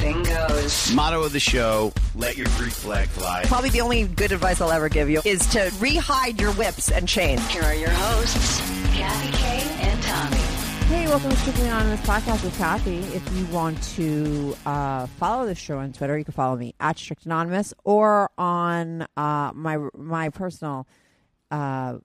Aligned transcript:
anything 0.00 0.22
goes. 0.22 0.92
Motto 0.92 1.22
of 1.22 1.32
the 1.32 1.40
show: 1.40 1.92
Let 2.14 2.36
your 2.36 2.46
Greek 2.56 2.72
flag 2.72 3.08
fly. 3.08 3.42
Probably 3.46 3.70
the 3.70 3.80
only 3.80 4.06
good 4.06 4.32
advice 4.32 4.60
I'll 4.60 4.72
ever 4.72 4.88
give 4.88 5.08
you 5.10 5.20
is 5.24 5.46
to 5.48 5.58
rehide 5.78 6.40
your 6.40 6.52
whips 6.52 6.90
and 6.90 7.08
chains. 7.08 7.46
Here 7.48 7.62
are 7.62 7.74
your 7.74 7.90
hosts, 7.90 8.60
Kathy 8.96 9.36
Kay 9.36 9.88
and 9.88 10.02
Tommy. 10.02 10.36
Hey, 10.86 11.06
welcome 11.06 11.30
to 11.30 11.36
Strictly 11.36 11.66
Anonymous 11.66 12.00
Podcast 12.00 12.42
with 12.42 12.56
Kathy. 12.58 12.98
If 13.14 13.36
you 13.36 13.46
want 13.46 13.80
to 13.94 14.56
uh, 14.66 15.06
follow 15.06 15.46
the 15.46 15.54
show 15.54 15.78
on 15.78 15.92
Twitter, 15.92 16.18
you 16.18 16.24
can 16.24 16.34
follow 16.34 16.56
me 16.56 16.74
at 16.80 16.98
Strict 16.98 17.24
Anonymous 17.26 17.72
or 17.84 18.30
on 18.36 19.06
uh, 19.16 19.52
my 19.54 19.78
my 19.96 20.30
personal 20.30 20.88
uh, 21.50 21.98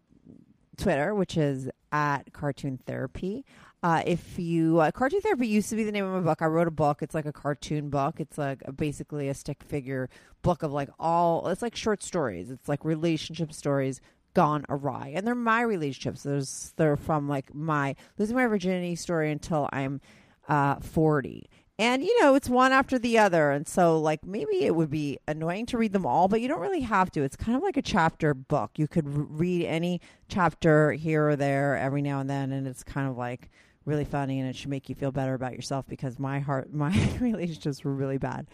Twitter, 0.77 1.15
which 1.15 1.37
is 1.37 1.69
at 1.91 2.31
Cartoon 2.33 2.77
Therapy. 2.85 3.45
Uh, 3.85 4.01
if 4.07 4.39
you 4.39 4.79
uh, 4.79 4.89
Cartoon 4.89 5.21
Therapy 5.21 5.45
used 5.45 5.69
to 5.69 5.75
be 5.75 5.83
the 5.83 5.91
name 5.91 6.05
of 6.05 6.11
my 6.11 6.19
book. 6.19 6.41
I 6.41 6.47
wrote 6.47 6.67
a 6.67 6.71
book. 6.71 7.03
It's 7.03 7.13
like 7.13 7.27
a 7.27 7.31
cartoon 7.31 7.91
book. 7.91 8.19
It's 8.19 8.35
like 8.35 8.63
a, 8.65 8.71
basically 8.71 9.29
a 9.29 9.35
stick 9.35 9.61
figure 9.61 10.09
book 10.41 10.63
of 10.63 10.73
like 10.73 10.89
all. 10.99 11.47
It's 11.49 11.61
like 11.61 11.75
short 11.75 12.01
stories. 12.01 12.49
It's 12.49 12.67
like 12.67 12.83
relationship 12.83 13.53
stories 13.53 14.01
gone 14.33 14.65
awry, 14.69 15.11
and 15.15 15.27
they're 15.27 15.35
my 15.35 15.61
relationships. 15.61 16.23
There's 16.23 16.73
they're 16.77 16.97
from 16.97 17.29
like 17.29 17.53
my 17.53 17.95
losing 18.17 18.35
my 18.35 18.47
virginity 18.47 18.95
story 18.95 19.31
until 19.31 19.69
I'm 19.71 20.01
uh, 20.49 20.77
forty. 20.77 21.47
And 21.77 22.03
you 22.03 22.21
know, 22.23 22.33
it's 22.33 22.49
one 22.49 22.71
after 22.71 22.97
the 22.97 23.19
other. 23.19 23.51
And 23.51 23.67
so 23.67 23.99
like 23.99 24.25
maybe 24.25 24.63
it 24.63 24.75
would 24.75 24.89
be 24.89 25.19
annoying 25.27 25.67
to 25.67 25.77
read 25.77 25.93
them 25.93 26.07
all, 26.07 26.27
but 26.27 26.41
you 26.41 26.47
don't 26.47 26.59
really 26.59 26.81
have 26.81 27.11
to. 27.11 27.21
It's 27.21 27.35
kind 27.35 27.55
of 27.55 27.61
like 27.61 27.77
a 27.77 27.83
chapter 27.83 28.33
book. 28.33 28.71
You 28.77 28.87
could 28.87 29.05
read 29.07 29.63
any 29.67 30.01
chapter 30.27 30.93
here 30.93 31.29
or 31.29 31.35
there 31.35 31.77
every 31.77 32.01
now 32.01 32.19
and 32.19 32.27
then 32.27 32.51
and 32.51 32.65
it's 32.65 32.83
kind 32.83 33.07
of 33.07 33.15
like 33.15 33.51
really 33.85 34.05
funny 34.05 34.39
and 34.39 34.49
it 34.49 34.55
should 34.55 34.69
make 34.69 34.89
you 34.89 34.95
feel 34.95 35.11
better 35.11 35.33
about 35.33 35.53
yourself 35.53 35.85
because 35.87 36.19
my 36.19 36.39
heart 36.39 36.73
my 36.73 36.91
relationships 37.19 37.83
were 37.83 37.93
really 37.93 38.17
bad. 38.17 38.47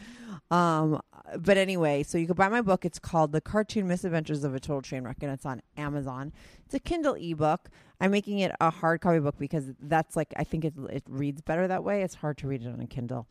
Um 0.50 1.02
but 1.40 1.58
anyway, 1.58 2.04
so 2.04 2.18
you 2.18 2.28
can 2.28 2.36
buy 2.36 2.50
my 2.50 2.62
book. 2.62 2.84
It's 2.84 3.00
called 3.00 3.32
The 3.32 3.42
Cartoon 3.42 3.88
Misadventures 3.88 4.44
of 4.44 4.54
a 4.54 4.60
Total 4.60 4.82
Train 4.82 5.04
Wreck 5.04 5.18
and 5.22 5.32
it's 5.32 5.46
on 5.46 5.62
Amazon. 5.78 6.34
It's 6.66 6.76
a 6.76 6.80
Kindle 6.80 7.16
ebook. 7.16 7.70
I'm 8.00 8.12
making 8.12 8.40
it 8.40 8.52
a 8.60 8.70
hard 8.70 9.02
copy 9.02 9.20
book 9.20 9.36
because 9.38 9.72
that's 9.80 10.16
like 10.16 10.34
I 10.36 10.44
think 10.44 10.66
it 10.66 10.74
it 10.90 11.04
reads 11.08 11.42
better 11.42 11.68
that 11.68 11.84
way. 11.84 12.04
It's 12.04 12.16
hard 12.16 12.38
to 12.40 12.48
read 12.48 12.64
it 12.64 12.68
on 12.68 12.82
a 12.82 12.88
Kindle. 12.88 13.28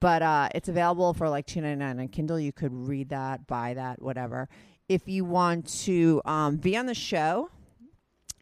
But 0.00 0.22
uh, 0.22 0.48
it's 0.54 0.68
available 0.68 1.14
for 1.14 1.28
like 1.28 1.46
two 1.46 1.60
ninety 1.60 1.78
nine 1.78 2.00
on 2.00 2.08
Kindle. 2.08 2.38
You 2.38 2.52
could 2.52 2.72
read 2.74 3.10
that, 3.10 3.46
buy 3.46 3.74
that, 3.74 4.02
whatever. 4.02 4.48
If 4.88 5.08
you 5.08 5.24
want 5.24 5.66
to 5.84 6.20
um, 6.26 6.56
be 6.56 6.76
on 6.76 6.86
the 6.86 6.94
show, 6.94 7.48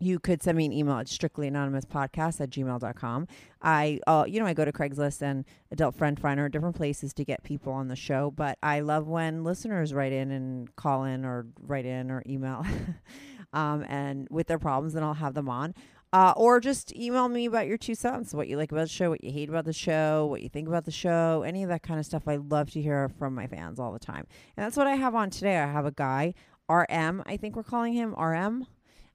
you 0.03 0.19
could 0.19 0.43
send 0.43 0.59
me 0.59 0.67
an 0.67 0.73
email 0.73 0.97
at 0.97 1.07
strictlyanonymouspodcast 1.07 2.41
at 2.41 2.51
gmail.com. 2.51 3.29
I, 3.63 4.01
uh, 4.07 4.25
you 4.27 4.41
know, 4.41 4.47
I 4.47 4.53
go 4.53 4.65
to 4.65 4.73
Craigslist 4.73 5.23
and 5.23 5.45
Adult 5.71 5.95
Friend 5.95 6.19
Finder, 6.19 6.49
different 6.49 6.75
places 6.75 7.15
to 7.15 7.25
get 7.25 7.45
people 7.45 7.73
on 7.73 7.87
the 7.87 7.95
show. 7.95 8.33
But 8.33 8.59
I 8.63 8.81
love 8.81 9.07
when 9.07 9.45
listeners 9.45 9.95
write 9.95 10.13
in 10.13 10.33
and 10.33 10.75
call 10.75 11.05
in 11.05 11.25
or 11.25 11.47
write 11.61 11.87
in 11.87 12.11
or 12.11 12.25
email 12.27 12.67
um, 13.53 13.85
and 13.89 14.27
with 14.29 14.49
their 14.49 14.59
problems, 14.59 14.97
and 14.97 15.05
I'll 15.05 15.15
have 15.15 15.35
them 15.35 15.49
on. 15.49 15.75
Uh, 16.13 16.35
or 16.37 16.61
just 16.61 16.95
email 16.95 17.29
me 17.29 17.47
about 17.47 17.67
your 17.67 17.79
two 17.79 17.95
cents, 17.95 18.35
what 18.35 18.47
you 18.47 18.57
like 18.59 18.71
about 18.71 18.83
the 18.83 18.89
show, 18.89 19.09
what 19.09 19.25
you 19.25 19.33
hate 19.33 19.49
about 19.49 19.65
the 19.65 19.73
show, 19.73 20.27
what 20.27 20.43
you 20.43 20.49
think 20.49 20.69
about 20.69 20.85
the 20.85 20.91
show, 20.91 21.43
any 21.47 21.63
of 21.63 21.71
that 21.71 21.83
kind 21.83 21.99
of 21.99 22.05
stuff. 22.05 22.29
I 22.29 22.37
love 22.37 22.71
to 22.73 22.83
hear 22.83 23.09
from 23.19 23.35
my 23.35 23.47
fans 23.47 23.79
all 23.79 23.93
the 23.93 23.99
time. 23.99 24.27
And 24.57 24.67
that's 24.67 24.77
what 24.77 24.87
I 24.87 24.97
have 24.97 25.15
on 25.15 25.31
today. 25.31 25.57
I 25.57 25.73
have 25.73 25.87
a 25.87 25.91
guy, 25.93 26.35
RM, 26.69 27.23
I 27.25 27.37
think 27.39 27.57
we're 27.57 27.63
calling 27.63 27.95
him 27.95 28.15
RM. 28.15 28.67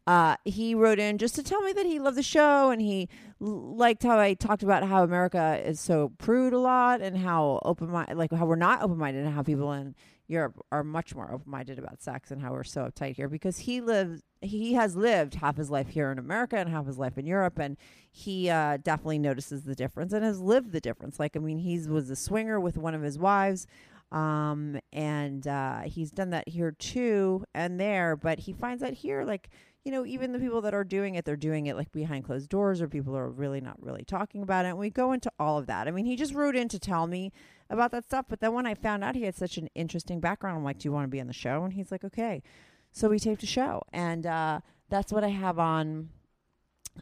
Uh, 0.07 0.37
he 0.45 0.73
wrote 0.73 0.99
in 0.99 1.17
just 1.17 1.35
to 1.35 1.43
tell 1.43 1.61
me 1.61 1.73
that 1.73 1.85
he 1.85 1.99
loved 1.99 2.15
the 2.15 2.23
show 2.23 2.71
and 2.71 2.81
he 2.81 3.09
liked 3.41 4.03
how 4.03 4.17
I 4.17 4.35
talked 4.35 4.63
about 4.63 4.87
how 4.87 5.03
America 5.03 5.61
is 5.65 5.81
so 5.81 6.13
prude 6.17 6.53
a 6.53 6.59
lot 6.59 7.01
and 7.01 7.17
how 7.17 7.59
open 7.65 7.89
minded, 7.91 8.15
like 8.15 8.31
how 8.31 8.45
we're 8.45 8.55
not 8.55 8.81
open 8.81 8.97
minded 8.97 9.25
and 9.25 9.35
how 9.35 9.43
people 9.43 9.73
in 9.73 9.95
Europe 10.29 10.65
are 10.71 10.81
much 10.81 11.13
more 11.13 11.29
open 11.29 11.51
minded 11.51 11.77
about 11.77 12.01
sex 12.01 12.31
and 12.31 12.41
how 12.41 12.53
we're 12.53 12.63
so 12.63 12.85
uptight 12.85 13.17
here 13.17 13.27
because 13.27 13.57
he 13.59 13.81
lives, 13.81 14.23
he 14.41 14.75
has 14.75 14.95
lived 14.95 15.35
half 15.35 15.57
his 15.57 15.69
life 15.69 15.89
here 15.89 16.09
in 16.09 16.19
America 16.19 16.55
and 16.55 16.69
half 16.69 16.85
his 16.85 16.97
life 16.97 17.17
in 17.17 17.25
Europe 17.25 17.59
and 17.59 17.75
he 18.09 18.49
uh, 18.49 18.77
definitely 18.77 19.19
notices 19.19 19.63
the 19.63 19.75
difference 19.75 20.13
and 20.13 20.23
has 20.23 20.39
lived 20.39 20.71
the 20.71 20.79
difference. 20.79 21.19
Like, 21.19 21.35
I 21.35 21.39
mean, 21.39 21.57
he 21.57 21.79
was 21.79 22.09
a 22.09 22.15
swinger 22.15 22.61
with 22.61 22.77
one 22.77 22.95
of 22.95 23.01
his 23.01 23.19
wives 23.19 23.67
um 24.09 24.79
and 24.93 25.47
uh 25.49 25.81
he's 25.81 26.11
done 26.11 26.29
that 26.29 26.47
here 26.47 26.71
too 26.71 27.43
and 27.53 27.77
there 27.77 28.15
but 28.15 28.39
he 28.39 28.53
finds 28.53 28.81
that 28.81 28.93
here 28.93 29.25
like 29.25 29.49
you 29.87 29.93
know, 29.93 30.05
even 30.05 30.33
the 30.33 30.39
people 30.39 30.59
that 30.59 30.73
are 30.73 30.83
doing 30.83 31.15
it, 31.15 31.23
they're 31.23 31.37
doing 31.37 31.67
it 31.67 31.77
like 31.77 31.93
behind 31.93 32.25
closed 32.25 32.49
doors 32.49 32.81
or 32.81 32.89
people 32.89 33.15
are 33.15 33.29
really 33.29 33.61
not 33.61 33.81
really 33.81 34.03
talking 34.03 34.43
about 34.43 34.65
it. 34.65 34.69
And 34.69 34.77
we 34.77 34.89
go 34.89 35.13
into 35.13 35.31
all 35.39 35.57
of 35.57 35.65
that. 35.67 35.87
I 35.87 35.91
mean, 35.91 36.05
he 36.05 36.17
just 36.17 36.33
wrote 36.33 36.57
in 36.57 36.67
to 36.67 36.77
tell 36.77 37.07
me 37.07 37.31
about 37.69 37.91
that 37.91 38.03
stuff. 38.03 38.25
But 38.27 38.41
then 38.41 38.51
when 38.51 38.65
I 38.65 38.73
found 38.73 39.01
out 39.05 39.15
he 39.15 39.23
had 39.23 39.37
such 39.37 39.57
an 39.57 39.69
interesting 39.75 40.19
background, 40.19 40.57
I'm 40.57 40.65
like, 40.65 40.79
do 40.79 40.89
you 40.89 40.91
want 40.91 41.05
to 41.05 41.07
be 41.07 41.21
on 41.21 41.27
the 41.27 41.33
show? 41.33 41.63
And 41.63 41.71
he's 41.71 41.89
like, 41.89 42.03
okay. 42.03 42.43
So 42.91 43.07
we 43.07 43.17
taped 43.17 43.43
a 43.43 43.47
show. 43.47 43.81
And 43.93 44.25
uh, 44.25 44.59
that's 44.89 45.13
what 45.13 45.23
I 45.23 45.29
have 45.29 45.57
on 45.57 46.09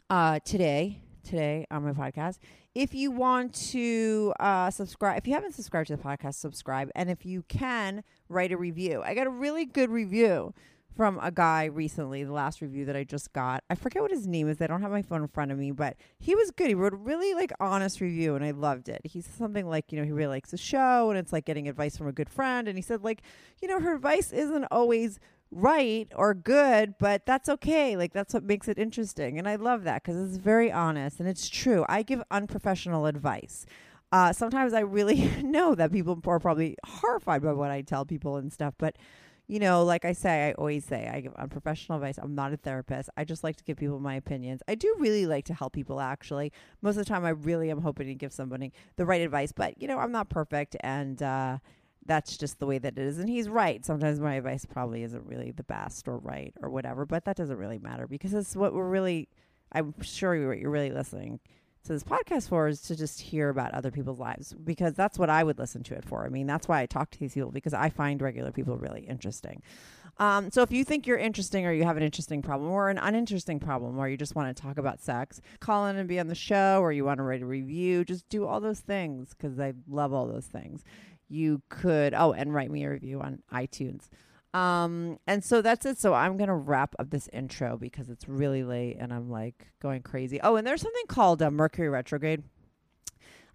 uh, 0.08 0.38
today. 0.44 1.00
Today 1.24 1.66
on 1.72 1.82
my 1.82 1.90
podcast. 1.90 2.38
If 2.72 2.94
you 2.94 3.10
want 3.10 3.52
to 3.72 4.32
uh, 4.38 4.70
subscribe, 4.70 5.18
if 5.18 5.26
you 5.26 5.34
haven't 5.34 5.56
subscribed 5.56 5.88
to 5.88 5.96
the 5.96 6.02
podcast, 6.04 6.34
subscribe. 6.34 6.88
And 6.94 7.10
if 7.10 7.26
you 7.26 7.42
can, 7.48 8.04
write 8.28 8.52
a 8.52 8.56
review. 8.56 9.02
I 9.04 9.14
got 9.14 9.26
a 9.26 9.30
really 9.30 9.64
good 9.64 9.90
review 9.90 10.54
from 10.96 11.20
a 11.22 11.30
guy 11.30 11.66
recently, 11.66 12.24
the 12.24 12.32
last 12.32 12.62
review 12.62 12.86
that 12.86 12.96
I 12.96 13.04
just 13.04 13.32
got. 13.34 13.62
I 13.68 13.74
forget 13.74 14.00
what 14.00 14.10
his 14.10 14.26
name 14.26 14.48
is. 14.48 14.60
I 14.60 14.66
don't 14.66 14.80
have 14.80 14.90
my 14.90 15.02
phone 15.02 15.22
in 15.22 15.28
front 15.28 15.52
of 15.52 15.58
me, 15.58 15.70
but 15.70 15.96
he 16.18 16.34
was 16.34 16.50
good. 16.50 16.68
He 16.68 16.74
wrote 16.74 16.94
a 16.94 16.96
really 16.96 17.34
like 17.34 17.52
honest 17.60 18.00
review 18.00 18.34
and 18.34 18.44
I 18.44 18.52
loved 18.52 18.88
it. 18.88 19.02
He 19.04 19.20
said 19.20 19.34
something 19.34 19.68
like, 19.68 19.92
you 19.92 19.98
know, 19.98 20.04
he 20.04 20.12
really 20.12 20.34
likes 20.34 20.50
the 20.50 20.56
show 20.56 21.10
and 21.10 21.18
it's 21.18 21.32
like 21.32 21.44
getting 21.44 21.68
advice 21.68 21.96
from 21.96 22.06
a 22.06 22.12
good 22.12 22.30
friend. 22.30 22.66
And 22.66 22.78
he 22.78 22.82
said, 22.82 23.04
like, 23.04 23.22
you 23.60 23.68
know, 23.68 23.78
her 23.78 23.94
advice 23.94 24.32
isn't 24.32 24.64
always 24.70 25.20
right 25.50 26.08
or 26.16 26.32
good, 26.32 26.94
but 26.98 27.26
that's 27.26 27.48
okay. 27.48 27.96
Like 27.96 28.14
that's 28.14 28.32
what 28.32 28.44
makes 28.44 28.66
it 28.66 28.78
interesting. 28.78 29.38
And 29.38 29.46
I 29.46 29.56
love 29.56 29.84
that 29.84 30.02
because 30.02 30.16
it's 30.16 30.38
very 30.38 30.72
honest 30.72 31.20
and 31.20 31.28
it's 31.28 31.48
true. 31.48 31.84
I 31.88 32.02
give 32.02 32.22
unprofessional 32.30 33.06
advice. 33.06 33.66
Uh, 34.12 34.32
sometimes 34.32 34.72
I 34.72 34.80
really 34.80 35.30
know 35.42 35.74
that 35.74 35.92
people 35.92 36.18
are 36.26 36.40
probably 36.40 36.76
horrified 36.86 37.42
by 37.42 37.52
what 37.52 37.70
I 37.70 37.82
tell 37.82 38.06
people 38.06 38.36
and 38.36 38.52
stuff, 38.52 38.74
but 38.78 38.96
you 39.48 39.60
know, 39.60 39.84
like 39.84 40.04
I 40.04 40.12
say, 40.12 40.48
I 40.48 40.52
always 40.52 40.84
say, 40.84 41.08
I 41.12 41.20
give 41.20 41.34
unprofessional 41.34 41.98
advice. 41.98 42.18
I'm 42.18 42.34
not 42.34 42.52
a 42.52 42.56
therapist. 42.56 43.10
I 43.16 43.24
just 43.24 43.44
like 43.44 43.56
to 43.56 43.64
give 43.64 43.76
people 43.76 44.00
my 44.00 44.16
opinions. 44.16 44.62
I 44.66 44.74
do 44.74 44.94
really 44.98 45.26
like 45.26 45.44
to 45.46 45.54
help 45.54 45.72
people, 45.72 46.00
actually. 46.00 46.52
Most 46.82 46.96
of 46.96 47.04
the 47.04 47.08
time, 47.08 47.24
I 47.24 47.30
really 47.30 47.70
am 47.70 47.82
hoping 47.82 48.08
to 48.08 48.14
give 48.14 48.32
somebody 48.32 48.72
the 48.96 49.06
right 49.06 49.20
advice, 49.20 49.52
but, 49.52 49.80
you 49.80 49.86
know, 49.86 49.98
I'm 49.98 50.12
not 50.12 50.28
perfect. 50.28 50.76
And, 50.80 51.22
uh, 51.22 51.58
that's 52.06 52.36
just 52.36 52.60
the 52.60 52.66
way 52.66 52.78
that 52.78 52.96
it 52.96 52.98
is. 52.98 53.18
And 53.18 53.28
he's 53.28 53.48
right. 53.48 53.84
Sometimes 53.84 54.20
my 54.20 54.34
advice 54.34 54.64
probably 54.64 55.02
isn't 55.02 55.26
really 55.26 55.50
the 55.50 55.64
best 55.64 56.06
or 56.06 56.18
right 56.18 56.54
or 56.62 56.70
whatever, 56.70 57.04
but 57.04 57.24
that 57.24 57.36
doesn't 57.36 57.56
really 57.56 57.78
matter 57.78 58.06
because 58.06 58.32
it's 58.32 58.54
what 58.54 58.72
we're 58.72 58.88
really, 58.88 59.28
I'm 59.72 59.92
sure 60.02 60.34
you're, 60.34 60.54
you're 60.54 60.70
really 60.70 60.92
listening 60.92 61.40
to 61.86 61.92
this 61.92 62.04
podcast 62.04 62.48
for 62.48 62.68
is 62.68 62.80
to 62.82 62.96
just 62.96 63.20
hear 63.20 63.48
about 63.48 63.72
other 63.72 63.90
people's 63.90 64.18
lives 64.18 64.52
because 64.52 64.94
that's 64.94 65.18
what 65.18 65.30
I 65.30 65.44
would 65.44 65.58
listen 65.58 65.82
to 65.84 65.94
it 65.94 66.04
for. 66.04 66.24
I 66.24 66.28
mean, 66.28 66.46
that's 66.46 66.68
why 66.68 66.80
I 66.80 66.86
talk 66.86 67.10
to 67.10 67.18
these 67.18 67.34
people 67.34 67.50
because 67.50 67.74
I 67.74 67.88
find 67.88 68.20
regular 68.20 68.52
people 68.52 68.76
really 68.76 69.02
interesting. 69.02 69.62
Um, 70.18 70.50
so 70.50 70.62
if 70.62 70.72
you 70.72 70.84
think 70.84 71.06
you're 71.06 71.18
interesting 71.18 71.66
or 71.66 71.72
you 71.72 71.84
have 71.84 71.96
an 71.96 72.02
interesting 72.02 72.40
problem 72.40 72.70
or 72.70 72.88
an 72.88 72.98
uninteresting 72.98 73.60
problem 73.60 73.98
or 73.98 74.08
you 74.08 74.16
just 74.16 74.34
want 74.34 74.54
to 74.54 74.62
talk 74.62 74.78
about 74.78 75.00
sex, 75.00 75.40
call 75.60 75.86
in 75.86 75.96
and 75.96 76.08
be 76.08 76.18
on 76.18 76.28
the 76.28 76.34
show 76.34 76.80
or 76.80 76.90
you 76.92 77.04
want 77.04 77.18
to 77.18 77.22
write 77.22 77.42
a 77.42 77.46
review, 77.46 78.04
just 78.04 78.28
do 78.28 78.46
all 78.46 78.60
those 78.60 78.80
things 78.80 79.34
because 79.34 79.58
I 79.60 79.74
love 79.88 80.12
all 80.12 80.26
those 80.26 80.46
things. 80.46 80.84
You 81.28 81.60
could, 81.68 82.14
oh, 82.14 82.32
and 82.32 82.54
write 82.54 82.70
me 82.70 82.84
a 82.84 82.90
review 82.90 83.20
on 83.20 83.42
iTunes. 83.52 84.08
Um, 84.56 85.18
and 85.26 85.44
so 85.44 85.60
that's 85.60 85.84
it. 85.84 85.98
So 85.98 86.14
I'm 86.14 86.38
gonna 86.38 86.56
wrap 86.56 86.94
up 86.98 87.10
this 87.10 87.28
intro 87.30 87.76
because 87.76 88.08
it's 88.08 88.26
really 88.26 88.64
late 88.64 88.96
and 88.98 89.12
I'm 89.12 89.28
like 89.28 89.66
going 89.82 90.00
crazy. 90.00 90.40
Oh, 90.40 90.56
and 90.56 90.66
there's 90.66 90.80
something 90.80 91.06
called 91.08 91.42
uh, 91.42 91.50
Mercury 91.50 91.90
retrograde. 91.90 92.42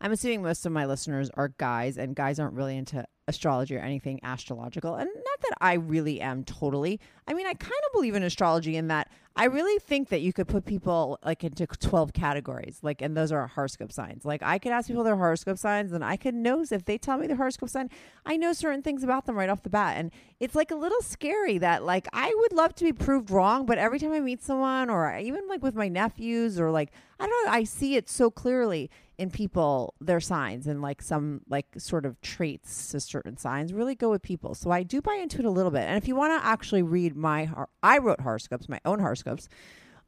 I'm 0.01 0.11
assuming 0.11 0.41
most 0.41 0.65
of 0.65 0.71
my 0.71 0.85
listeners 0.85 1.29
are 1.35 1.49
guys, 1.49 1.97
and 1.97 2.15
guys 2.15 2.39
aren't 2.39 2.55
really 2.55 2.75
into 2.75 3.05
astrology 3.27 3.75
or 3.75 3.79
anything 3.79 4.19
astrological. 4.23 4.95
And 4.95 5.07
not 5.07 5.41
that 5.41 5.53
I 5.61 5.73
really 5.73 6.19
am 6.19 6.43
totally. 6.43 6.99
I 7.27 7.33
mean, 7.33 7.45
I 7.45 7.53
kind 7.53 7.71
of 7.71 7.93
believe 7.93 8.15
in 8.15 8.23
astrology 8.23 8.75
in 8.75 8.87
that 8.87 9.09
I 9.35 9.45
really 9.45 9.79
think 9.79 10.09
that 10.09 10.21
you 10.21 10.33
could 10.33 10.47
put 10.47 10.65
people 10.65 11.17
like 11.23 11.43
into 11.43 11.65
12 11.65 12.13
categories. 12.13 12.79
Like, 12.81 13.01
and 13.01 13.15
those 13.15 13.31
are 13.31 13.47
horoscope 13.47 13.91
signs. 13.91 14.25
Like, 14.25 14.43
I 14.43 14.57
could 14.57 14.73
ask 14.73 14.87
people 14.87 15.03
their 15.03 15.15
horoscope 15.15 15.57
signs 15.57 15.93
and 15.93 16.03
I 16.03 16.17
could 16.17 16.35
know 16.35 16.65
if 16.69 16.83
they 16.83 16.97
tell 16.97 17.17
me 17.17 17.27
their 17.27 17.37
horoscope 17.37 17.69
sign, 17.69 17.89
I 18.25 18.35
know 18.37 18.53
certain 18.53 18.81
things 18.81 19.03
about 19.03 19.25
them 19.25 19.37
right 19.37 19.49
off 19.49 19.63
the 19.63 19.69
bat. 19.69 19.97
And 19.97 20.11
it's 20.39 20.55
like 20.55 20.71
a 20.71 20.75
little 20.75 21.01
scary 21.01 21.59
that, 21.59 21.83
like, 21.83 22.07
I 22.11 22.33
would 22.35 22.51
love 22.51 22.75
to 22.75 22.83
be 22.83 22.91
proved 22.91 23.31
wrong, 23.31 23.65
but 23.65 23.77
every 23.77 23.99
time 23.99 24.11
I 24.11 24.19
meet 24.19 24.43
someone 24.43 24.89
or 24.89 25.15
even 25.17 25.47
like 25.47 25.63
with 25.63 25.75
my 25.75 25.87
nephews 25.87 26.59
or 26.59 26.71
like, 26.71 26.91
I 27.19 27.27
don't 27.27 27.45
know, 27.45 27.51
I 27.51 27.63
see 27.63 27.95
it 27.95 28.09
so 28.09 28.29
clearly 28.29 28.89
in 29.21 29.29
people 29.29 29.93
their 30.01 30.19
signs 30.19 30.65
and 30.65 30.81
like 30.81 30.99
some 30.99 31.41
like 31.47 31.67
sort 31.77 32.07
of 32.07 32.19
traits 32.21 32.87
to 32.89 32.99
certain 32.99 33.37
signs 33.37 33.71
really 33.71 33.93
go 33.93 34.09
with 34.09 34.23
people. 34.23 34.55
So 34.55 34.71
i 34.71 34.81
do 34.81 34.99
buy 34.99 35.13
into 35.21 35.37
it 35.37 35.45
a 35.45 35.51
little 35.51 35.69
bit. 35.69 35.83
And 35.83 35.95
if 35.95 36.07
you 36.07 36.15
want 36.15 36.41
to 36.41 36.45
actually 36.45 36.81
read 36.81 37.15
my 37.15 37.47
i 37.83 37.99
wrote 37.99 38.21
horoscopes 38.21 38.67
my 38.67 38.79
own 38.83 38.99
horoscopes 38.99 39.47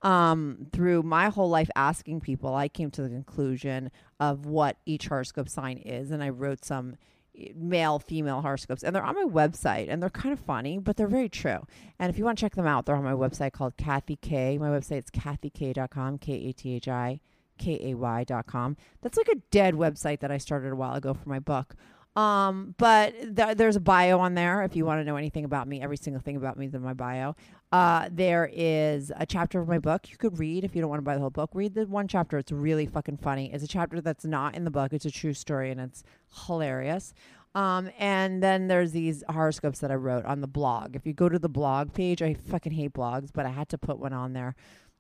um, 0.02 0.66
through 0.74 1.04
my 1.04 1.30
whole 1.30 1.48
life 1.48 1.70
asking 1.76 2.22
people 2.22 2.56
i 2.56 2.68
came 2.68 2.90
to 2.90 3.04
the 3.04 3.10
conclusion 3.10 3.92
of 4.20 4.48
what 4.48 4.78
each 4.88 5.08
horoscope 5.10 5.48
sign 5.48 5.78
is 5.78 6.10
and 6.10 6.24
i 6.24 6.30
wrote 6.30 6.66
some 6.66 6.96
eh, 7.38 7.50
male 7.56 8.00
female 8.00 8.42
horoscopes. 8.42 8.82
And 8.84 8.96
they're 8.96 9.06
on 9.06 9.14
my 9.14 9.30
website 9.42 9.90
and 9.90 10.02
they're 10.02 10.10
kind 10.10 10.34
of 10.34 10.40
funny 10.40 10.80
but 10.80 10.98
they're 10.98 11.08
very 11.20 11.30
true. 11.30 11.68
And 12.00 12.10
if 12.10 12.18
you 12.18 12.26
want 12.26 12.40
to 12.40 12.42
check 12.44 12.56
them 12.56 12.66
out 12.66 12.88
they're 12.88 12.96
on 12.96 13.04
my 13.04 13.14
website 13.14 13.52
called 13.52 13.78
kathy 13.78 14.16
k. 14.16 14.58
My 14.58 14.76
is 14.76 14.88
kathyk.com 14.90 16.18
k-a-t-h-i 16.18 17.20
K-A-Y.com. 17.58 18.78
That's 19.02 19.18
like 19.18 19.30
a 19.30 19.36
dead 19.52 19.76
website 19.76 20.20
that 20.20 20.32
I 20.32 20.38
started 20.38 20.72
a 20.72 20.76
while 20.76 20.96
ago 20.96 21.14
for 21.14 21.30
my 21.30 21.40
book. 21.40 21.76
Um, 22.16 22.76
but 22.78 23.36
th- 23.36 23.58
there's 23.58 23.76
a 23.76 23.80
bio 23.82 24.20
on 24.20 24.36
there 24.36 24.62
if 24.64 24.76
you 24.76 24.86
want 24.86 25.02
to 25.02 25.04
know 25.04 25.16
anything 25.16 25.46
about 25.46 25.68
me. 25.68 25.82
Every 25.82 25.98
single 25.98 26.22
thing 26.22 26.36
about 26.36 26.58
me 26.58 26.68
is 26.68 26.74
in 26.76 26.82
my 26.82 26.94
bio. 26.94 27.36
Uh, 27.72 28.08
there 28.12 28.50
is 28.54 29.12
a 29.18 29.26
chapter 29.26 29.60
of 29.60 29.68
my 29.68 29.80
book 29.80 30.12
you 30.12 30.18
could 30.18 30.38
read 30.38 30.64
if 30.64 30.76
you 30.76 30.82
don't 30.82 30.92
want 30.92 31.00
to 31.00 31.04
buy 31.04 31.16
the 31.16 31.22
whole 31.22 31.32
book. 31.32 31.50
Read 31.56 31.74
the 31.74 31.88
one 31.88 32.08
chapter. 32.08 32.38
It's 32.38 32.52
really 32.52 32.86
fucking 32.86 33.18
funny. 33.18 33.52
It's 33.52 33.64
a 33.64 33.68
chapter 33.68 34.00
that's 34.00 34.26
not 34.26 34.56
in 34.56 34.64
the 34.64 34.70
book. 34.70 34.94
It's 34.94 35.06
a 35.06 35.12
true 35.12 35.34
story 35.34 35.72
and 35.72 35.82
it's 35.82 36.04
hilarious. 36.46 37.16
Um, 37.56 37.90
and 37.98 38.42
then 38.42 38.68
there's 38.68 38.92
these 38.92 39.24
horoscopes 39.30 39.80
that 39.80 39.92
I 39.92 39.96
wrote 39.96 40.26
on 40.26 40.42
the 40.42 40.48
blog. 40.48 40.96
If 40.96 41.06
you 41.06 41.14
go 41.14 41.30
to 41.30 41.40
the 41.40 41.50
blog 41.50 41.94
page, 41.94 42.22
I 42.22 42.34
fucking 42.34 42.72
hate 42.74 42.94
blogs, 42.94 43.30
but 43.34 43.46
I 43.46 43.50
had 43.50 43.70
to 43.70 43.78
put 43.78 44.00
one 44.00 44.14
on 44.14 44.34
there. 44.34 44.56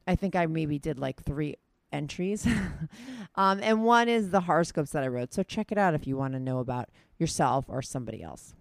I 0.07 0.15
think 0.15 0.35
I 0.35 0.45
maybe 0.47 0.79
did 0.79 0.99
like 0.99 1.23
three 1.23 1.55
entries. 1.93 2.45
um, 3.35 3.59
and 3.61 3.83
one 3.83 4.09
is 4.09 4.31
the 4.31 4.41
horoscopes 4.41 4.91
that 4.91 5.03
I 5.03 5.07
wrote. 5.07 5.33
So 5.33 5.43
check 5.43 5.71
it 5.71 5.77
out 5.77 5.93
if 5.93 6.05
you 6.07 6.17
want 6.17 6.33
to 6.33 6.39
know 6.39 6.59
about 6.59 6.89
yourself 7.17 7.65
or 7.67 7.81
somebody 7.81 8.21
else. 8.21 8.53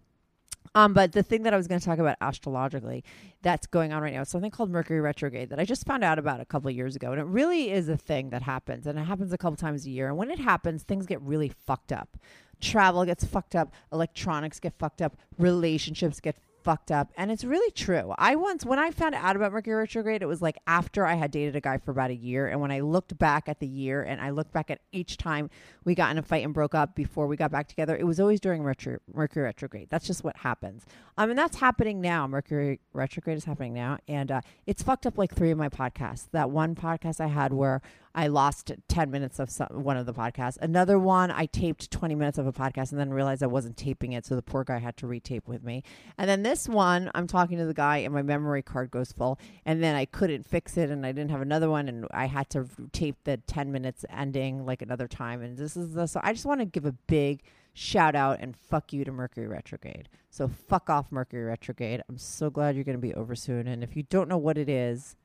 Um, 0.74 0.94
but 0.94 1.12
the 1.12 1.22
thing 1.22 1.42
that 1.42 1.52
I 1.52 1.56
was 1.56 1.66
going 1.66 1.80
to 1.80 1.84
talk 1.84 1.98
about 1.98 2.16
astrologically 2.20 3.04
that's 3.42 3.66
going 3.66 3.92
on 3.92 4.02
right 4.02 4.14
now 4.14 4.22
is 4.22 4.28
something 4.28 4.50
called 4.50 4.70
Mercury 4.70 5.00
retrograde 5.00 5.50
that 5.50 5.58
I 5.58 5.64
just 5.64 5.86
found 5.86 6.02
out 6.02 6.18
about 6.18 6.40
a 6.40 6.44
couple 6.44 6.70
years 6.70 6.96
ago. 6.96 7.12
And 7.12 7.20
it 7.20 7.26
really 7.26 7.70
is 7.70 7.88
a 7.88 7.96
thing 7.96 8.30
that 8.30 8.42
happens. 8.42 8.86
And 8.86 8.98
it 8.98 9.02
happens 9.02 9.32
a 9.32 9.38
couple 9.38 9.56
times 9.56 9.84
a 9.84 9.90
year. 9.90 10.08
And 10.08 10.16
when 10.16 10.30
it 10.30 10.38
happens, 10.38 10.82
things 10.82 11.04
get 11.04 11.20
really 11.20 11.48
fucked 11.48 11.92
up. 11.92 12.16
Travel 12.60 13.04
gets 13.04 13.24
fucked 13.24 13.54
up. 13.54 13.72
Electronics 13.92 14.60
get 14.60 14.72
fucked 14.78 15.02
up. 15.02 15.16
Relationships 15.36 16.20
get 16.20 16.36
fucked 16.62 16.90
up. 16.90 17.12
And 17.16 17.30
it's 17.30 17.44
really 17.44 17.70
true. 17.72 18.14
I 18.18 18.36
once, 18.36 18.64
when 18.64 18.78
I 18.78 18.90
found 18.90 19.14
out 19.14 19.36
about 19.36 19.52
Mercury 19.52 19.74
retrograde, 19.74 20.22
it 20.22 20.26
was 20.26 20.42
like 20.42 20.58
after 20.66 21.06
I 21.06 21.14
had 21.14 21.30
dated 21.30 21.56
a 21.56 21.60
guy 21.60 21.78
for 21.78 21.90
about 21.90 22.10
a 22.10 22.14
year. 22.14 22.48
And 22.48 22.60
when 22.60 22.70
I 22.70 22.80
looked 22.80 23.18
back 23.18 23.48
at 23.48 23.60
the 23.60 23.66
year 23.66 24.02
and 24.02 24.20
I 24.20 24.30
looked 24.30 24.52
back 24.52 24.70
at 24.70 24.80
each 24.92 25.16
time 25.16 25.50
we 25.84 25.94
got 25.94 26.10
in 26.10 26.18
a 26.18 26.22
fight 26.22 26.44
and 26.44 26.54
broke 26.54 26.74
up 26.74 26.94
before 26.94 27.26
we 27.26 27.36
got 27.36 27.50
back 27.50 27.68
together, 27.68 27.96
it 27.96 28.04
was 28.04 28.20
always 28.20 28.40
during 28.40 28.62
Mercury, 28.62 28.98
Mercury 29.12 29.44
retrograde. 29.44 29.88
That's 29.90 30.06
just 30.06 30.24
what 30.24 30.36
happens. 30.38 30.84
Um, 31.18 31.30
and 31.30 31.38
that's 31.38 31.56
happening 31.56 32.00
now. 32.00 32.26
Mercury 32.26 32.80
retrograde 32.92 33.36
is 33.36 33.44
happening 33.44 33.74
now. 33.74 33.98
And 34.08 34.30
uh, 34.30 34.40
it's 34.66 34.82
fucked 34.82 35.06
up 35.06 35.18
like 35.18 35.34
three 35.34 35.50
of 35.50 35.58
my 35.58 35.68
podcasts. 35.68 36.28
That 36.32 36.50
one 36.50 36.74
podcast 36.74 37.20
I 37.20 37.26
had 37.28 37.52
where 37.52 37.82
I 38.14 38.26
lost 38.26 38.72
10 38.88 39.10
minutes 39.10 39.38
of 39.38 39.50
some, 39.50 39.68
one 39.70 39.96
of 39.96 40.06
the 40.06 40.12
podcasts. 40.12 40.58
Another 40.60 40.98
one, 40.98 41.30
I 41.30 41.46
taped 41.46 41.90
20 41.90 42.14
minutes 42.14 42.38
of 42.38 42.46
a 42.46 42.52
podcast 42.52 42.90
and 42.90 43.00
then 43.00 43.12
realized 43.12 43.42
I 43.42 43.46
wasn't 43.46 43.76
taping 43.76 44.12
it. 44.12 44.26
So 44.26 44.36
the 44.36 44.42
poor 44.42 44.64
guy 44.64 44.78
had 44.78 44.96
to 44.98 45.06
retape 45.06 45.46
with 45.46 45.62
me. 45.62 45.82
And 46.18 46.28
then 46.28 46.42
this 46.42 46.68
one, 46.68 47.10
I'm 47.14 47.26
talking 47.26 47.58
to 47.58 47.64
the 47.64 47.74
guy 47.74 47.98
and 47.98 48.12
my 48.12 48.22
memory 48.22 48.62
card 48.62 48.90
goes 48.90 49.12
full. 49.12 49.38
And 49.64 49.82
then 49.82 49.96
I 49.96 50.04
couldn't 50.04 50.46
fix 50.46 50.76
it 50.76 50.90
and 50.90 51.06
I 51.06 51.12
didn't 51.12 51.30
have 51.30 51.40
another 51.40 51.70
one. 51.70 51.88
And 51.88 52.06
I 52.12 52.26
had 52.26 52.50
to 52.50 52.68
tape 52.92 53.16
the 53.24 53.38
10 53.38 53.72
minutes 53.72 54.04
ending 54.10 54.66
like 54.66 54.82
another 54.82 55.08
time. 55.08 55.42
And 55.42 55.56
this 55.56 55.76
is 55.76 55.94
the, 55.94 56.06
so 56.06 56.20
I 56.22 56.32
just 56.32 56.46
want 56.46 56.60
to 56.60 56.66
give 56.66 56.84
a 56.84 56.92
big 56.92 57.42
shout 57.74 58.14
out 58.14 58.38
and 58.40 58.56
fuck 58.56 58.92
you 58.92 59.04
to 59.04 59.12
Mercury 59.12 59.46
retrograde. 59.46 60.08
So 60.30 60.48
fuck 60.48 60.90
off 60.90 61.10
Mercury 61.10 61.44
retrograde. 61.44 62.02
I'm 62.08 62.18
so 62.18 62.50
glad 62.50 62.74
you're 62.74 62.84
going 62.84 62.98
to 62.98 63.02
be 63.02 63.14
over 63.14 63.34
soon. 63.34 63.66
And 63.66 63.82
if 63.82 63.96
you 63.96 64.02
don't 64.04 64.28
know 64.28 64.38
what 64.38 64.58
it 64.58 64.68
is, 64.68 65.16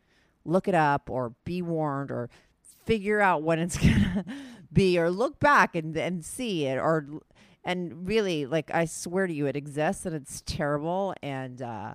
look 0.45 0.67
it 0.67 0.75
up 0.75 1.09
or 1.09 1.33
be 1.43 1.61
warned 1.61 2.09
or 2.09 2.29
figure 2.87 3.21
out 3.21 3.43
when 3.43 3.59
it's 3.59 3.77
gonna 3.85 4.25
be 4.73 4.97
or 4.97 5.11
look 5.11 5.39
back 5.39 5.75
and 5.75 5.95
and 5.95 6.25
see 6.25 6.65
it 6.65 6.77
or 6.79 7.05
and 7.63 8.07
really 8.07 8.47
like 8.47 8.73
I 8.73 8.85
swear 8.85 9.27
to 9.27 9.33
you 9.33 9.45
it 9.45 9.55
exists 9.55 10.05
and 10.05 10.15
it's 10.15 10.41
terrible 10.45 11.13
and 11.21 11.61
uh 11.61 11.93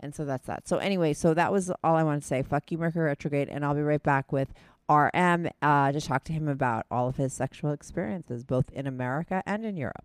and 0.00 0.14
so 0.14 0.26
that's 0.26 0.46
that. 0.46 0.68
So 0.68 0.76
anyway, 0.76 1.14
so 1.14 1.32
that 1.32 1.50
was 1.50 1.72
all 1.82 1.96
I 1.96 2.02
want 2.02 2.20
to 2.20 2.26
say. 2.26 2.42
Fuck 2.42 2.70
you, 2.70 2.76
Mercury 2.76 3.06
retrograde, 3.06 3.48
and 3.48 3.64
I'll 3.64 3.74
be 3.74 3.80
right 3.80 4.02
back 4.02 4.32
with 4.32 4.52
RM 4.90 5.48
uh, 5.62 5.92
to 5.92 6.00
talk 6.00 6.24
to 6.24 6.32
him 6.34 6.46
about 6.46 6.84
all 6.90 7.08
of 7.08 7.16
his 7.16 7.32
sexual 7.32 7.72
experiences, 7.72 8.44
both 8.44 8.70
in 8.72 8.86
America 8.86 9.42
and 9.46 9.64
in 9.64 9.78
Europe. 9.78 10.04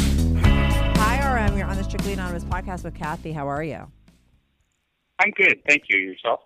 You're 1.61 1.69
on 1.69 1.77
the 1.77 1.83
Strictly 1.83 2.13
Anonymous 2.13 2.43
podcast 2.43 2.83
with 2.83 2.95
Kathy. 2.95 3.33
How 3.33 3.47
are 3.47 3.63
you? 3.63 3.85
I'm 5.19 5.29
good. 5.29 5.59
Thank 5.69 5.83
you. 5.89 5.99
Yourself? 5.99 6.39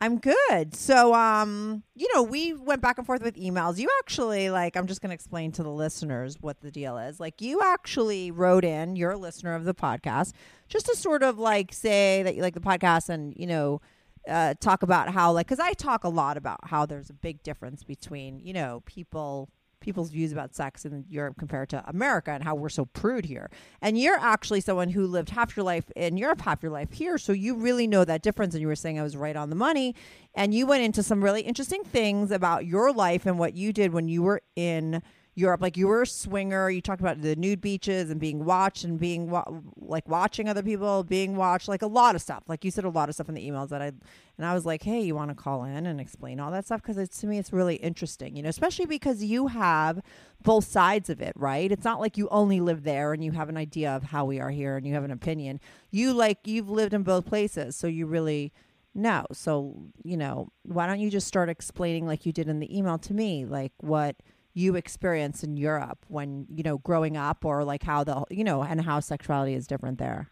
I'm 0.00 0.18
good. 0.18 0.76
So, 0.76 1.12
um, 1.12 1.82
you 1.96 2.06
know, 2.14 2.22
we 2.22 2.52
went 2.52 2.80
back 2.80 2.96
and 2.96 3.04
forth 3.04 3.20
with 3.20 3.34
emails. 3.34 3.78
You 3.78 3.88
actually, 3.98 4.48
like, 4.48 4.76
I'm 4.76 4.86
just 4.86 5.02
going 5.02 5.10
to 5.10 5.14
explain 5.14 5.50
to 5.52 5.64
the 5.64 5.72
listeners 5.72 6.36
what 6.40 6.60
the 6.60 6.70
deal 6.70 6.98
is. 6.98 7.18
Like, 7.18 7.40
you 7.40 7.60
actually 7.60 8.30
wrote 8.30 8.64
in, 8.64 8.94
you're 8.94 9.10
a 9.10 9.16
listener 9.16 9.56
of 9.56 9.64
the 9.64 9.74
podcast, 9.74 10.34
just 10.68 10.86
to 10.86 10.94
sort 10.94 11.24
of 11.24 11.36
like 11.36 11.72
say 11.72 12.22
that 12.22 12.36
you 12.36 12.42
like 12.42 12.54
the 12.54 12.60
podcast 12.60 13.08
and, 13.08 13.34
you 13.36 13.48
know, 13.48 13.80
uh, 14.28 14.54
talk 14.60 14.84
about 14.84 15.08
how, 15.08 15.32
like, 15.32 15.48
because 15.48 15.58
I 15.58 15.72
talk 15.72 16.04
a 16.04 16.08
lot 16.08 16.36
about 16.36 16.60
how 16.68 16.86
there's 16.86 17.10
a 17.10 17.14
big 17.14 17.42
difference 17.42 17.82
between, 17.82 18.38
you 18.38 18.52
know, 18.52 18.84
people 18.86 19.48
people's 19.80 20.10
views 20.10 20.32
about 20.32 20.54
sex 20.54 20.84
in 20.84 21.04
Europe 21.08 21.36
compared 21.38 21.68
to 21.70 21.82
America 21.88 22.30
and 22.30 22.44
how 22.44 22.54
we're 22.54 22.68
so 22.68 22.84
prude 22.84 23.24
here. 23.24 23.50
And 23.80 23.98
you're 23.98 24.18
actually 24.18 24.60
someone 24.60 24.90
who 24.90 25.06
lived 25.06 25.30
half 25.30 25.56
your 25.56 25.64
life 25.64 25.90
in 25.96 26.16
Europe, 26.16 26.42
half 26.42 26.62
your 26.62 26.72
life 26.72 26.92
here. 26.92 27.18
So 27.18 27.32
you 27.32 27.56
really 27.56 27.86
know 27.86 28.04
that 28.04 28.22
difference. 28.22 28.54
And 28.54 28.60
you 28.60 28.68
were 28.68 28.76
saying 28.76 28.98
I 28.98 29.02
was 29.02 29.16
right 29.16 29.36
on 29.36 29.50
the 29.50 29.56
money. 29.56 29.94
And 30.34 30.54
you 30.54 30.66
went 30.66 30.82
into 30.82 31.02
some 31.02 31.24
really 31.24 31.42
interesting 31.42 31.82
things 31.82 32.30
about 32.30 32.66
your 32.66 32.92
life 32.92 33.26
and 33.26 33.38
what 33.38 33.54
you 33.54 33.72
did 33.72 33.92
when 33.92 34.08
you 34.08 34.22
were 34.22 34.42
in 34.54 35.02
Europe. 35.40 35.60
Like 35.60 35.76
you 35.76 35.88
were 35.88 36.02
a 36.02 36.06
swinger. 36.06 36.70
You 36.70 36.80
talked 36.80 37.00
about 37.00 37.22
the 37.22 37.34
nude 37.34 37.60
beaches 37.60 38.10
and 38.10 38.20
being 38.20 38.44
watched 38.44 38.84
and 38.84 38.98
being 38.98 39.30
wa- 39.30 39.44
like 39.76 40.08
watching 40.08 40.48
other 40.48 40.62
people 40.62 41.02
being 41.02 41.36
watched. 41.36 41.66
Like 41.66 41.82
a 41.82 41.86
lot 41.86 42.14
of 42.14 42.22
stuff. 42.22 42.44
Like 42.46 42.64
you 42.64 42.70
said, 42.70 42.84
a 42.84 42.90
lot 42.90 43.08
of 43.08 43.14
stuff 43.14 43.28
in 43.28 43.34
the 43.34 43.48
emails 43.48 43.70
that 43.70 43.82
I 43.82 43.92
and 44.36 44.46
I 44.46 44.54
was 44.54 44.64
like, 44.64 44.82
hey, 44.82 45.00
you 45.00 45.14
want 45.14 45.30
to 45.30 45.34
call 45.34 45.64
in 45.64 45.86
and 45.86 46.00
explain 46.00 46.40
all 46.40 46.50
that 46.52 46.64
stuff 46.66 46.82
because 46.82 47.08
to 47.08 47.26
me 47.26 47.38
it's 47.38 47.52
really 47.52 47.76
interesting. 47.76 48.36
You 48.36 48.42
know, 48.42 48.48
especially 48.48 48.86
because 48.86 49.22
you 49.22 49.48
have 49.48 50.00
both 50.42 50.64
sides 50.66 51.10
of 51.10 51.20
it, 51.20 51.32
right? 51.36 51.70
It's 51.70 51.84
not 51.84 52.00
like 52.00 52.16
you 52.16 52.28
only 52.30 52.60
live 52.60 52.84
there 52.84 53.12
and 53.12 53.24
you 53.24 53.32
have 53.32 53.48
an 53.48 53.56
idea 53.56 53.90
of 53.90 54.04
how 54.04 54.24
we 54.24 54.40
are 54.40 54.50
here 54.50 54.76
and 54.76 54.86
you 54.86 54.94
have 54.94 55.04
an 55.04 55.10
opinion. 55.10 55.60
You 55.90 56.12
like 56.12 56.46
you've 56.46 56.70
lived 56.70 56.94
in 56.94 57.02
both 57.02 57.26
places, 57.26 57.76
so 57.76 57.86
you 57.86 58.06
really 58.06 58.52
know. 58.94 59.26
So 59.32 59.76
you 60.02 60.16
know, 60.16 60.48
why 60.62 60.86
don't 60.86 61.00
you 61.00 61.10
just 61.10 61.26
start 61.26 61.48
explaining 61.48 62.06
like 62.06 62.26
you 62.26 62.32
did 62.32 62.48
in 62.48 62.60
the 62.60 62.76
email 62.76 62.98
to 62.98 63.14
me, 63.14 63.44
like 63.44 63.72
what 63.78 64.16
you 64.54 64.74
experience 64.74 65.42
in 65.42 65.56
Europe 65.56 66.04
when 66.08 66.46
you 66.48 66.62
know 66.62 66.78
growing 66.78 67.16
up, 67.16 67.44
or 67.44 67.64
like 67.64 67.82
how 67.82 68.04
the 68.04 68.24
you 68.30 68.44
know 68.44 68.62
and 68.62 68.80
how 68.80 69.00
sexuality 69.00 69.54
is 69.54 69.66
different 69.66 69.98
there. 69.98 70.30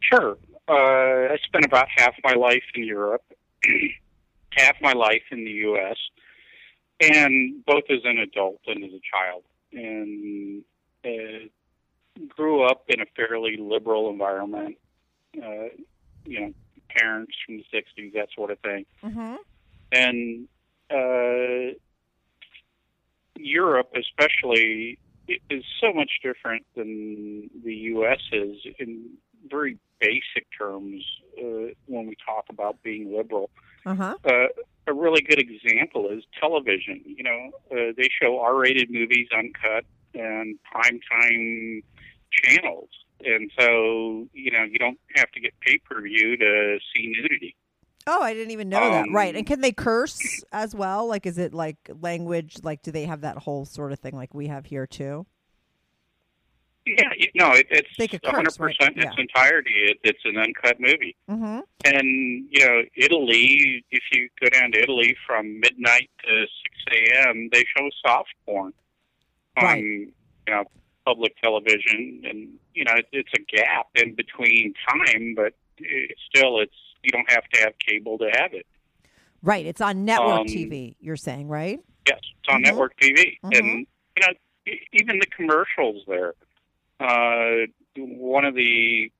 Sure. 0.00 0.36
Uh, 0.68 1.32
I 1.32 1.36
spent 1.44 1.64
about 1.64 1.86
half 1.96 2.14
my 2.24 2.34
life 2.34 2.62
in 2.74 2.84
Europe, 2.84 3.24
half 4.50 4.76
my 4.80 4.92
life 4.92 5.22
in 5.30 5.44
the 5.44 5.50
U.S., 5.50 5.96
and 7.00 7.64
both 7.64 7.84
as 7.90 8.00
an 8.04 8.18
adult 8.18 8.60
and 8.66 8.84
as 8.84 8.90
a 8.90 9.00
child, 9.10 9.42
and 9.72 10.62
uh, 11.04 11.46
grew 12.28 12.62
up 12.64 12.84
in 12.88 13.00
a 13.00 13.06
fairly 13.16 13.56
liberal 13.58 14.10
environment. 14.10 14.76
Uh, 15.36 15.68
you 16.24 16.40
know, 16.40 16.52
parents 16.88 17.32
from 17.46 17.56
the 17.56 17.64
'60s, 17.72 18.12
that 18.14 18.28
sort 18.34 18.50
of 18.50 18.58
thing. 18.60 18.84
Mm-hmm. 19.02 19.34
and 19.92 20.48
uh, 20.90 21.74
Europe, 23.36 23.92
especially, 23.96 24.98
is 25.28 25.64
so 25.80 25.92
much 25.92 26.10
different 26.22 26.64
than 26.76 27.50
the 27.64 27.74
U.S. 27.74 28.20
is 28.32 28.56
in 28.78 29.10
very 29.48 29.78
basic 30.00 30.46
terms 30.56 31.04
uh, 31.38 31.72
when 31.86 32.06
we 32.06 32.16
talk 32.24 32.44
about 32.50 32.82
being 32.82 33.14
liberal. 33.16 33.50
Uh 33.84 33.94
huh. 33.94 34.14
Uh, 34.24 34.46
a 34.86 34.92
really 34.92 35.22
good 35.22 35.38
example 35.38 36.08
is 36.10 36.24
television. 36.38 37.02
You 37.04 37.24
know, 37.24 37.50
uh, 37.70 37.92
they 37.96 38.08
show 38.20 38.40
R-rated 38.40 38.90
movies 38.90 39.28
uncut 39.36 39.84
and 40.14 40.58
primetime 40.74 41.82
channels, 42.30 42.88
and 43.24 43.50
so 43.58 44.26
you 44.32 44.50
know 44.50 44.64
you 44.64 44.78
don't 44.78 44.98
have 45.14 45.30
to 45.32 45.40
get 45.40 45.52
pay-per-view 45.60 46.36
to 46.36 46.78
see 46.94 47.12
nudity. 47.16 47.54
Oh, 48.06 48.22
I 48.22 48.34
didn't 48.34 48.50
even 48.50 48.68
know 48.68 48.80
that. 48.80 49.06
Um, 49.08 49.14
Right. 49.14 49.34
And 49.34 49.46
can 49.46 49.60
they 49.60 49.72
curse 49.72 50.42
as 50.52 50.74
well? 50.74 51.06
Like, 51.06 51.26
is 51.26 51.38
it 51.38 51.54
like 51.54 51.76
language? 52.00 52.56
Like, 52.62 52.82
do 52.82 52.90
they 52.90 53.04
have 53.04 53.20
that 53.22 53.38
whole 53.38 53.64
sort 53.64 53.92
of 53.92 53.98
thing 54.00 54.16
like 54.16 54.34
we 54.34 54.48
have 54.48 54.66
here 54.66 54.86
too? 54.86 55.26
Yeah, 56.84 57.10
you, 57.16 57.28
no, 57.36 57.52
it, 57.52 57.66
it's 57.70 57.88
They 57.96 58.08
could 58.08 58.20
100 58.24 58.44
curse, 58.46 58.58
right? 58.58 58.76
percent 58.76 58.96
its 58.96 59.06
Yeah. 59.16 59.22
entirety. 59.22 59.70
It, 59.86 59.98
it's 60.02 60.18
an 60.24 60.36
uncut 60.36 60.80
movie, 60.80 61.14
Mm-hmm. 61.30 61.60
and 61.84 62.48
you 62.50 62.66
know, 62.66 62.82
Italy. 62.96 63.84
If 63.92 64.02
you 64.12 64.28
go 64.40 64.48
down 64.48 64.72
to 64.72 64.82
Italy 64.82 65.14
from 65.24 65.60
midnight 65.60 66.10
to 66.24 66.46
6 66.88 66.98
a.m., 67.14 67.50
they 67.52 67.64
show 67.76 67.88
soft 68.04 68.30
porn 68.44 68.72
on 69.58 69.62
Right. 69.64 69.78
you 69.84 70.12
know 70.48 70.64
public 71.06 71.36
television, 71.40 72.22
and 72.28 72.48
you 72.74 72.84
know, 72.84 72.94
it, 72.96 73.06
it's 73.12 73.30
a 73.36 73.56
gap 73.56 73.86
in 73.94 74.16
between 74.16 74.74
time, 74.88 75.34
but 75.36 75.54
it, 75.78 76.16
still, 76.34 76.58
it's 76.58 76.74
you 77.02 77.10
don't 77.10 77.30
have 77.30 77.44
to 77.52 77.60
have 77.60 77.72
cable 77.86 78.18
to 78.18 78.30
have 78.34 78.54
it. 78.54 78.66
Right. 79.42 79.66
It's 79.66 79.80
on 79.80 80.04
network 80.04 80.40
Um, 80.40 80.46
TV. 80.46 80.94
You're 81.00 81.16
saying, 81.16 81.48
right? 81.48 81.80
Yes, 82.08 82.18
it's 82.20 82.48
on 82.48 82.60
Mhm. 82.60 82.66
network 82.66 82.96
TV, 83.00 83.38
Mhm. 83.42 83.58
and 83.58 83.86
you 84.16 84.20
know 84.20 84.74
even 84.92 85.18
the 85.18 85.26
commercials 85.26 86.04
there. 86.06 86.34
Uh, 87.00 87.66
one 87.96 88.44
of 88.44 88.54
the 88.54 89.10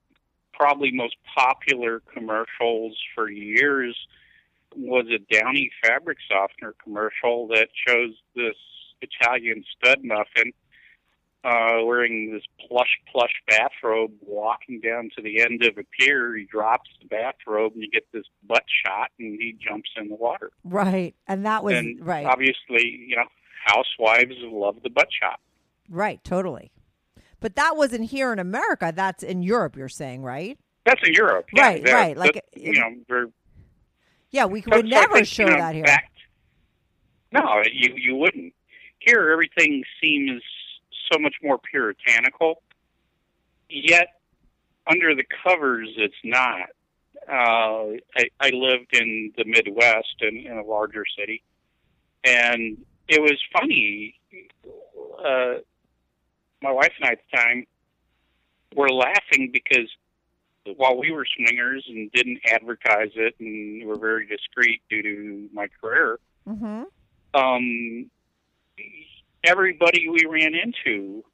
probably 0.53 0.93
most 0.93 1.17
popular 1.25 2.01
commercials 2.01 2.97
for 3.15 3.29
years 3.29 4.07
was 4.77 5.07
a 5.11 5.19
Downy 5.19 5.71
fabric 5.83 6.19
softener 6.29 6.75
commercial 6.83 7.49
that 7.49 7.69
shows 7.87 8.15
this 8.35 8.57
Italian 9.01 9.65
stud 9.65 10.05
muffin 10.05 10.53
uh, 11.45 11.83
wearing 11.85 12.33
this 12.33 12.43
plush 12.69 12.99
plush 13.11 13.33
bathrobe, 13.49 14.13
walking 14.21 14.81
down 14.81 15.11
to 15.17 15.23
the 15.23 15.41
end 15.41 15.63
of 15.65 15.77
a 15.79 15.83
pier. 15.99 16.37
He 16.37 16.45
drops 16.45 16.89
the 17.01 17.09
bathrobe, 17.09 17.73
and 17.75 17.83
you 17.83 17.91
get 17.91 18.05
this 18.13 18.25
butt 18.47 18.63
shot, 18.85 19.11
and 19.19 19.39
he 19.41 19.57
jumps 19.61 19.91
in 19.97 20.09
the 20.09 20.15
water 20.15 20.53
Right. 20.65 21.15
And 21.27 21.45
that 21.47 21.65
was 21.65 21.75
and 21.75 22.05
right. 22.07 22.27
obviously, 22.27 23.05
you 23.09 23.17
know, 23.17 23.25
housewives 23.65 24.35
love 24.43 24.77
the 24.83 24.91
butt 24.91 25.09
shot. 25.21 25.41
Right. 25.89 26.23
Totally. 26.25 26.71
But 27.41 27.57
that 27.57 27.77
wasn't 27.77 28.11
here 28.11 28.33
in 28.33 28.39
America. 28.39 28.93
That's 28.95 29.25
in 29.25 29.43
Europe. 29.43 29.77
You're 29.77 29.89
saying, 29.89 30.23
right? 30.23 30.57
That's 30.87 31.01
in 31.07 31.13
Europe, 31.15 31.47
Yeah, 31.53 31.63
Right, 31.67 31.85
they're- 31.85 31.95
right, 31.95 32.17
like, 32.17 32.35
that- 32.35 32.45
you 32.57 32.73
know, 32.73 33.31
Yeah. 34.31 34.47
We 34.47 34.63
would 34.67 34.87
never 34.87 35.15
think, 35.17 35.27
show 35.27 35.45
you 35.45 35.51
know, 35.51 35.57
that 35.57 35.75
here. 35.75 35.85
Back, 35.85 36.11
no, 37.33 37.63
you 37.73 37.95
you 37.97 38.15
wouldn't. 38.17 38.53
Here, 38.99 39.31
everything 39.31 39.83
seems 40.01 40.43
so 41.13 41.19
much 41.19 41.35
more 41.43 41.59
puritanical. 41.59 42.63
Yet, 43.69 44.09
under 44.91 45.15
the 45.15 45.25
covers, 45.45 45.89
it's 45.97 46.15
not. 46.25 46.71
Uh, 47.29 47.99
I, 48.17 48.29
I 48.41 48.51
lived 48.51 48.95
in 48.95 49.33
the 49.37 49.45
Midwest 49.45 50.17
in, 50.21 50.39
in 50.39 50.59
a 50.59 50.65
larger 50.65 51.05
city, 51.19 51.43
and 52.25 52.79
it 53.09 53.21
was 53.21 53.39
funny. 53.53 54.15
Uh, 55.25 55.61
my 56.63 56.73
wife 56.73 56.93
and 57.01 57.09
I 57.09 57.13
at 57.13 57.19
the 57.31 57.37
time 57.37 57.67
were 58.75 58.89
laughing 58.89 59.51
because 59.53 59.89
while 60.77 60.99
we 60.99 61.11
were 61.11 61.27
swingers 61.37 61.85
and 61.89 62.11
didn't 62.13 62.41
advertise 62.47 63.11
it 63.15 63.35
and 63.41 63.87
were 63.87 63.99
very 63.99 64.27
discreet 64.27 64.81
due 64.89 65.03
to 65.03 65.49
my 65.53 65.69
career, 65.81 66.19
mm-hmm. 66.49 66.83
um, 67.35 68.11
everybody 69.45 70.09
we 70.09 70.27
ran 70.27 70.55
into 70.55 71.25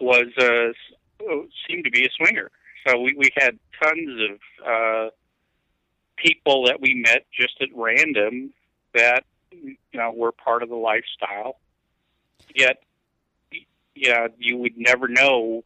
was 0.00 0.26
uh, 0.38 0.70
s- 0.70 1.48
seemed 1.68 1.84
to 1.84 1.90
be 1.90 2.04
a 2.04 2.10
swinger. 2.16 2.50
So 2.86 2.98
we, 3.00 3.14
we 3.16 3.30
had 3.36 3.58
tons 3.80 4.30
of 4.30 4.66
uh, 4.66 5.10
people 6.16 6.66
that 6.66 6.80
we 6.80 6.94
met 6.94 7.26
just 7.32 7.60
at 7.60 7.68
random 7.74 8.52
that 8.94 9.24
you 9.52 9.76
know 9.94 10.12
were 10.12 10.32
part 10.32 10.62
of 10.62 10.68
the 10.68 10.76
lifestyle. 10.76 11.58
Yet, 12.54 12.82
yeah, 13.94 14.28
you 14.38 14.56
would 14.58 14.76
never 14.76 15.06
know 15.08 15.62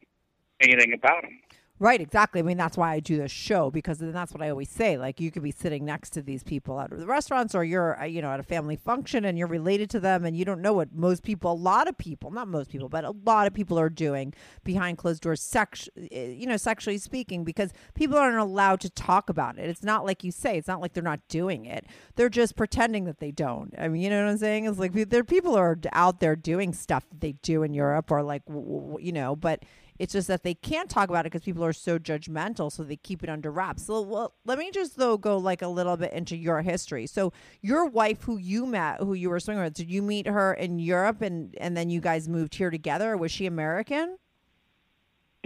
anything 0.60 0.92
about 0.92 1.22
them. 1.22 1.38
Right, 1.78 2.00
exactly. 2.00 2.40
I 2.40 2.42
mean, 2.42 2.56
that's 2.56 2.78
why 2.78 2.92
I 2.92 3.00
do 3.00 3.18
this 3.18 3.30
show 3.30 3.70
because 3.70 3.98
then 3.98 4.10
that's 4.10 4.32
what 4.32 4.40
I 4.40 4.48
always 4.48 4.70
say. 4.70 4.96
Like, 4.96 5.20
you 5.20 5.30
could 5.30 5.42
be 5.42 5.50
sitting 5.50 5.84
next 5.84 6.10
to 6.10 6.22
these 6.22 6.42
people 6.42 6.80
at 6.80 6.88
the 6.88 7.04
restaurants, 7.04 7.54
or 7.54 7.64
you're, 7.64 8.00
uh, 8.00 8.04
you 8.04 8.22
know, 8.22 8.30
at 8.30 8.40
a 8.40 8.42
family 8.42 8.76
function 8.76 9.26
and 9.26 9.36
you're 9.36 9.46
related 9.46 9.90
to 9.90 10.00
them, 10.00 10.24
and 10.24 10.34
you 10.34 10.46
don't 10.46 10.62
know 10.62 10.72
what 10.72 10.94
most 10.94 11.22
people, 11.22 11.52
a 11.52 11.54
lot 11.54 11.86
of 11.86 11.98
people, 11.98 12.30
not 12.30 12.48
most 12.48 12.70
people, 12.70 12.88
but 12.88 13.04
a 13.04 13.10
lot 13.26 13.46
of 13.46 13.52
people 13.52 13.78
are 13.78 13.90
doing 13.90 14.32
behind 14.64 14.96
closed 14.96 15.22
doors, 15.22 15.42
sex, 15.42 15.86
uh, 15.98 16.18
you 16.18 16.46
know, 16.46 16.56
sexually 16.56 16.96
speaking, 16.96 17.44
because 17.44 17.74
people 17.94 18.16
aren't 18.16 18.38
allowed 18.38 18.80
to 18.80 18.88
talk 18.88 19.28
about 19.28 19.58
it. 19.58 19.68
It's 19.68 19.82
not 19.82 20.06
like 20.06 20.24
you 20.24 20.32
say. 20.32 20.56
It's 20.56 20.68
not 20.68 20.80
like 20.80 20.94
they're 20.94 21.02
not 21.02 21.28
doing 21.28 21.66
it. 21.66 21.84
They're 22.14 22.30
just 22.30 22.56
pretending 22.56 23.04
that 23.04 23.18
they 23.18 23.32
don't. 23.32 23.74
I 23.78 23.88
mean, 23.88 24.00
you 24.00 24.08
know 24.08 24.24
what 24.24 24.30
I'm 24.30 24.38
saying? 24.38 24.64
It's 24.64 24.78
like 24.78 24.92
there 24.94 25.24
people 25.24 25.54
are 25.54 25.78
out 25.92 26.20
there 26.20 26.36
doing 26.36 26.72
stuff 26.72 27.06
that 27.10 27.20
they 27.20 27.32
do 27.32 27.62
in 27.62 27.74
Europe, 27.74 28.10
or 28.10 28.22
like, 28.22 28.44
you 28.48 29.12
know, 29.12 29.36
but 29.36 29.62
it's 29.98 30.12
just 30.12 30.28
that 30.28 30.42
they 30.42 30.54
can't 30.54 30.88
talk 30.90 31.08
about 31.08 31.26
it 31.26 31.32
because 31.32 31.44
people 31.44 31.64
are 31.64 31.72
so 31.72 31.98
judgmental, 31.98 32.70
so 32.70 32.82
they 32.82 32.96
keep 32.96 33.22
it 33.22 33.28
under 33.28 33.50
wraps. 33.50 33.86
So, 33.86 34.00
well, 34.02 34.34
let 34.44 34.58
me 34.58 34.70
just 34.70 34.96
though 34.96 35.16
go 35.16 35.38
like 35.38 35.62
a 35.62 35.68
little 35.68 35.96
bit 35.96 36.12
into 36.12 36.36
your 36.36 36.62
history. 36.62 37.06
So, 37.06 37.32
your 37.62 37.86
wife, 37.86 38.22
who 38.22 38.36
you 38.38 38.66
met, 38.66 39.00
who 39.00 39.14
you 39.14 39.30
were 39.30 39.40
swinging 39.40 39.64
with, 39.64 39.74
did 39.74 39.90
you 39.90 40.02
meet 40.02 40.26
her 40.26 40.54
in 40.54 40.78
Europe, 40.78 41.22
and 41.22 41.54
and 41.58 41.76
then 41.76 41.90
you 41.90 42.00
guys 42.00 42.28
moved 42.28 42.54
here 42.54 42.70
together? 42.70 43.16
Was 43.16 43.30
she 43.32 43.46
American? 43.46 44.18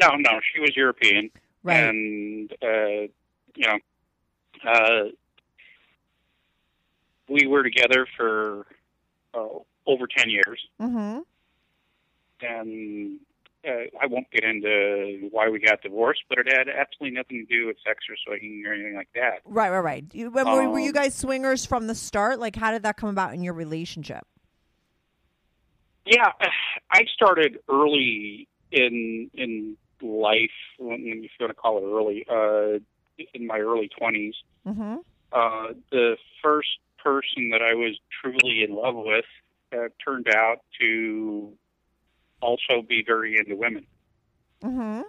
No, 0.00 0.08
no, 0.16 0.40
she 0.54 0.60
was 0.60 0.74
European. 0.76 1.30
Right. 1.62 1.76
and 1.84 2.52
uh, 2.62 3.08
you 3.54 3.66
know, 3.66 3.78
uh, 4.66 5.02
we 7.28 7.46
were 7.46 7.62
together 7.62 8.06
for 8.16 8.66
uh, 9.34 9.46
over 9.86 10.06
ten 10.06 10.30
years, 10.30 10.60
Mm-hmm. 10.80 11.20
and 12.46 13.18
uh, 13.66 13.70
I 14.00 14.06
won't 14.06 14.30
get 14.30 14.44
into 14.44 15.28
why 15.30 15.48
we 15.48 15.58
got 15.60 15.82
divorced, 15.82 16.22
but 16.28 16.38
it 16.38 16.46
had 16.48 16.68
absolutely 16.68 17.16
nothing 17.16 17.46
to 17.46 17.54
do 17.54 17.66
with 17.66 17.76
sex 17.86 17.98
or 18.08 18.16
swinging 18.26 18.64
or 18.66 18.72
anything 18.72 18.94
like 18.96 19.08
that. 19.14 19.40
Right, 19.44 19.70
right, 19.70 19.80
right. 19.80 20.04
You, 20.12 20.30
when- 20.30 20.46
were, 20.46 20.68
were 20.70 20.78
you 20.80 20.88
Um, 20.88 20.92
guys 20.94 21.14
swingers 21.14 21.66
from 21.66 21.86
the 21.86 21.94
start? 21.94 22.38
Like, 22.40 22.56
how 22.56 22.70
did 22.72 22.82
that 22.84 22.96
come 22.96 23.10
about 23.10 23.34
in 23.34 23.42
your 23.42 23.54
relationship? 23.54 24.26
Yeah, 26.06 26.32
I 26.90 27.04
started 27.14 27.58
early 27.68 28.48
in 28.72 29.30
in 29.34 29.76
life, 30.02 30.50
if 30.78 30.78
you 30.78 30.86
want 31.38 31.50
to 31.50 31.54
call 31.54 31.78
it 31.78 31.82
early, 31.84 32.24
uh, 32.28 32.78
in 33.34 33.46
my 33.46 33.58
early 33.58 33.88
twenties. 33.98 34.34
Mm-hmm. 34.66 34.96
uh, 35.32 35.72
the 35.90 36.16
first 36.42 36.68
person 36.98 37.50
that 37.50 37.62
I 37.62 37.74
was 37.74 37.98
truly 38.20 38.62
in 38.62 38.74
love 38.74 38.94
with 38.96 39.24
uh, 39.72 39.88
turned 40.04 40.28
out 40.34 40.60
to 40.80 41.52
also 42.40 42.82
be 42.86 43.02
very 43.06 43.38
into 43.38 43.56
women. 43.56 43.86
Mm-hmm. 44.62 45.02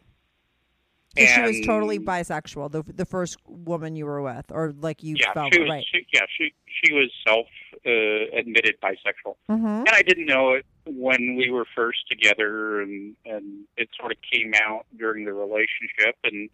So 1.17 1.25
she 1.25 1.41
was 1.41 1.59
totally 1.65 1.99
bisexual. 1.99 2.71
The 2.71 2.83
the 2.83 3.05
first 3.05 3.35
woman 3.45 3.97
you 3.97 4.05
were 4.05 4.21
with, 4.21 4.45
or 4.49 4.73
like 4.79 5.03
you 5.03 5.17
Yeah, 5.19 5.33
felt 5.33 5.53
she 5.53 5.59
was. 5.59 5.69
right. 5.69 5.85
She, 5.91 6.05
yeah, 6.13 6.21
she 6.37 6.53
she 6.81 6.93
was 6.93 7.11
self 7.27 7.47
uh, 7.85 8.37
admitted 8.37 8.75
bisexual, 8.81 9.35
Mm-hmm. 9.49 9.65
and 9.65 9.89
I 9.89 10.03
didn't 10.03 10.25
know 10.25 10.53
it 10.53 10.65
when 10.85 11.35
we 11.35 11.49
were 11.49 11.65
first 11.75 12.07
together, 12.09 12.81
and 12.81 13.15
and 13.25 13.65
it 13.75 13.89
sort 13.99 14.13
of 14.13 14.17
came 14.31 14.53
out 14.55 14.85
during 14.97 15.25
the 15.25 15.33
relationship, 15.33 16.15
and 16.23 16.49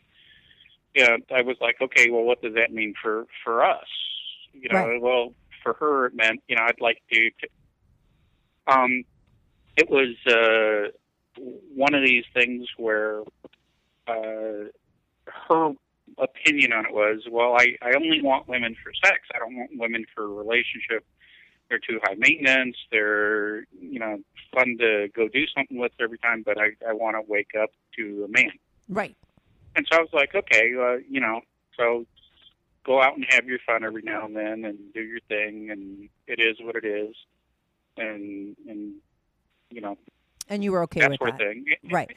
yeah, 0.96 1.18
I 1.32 1.44
was 1.44 1.58
like, 1.62 1.76
okay, 1.80 2.10
well, 2.10 2.24
what 2.24 2.42
does 2.42 2.56
that 2.56 2.74
mean 2.74 2.96
for 3.00 3.26
for 3.44 3.64
us? 3.64 3.86
You 4.54 4.70
know, 4.70 4.88
Right. 4.88 5.02
well, 5.02 5.34
for 5.62 5.74
her 5.74 6.08
it 6.08 6.16
meant 6.16 6.42
you 6.48 6.56
know 6.56 6.64
I'd 6.64 6.82
like 6.82 7.00
to. 7.14 7.30
to 7.30 7.48
um, 8.76 9.04
it 9.78 9.90
was 9.90 10.16
uh, 10.26 10.92
one 11.74 11.94
of 11.94 12.04
these 12.04 12.26
things 12.34 12.68
where 12.78 13.22
uh, 14.08 14.70
her 15.50 15.74
opinion 16.18 16.74
on 16.74 16.86
it 16.86 16.94
was, 16.94 17.22
well, 17.30 17.54
I, 17.54 17.76
I 17.82 17.94
only 17.96 18.22
want 18.22 18.48
women 18.48 18.76
for 18.84 18.92
sex. 19.06 19.20
I 19.34 19.40
don't 19.40 19.56
want 19.56 19.72
women 19.76 20.06
for 20.16 20.24
a 20.24 20.28
relationship. 20.28 21.06
They're 21.70 21.80
too 21.80 22.00
high 22.04 22.16
maintenance. 22.18 22.78
They're, 22.92 23.66
you 23.80 24.00
know, 24.00 24.20
fun 24.54 24.78
to 24.80 25.10
go 25.16 25.28
do 25.28 25.46
something 25.56 25.78
with 25.78 25.92
every 26.00 26.18
time, 26.18 26.44
but 26.44 26.58
I, 26.58 26.72
I 26.88 26.94
want 26.94 27.16
to 27.18 27.22
wake 27.30 27.52
up 27.62 27.70
to 27.98 28.26
a 28.26 28.32
man. 28.32 28.52
Right. 28.90 29.16
And 29.76 29.86
so 29.92 30.00
I 30.00 30.02
was 30.02 30.10
like, 30.14 30.34
okay, 30.34 30.74
uh, 30.80 30.98
you 31.08 31.20
know, 31.20 31.42
so 31.78 32.06
go 32.84 33.02
out 33.02 33.16
and 33.16 33.26
have 33.30 33.46
your 33.46 33.60
fun 33.66 33.84
every 33.84 34.02
now 34.02 34.26
and 34.26 34.36
then 34.36 34.66
and 34.66 34.78
do 34.94 35.02
your 35.02 35.20
thing 35.28 35.70
and 35.70 36.10
it 36.26 36.40
is 36.40 36.56
what 36.62 36.76
it 36.76 36.86
is 36.86 37.14
and 37.98 38.56
and 38.68 38.94
you 39.72 39.82
know 39.82 39.98
And 40.50 40.64
you 40.64 40.72
were 40.72 40.84
okay 40.84 41.02
that 41.02 41.12
with 41.12 41.20
sort 41.20 41.38
that. 41.38 41.42
of 41.42 41.54
thing 41.54 41.66
Right. 41.92 42.16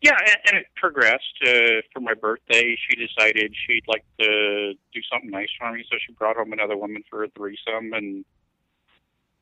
yeah 0.00 0.16
and, 0.18 0.36
and 0.46 0.56
it 0.58 0.66
progressed 0.76 1.38
uh, 1.46 1.82
for 1.92 2.00
my 2.00 2.14
birthday 2.14 2.76
she 2.88 2.96
decided 2.96 3.54
she'd 3.66 3.84
like 3.86 4.04
to 4.20 4.74
do 4.92 5.00
something 5.10 5.30
nice 5.30 5.48
for 5.58 5.72
me 5.72 5.84
so 5.90 5.96
she 6.04 6.12
brought 6.12 6.36
home 6.36 6.52
another 6.52 6.76
woman 6.76 7.02
for 7.08 7.24
a 7.24 7.28
threesome 7.30 7.92
and 7.92 8.24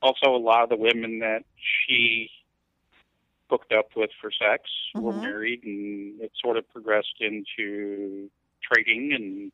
also 0.02 0.34
a 0.34 0.38
lot 0.38 0.62
of 0.62 0.68
the 0.70 0.76
women 0.76 1.18
that 1.20 1.44
she 1.86 2.30
hooked 3.50 3.72
up 3.72 3.88
with 3.96 4.10
for 4.20 4.30
sex 4.30 4.70
were 4.94 5.12
Mhm. 5.12 5.22
married 5.22 5.64
and 5.64 6.20
it 6.20 6.32
sort 6.40 6.56
of 6.56 6.68
progressed 6.70 7.16
into 7.20 8.30
trading 8.62 9.12
and 9.12 9.52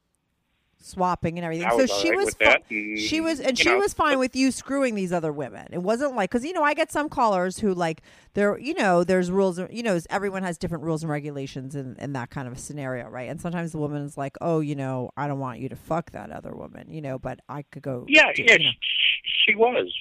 Swapping 0.78 1.37
and 1.38 1.45
everything. 1.45 1.68
So 1.71 1.87
she 1.87 2.11
right 2.11 2.16
was 2.18 2.35
fi- 2.35 2.59
and, 2.71 2.99
she 2.99 3.21
was 3.21 3.40
and 3.40 3.59
she 3.59 3.71
know, 3.71 3.78
was 3.78 3.92
fine 3.92 4.18
with 4.21 4.37
you 4.37 4.50
screwing 4.52 4.95
these 4.95 5.12
other 5.12 5.33
women. 5.33 5.66
It 5.73 5.83
wasn't 5.83 6.14
like 6.14 6.30
cuz 6.30 6.45
you 6.45 6.52
know, 6.52 6.62
I 6.62 6.75
get 6.75 6.92
some 6.92 7.09
callers 7.09 7.59
who 7.59 7.75
like 7.75 8.02
there 8.35 8.56
you 8.59 8.75
know, 8.75 9.02
there's 9.02 9.30
rules 9.30 9.59
you 9.71 9.83
know, 9.83 9.99
everyone 10.11 10.42
has 10.45 10.59
different 10.59 10.85
rules 10.85 11.02
and 11.02 11.11
regulations 11.11 11.75
in 11.75 11.97
in 11.99 12.12
that 12.12 12.30
kind 12.30 12.47
of 12.47 12.54
a 12.54 12.59
scenario, 12.59 13.09
right? 13.09 13.28
And 13.28 13.40
sometimes 13.40 13.73
the 13.73 13.78
woman 13.78 14.02
is 14.02 14.16
like, 14.16 14.37
"Oh, 14.40 14.61
you 14.61 14.76
know, 14.76 15.11
I 15.16 15.26
don't 15.26 15.40
want 15.40 15.59
you 15.61 15.68
to 15.71 15.76
fuck 15.76 16.12
that 16.12 16.30
other 16.30 16.54
woman, 16.54 16.88
you 16.90 17.00
know, 17.02 17.18
but 17.18 17.40
I 17.49 17.62
could 17.62 17.83
go 17.83 18.04
Yeah, 18.09 18.33
do- 18.35 18.45
yeah, 18.45 18.52
you 18.59 18.64
know. 18.66 18.71
she, 18.80 19.52
she 19.52 19.54
was, 19.56 19.92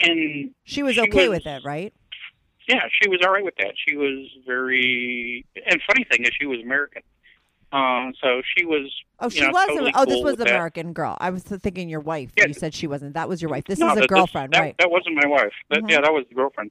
and 0.00 0.50
She 0.64 0.82
was 0.82 0.94
she 0.96 1.00
okay 1.02 1.28
was- 1.28 1.38
with 1.38 1.46
it, 1.46 1.62
right? 1.64 1.94
yeah, 2.68 2.84
she 3.02 3.08
was 3.08 3.20
all 3.24 3.32
right 3.32 3.44
with 3.44 3.54
that. 3.58 3.74
She 3.88 3.96
was 3.96 4.26
very, 4.46 5.44
and 5.66 5.80
funny 5.86 6.04
thing 6.10 6.24
is, 6.24 6.30
she 6.38 6.46
was 6.46 6.60
American, 6.60 7.02
um, 7.72 8.12
so 8.22 8.42
she 8.56 8.64
was. 8.64 8.90
Oh, 9.20 9.28
she 9.28 9.40
know, 9.40 9.50
was. 9.50 9.66
totally 9.68 9.92
oh, 9.94 10.04
this 10.04 10.22
was 10.22 10.36
the 10.36 10.44
that. 10.44 10.50
American 10.54 10.92
girl. 10.92 11.16
I 11.20 11.30
was 11.30 11.42
thinking 11.42 11.88
your 11.88 12.00
wife. 12.00 12.32
Yeah. 12.36 12.46
You 12.46 12.54
said 12.54 12.74
she 12.74 12.86
wasn't. 12.86 13.14
That 13.14 13.28
was 13.28 13.40
your 13.42 13.50
wife. 13.50 13.64
This 13.64 13.78
No, 13.78 13.92
is 13.92 13.98
a 14.04 14.06
girlfriend, 14.06 14.52
that, 14.52 14.60
right? 14.60 14.74
That 14.78 14.90
wasn't 14.90 15.16
my 15.16 15.26
wife. 15.28 15.52
That, 15.70 15.80
Mhm. 15.82 15.90
Yeah, 15.90 16.00
that 16.02 16.12
was 16.12 16.24
the 16.28 16.34
girlfriend, 16.34 16.70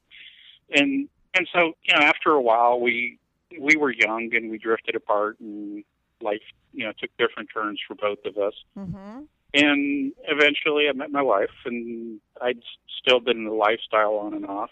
and 0.71 1.07
and 1.33 1.47
so 1.53 1.73
you 1.83 1.93
know, 1.95 2.01
after 2.01 2.31
a 2.31 2.41
while, 2.41 2.79
we 2.79 3.17
we 3.59 3.75
were 3.75 3.91
young 3.91 4.29
and 4.33 4.49
we 4.51 4.57
drifted 4.57 4.95
apart, 4.95 5.39
and 5.39 5.83
life 6.21 6.41
you 6.73 6.85
know 6.85 6.91
took 6.99 7.09
different 7.17 7.49
turns 7.53 7.79
for 7.87 7.95
both 7.95 8.19
of 8.25 8.37
us. 8.37 8.53
mm-hmm. 8.77 9.21
and 9.53 10.13
eventually 10.27 10.87
I 10.89 10.93
met 10.93 11.11
my 11.11 11.21
wife, 11.21 11.51
and 11.65 12.19
I'd 12.41 12.59
still 12.99 13.19
been 13.19 13.37
in 13.37 13.45
the 13.45 13.51
lifestyle 13.53 14.15
on 14.15 14.33
and 14.33 14.45
off 14.45 14.71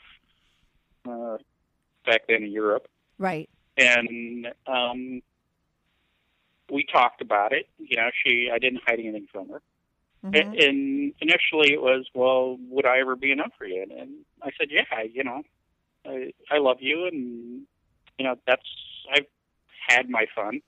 uh, 1.08 1.38
back 2.06 2.22
then 2.28 2.44
in 2.44 2.52
Europe, 2.52 2.88
Right. 3.18 3.50
and 3.78 4.48
um, 4.68 5.22
we 6.72 6.86
talked 6.86 7.22
about 7.22 7.52
it. 7.54 7.68
You 7.78 7.98
know, 7.98 8.10
she 8.24 8.50
I 8.52 8.58
didn't 8.60 8.82
hide 8.86 9.00
anything 9.00 9.28
from 9.32 9.50
her, 9.50 9.62
Mhm. 10.24 10.36
and, 10.64 11.14
initially 11.20 11.74
it 11.74 11.82
was, 11.82 12.08
well, 12.16 12.58
would 12.70 12.86
I 12.86 13.00
ever 13.00 13.16
be 13.16 13.32
enough 13.32 13.52
for 13.58 13.66
you? 13.66 13.84
And 13.84 14.26
I 14.42 14.50
said, 14.58 14.70
yeah, 14.72 15.02
you 15.04 15.24
know, 15.24 15.44
I, 16.06 16.32
I 16.50 16.58
love 16.58 16.78
you, 16.82 17.06
and 17.06 17.68
you 18.18 18.26
know 18.26 18.36
that's 18.48 18.68
I've 19.14 19.26
had 19.88 20.10
my 20.10 20.26
fun. 20.36 20.62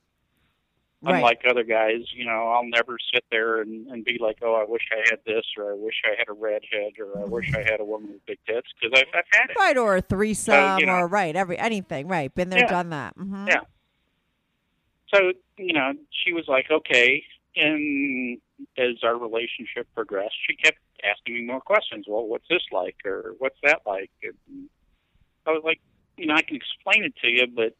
Right. 1.02 1.16
Unlike 1.16 1.42
other 1.50 1.64
guys, 1.64 2.00
you 2.14 2.24
know, 2.24 2.48
I'll 2.48 2.64
never 2.64 2.96
sit 3.12 3.24
there 3.30 3.60
and, 3.60 3.86
and 3.88 4.04
be 4.06 4.16
like, 4.18 4.38
"Oh, 4.40 4.54
I 4.54 4.64
wish 4.64 4.80
I 4.90 5.00
had 5.10 5.18
this," 5.26 5.44
or 5.58 5.72
"I 5.72 5.74
wish 5.74 5.96
I 6.06 6.14
had 6.16 6.28
a 6.30 6.32
redhead," 6.32 6.92
or 6.98 7.20
"I 7.20 7.26
wish 7.26 7.52
I 7.54 7.58
had 7.70 7.78
a 7.78 7.84
woman 7.84 8.12
with 8.12 8.24
big 8.24 8.38
tits," 8.46 8.68
because 8.80 8.98
I've, 8.98 9.08
I've 9.14 9.24
had 9.38 9.50
it. 9.50 9.56
Right, 9.58 9.76
or 9.76 9.96
a 9.96 10.00
threesome, 10.00 10.78
you 10.80 10.86
know. 10.86 10.94
or 10.94 11.06
right, 11.06 11.36
every 11.36 11.58
anything, 11.58 12.08
right. 12.08 12.34
Been 12.34 12.48
there, 12.48 12.60
Yeah. 12.60 12.68
done 12.70 12.88
that. 12.90 13.14
hmm 13.16 13.46
Yeah. 13.48 13.60
So 15.14 15.32
you 15.58 15.72
know, 15.72 15.92
she 16.24 16.32
was 16.32 16.44
like, 16.48 16.66
"Okay," 16.70 17.24
and 17.56 18.38
as 18.76 19.02
our 19.02 19.16
relationship 19.16 19.86
progressed, 19.94 20.34
she 20.48 20.56
kept 20.56 20.78
asking 21.04 21.34
me 21.34 21.42
more 21.42 21.60
questions. 21.60 22.06
Well, 22.08 22.26
what's 22.26 22.46
this 22.48 22.62
like, 22.72 22.96
or 23.04 23.34
what's 23.38 23.58
that 23.62 23.82
like? 23.86 24.10
And 24.22 24.68
I 25.46 25.50
was 25.50 25.62
like, 25.64 25.80
you 26.16 26.26
know, 26.26 26.34
I 26.34 26.42
can 26.42 26.56
explain 26.56 27.04
it 27.04 27.14
to 27.22 27.28
you, 27.28 27.46
but 27.54 27.74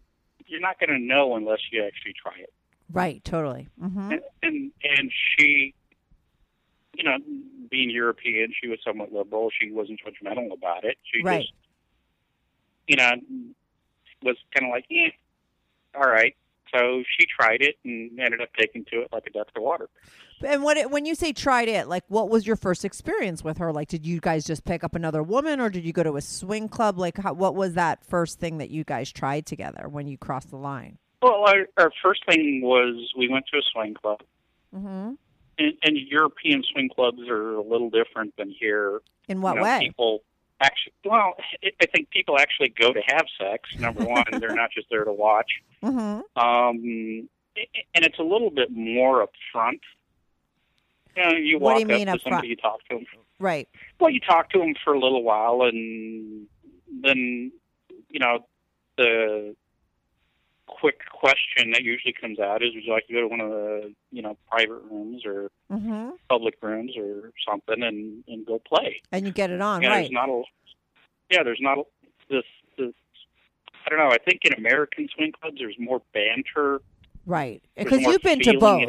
you're 0.47 0.61
not 0.61 0.79
going 0.79 0.91
to 0.91 1.05
know 1.05 1.35
unless 1.37 1.61
you 1.73 1.83
actually 1.85 2.15
try 2.21 2.39
it. 2.39 2.53
Right, 2.93 3.25
totally. 3.25 3.69
hmm 3.81 4.13
and 4.13 4.21
and 4.43 4.73
and 4.85 5.11
she 5.13 5.75
you 6.97 7.03
know 7.03 7.17
being 7.71 7.91
european 7.91 8.53
she 8.61 8.69
was 8.69 8.79
somewhat 8.85 9.13
liberal 9.13 9.51
she 9.59 9.73
wasn't 9.73 9.99
judgmental 9.99 10.53
about 10.53 10.85
it 10.85 10.97
she 11.03 11.23
Right. 11.23 11.41
just 11.41 11.53
you 12.87 12.97
know 12.97 13.11
was 14.23 14.37
kind 14.55 14.67
of 14.67 14.71
like 14.71 14.85
yeah 14.89 15.09
all 15.97 16.09
right 16.09 16.37
so 16.75 17.03
she 17.19 17.27
tried 17.27 17.61
it 17.63 17.77
and 17.85 18.19
ended 18.19 18.41
up 18.41 18.49
taking 18.59 18.85
to 18.87 19.03
it 19.03 19.09
like 19.13 19.25
a 19.27 19.31
duck 19.31 19.53
to 19.55 19.61
water 19.61 19.89
And 20.45 20.63
what 20.63 20.77
it, 20.77 20.91
when 20.91 21.07
you 21.07 21.15
say 21.15 21.33
tried 21.33 21.69
it, 21.69 21.89
like 21.89 22.03
what 22.09 22.29
was 22.29 22.47
your 22.47 22.57
first 22.57 22.85
experience 22.85 23.45
with 23.45 23.59
her? 23.59 23.73
Like, 23.73 23.89
did 23.89 24.05
you 24.05 24.19
guys 24.21 24.45
just 24.45 24.65
pick 24.65 24.83
up 24.85 24.95
another 24.95 25.23
woman, 25.23 25.61
or 25.61 25.71
did 25.71 25.85
you 25.85 25.93
go 25.93 26.03
to 26.03 26.17
a 26.17 26.21
swing 26.21 26.69
club? 26.69 26.99
Like, 26.99 27.17
how, 27.19 27.33
what 27.33 27.55
was 27.55 27.75
that 27.75 28.05
first 28.05 28.41
thing 28.41 28.59
that 28.59 28.71
you 28.71 28.83
guys 28.85 29.13
tried 29.13 29.47
together 29.47 29.89
when 29.89 30.07
you 30.09 30.19
crossed 30.19 30.51
the 30.51 30.57
line? 30.57 30.99
well 31.23 31.45
our, 31.47 31.67
our 31.79 31.91
first 32.03 32.23
thing 32.29 32.61
was 32.63 33.13
we 33.17 33.29
went 33.29 33.47
to 33.53 33.59
a 33.59 33.63
swing 33.73 33.95
club 33.95 34.21
Mm-hmm. 34.77 35.13
and, 35.59 35.73
and 35.85 35.97
european 36.11 36.63
swing 36.73 36.91
clubs 36.95 37.21
are 37.29 37.55
a 37.55 37.63
little 37.63 37.89
different 37.89 38.35
than 38.37 38.51
here 38.51 39.01
In 39.29 39.41
what 39.41 39.53
you 39.55 39.61
know, 39.61 39.63
way? 39.63 39.79
people 39.87 40.23
actually 40.61 40.93
well 41.05 41.35
I- 41.63 41.73
i 41.83 41.87
think 41.87 42.11
people 42.11 42.39
actually 42.39 42.69
go 42.69 42.93
to 42.93 43.01
have 43.07 43.27
sex 43.39 43.69
number 43.79 44.05
one 44.17 44.25
they're 44.39 44.55
not 44.55 44.71
just 44.71 44.89
there 44.91 45.05
to 45.05 45.13
watch 45.13 45.51
Mm-hmm. 45.83 46.39
um, 46.43 47.29
and 47.95 48.05
it's 48.05 48.19
a 48.19 48.23
little 48.23 48.51
bit 48.51 48.71
more 48.73 49.25
upfront. 49.27 49.81
You 51.15 51.23
know, 51.23 51.31
you 51.37 51.59
What 51.59 51.75
walk 51.77 51.89
do 51.89 51.95
you 51.99 52.05
up 52.07 52.17
to 52.19 52.23
somebody, 52.25 52.49
you 52.49 52.57
talk 52.57 52.81
to 52.89 52.97
them. 52.97 53.05
Right. 53.39 53.69
Well, 54.01 54.11
you 54.11 54.19
talk 54.19 54.51
to 54.51 54.59
them 54.59 54.75
for 54.83 54.93
a 54.95 54.99
little 54.99 55.23
while, 55.23 55.63
and 55.63 56.47
then 57.03 57.53
you 58.09 58.19
know 58.19 58.47
the 58.97 59.55
quick 60.81 61.01
question 61.11 61.71
that 61.73 61.83
usually 61.83 62.13
comes 62.13 62.39
out 62.39 62.63
is, 62.63 62.75
"Would 62.75 62.85
you 62.85 62.93
like 62.93 63.07
to 63.07 63.13
go 63.13 63.21
to 63.21 63.29
one 63.29 63.41
of 63.41 63.51
the 63.51 63.95
you 64.13 64.23
know 64.23 64.37
private 64.51 64.83
rooms 64.91 65.25
or 65.25 65.51
Mm-hmm. 65.73 66.11
public 66.29 66.55
rooms 66.63 66.93
or 66.97 67.31
something 67.49 67.83
and 67.83 68.25
and 68.29 68.47
go 68.47 68.59
play?" 68.59 69.01
And 69.13 69.27
you 69.27 69.33
get 69.33 69.51
it 69.51 69.61
on, 69.61 69.83
yeah, 69.83 69.89
right? 69.89 70.01
there's 70.01 70.13
not 70.13 70.29
a 70.29 70.43
yeah, 71.31 71.43
there's 71.43 71.61
not 71.61 71.79
a, 71.79 71.83
this 72.29 72.45
this. 72.79 72.93
I 73.87 73.91
don't 73.91 73.99
know. 73.99 74.11
I 74.11 74.19
think 74.19 74.41
in 74.45 74.55
American 74.55 75.09
swing 75.15 75.33
clubs, 75.33 75.57
there's 75.59 75.77
more 75.79 76.01
banter. 76.13 76.81
Right. 77.27 77.63
Because 77.77 78.03
you've 78.03 78.23
been 78.23 78.41
to 78.41 78.59
both. 78.59 78.89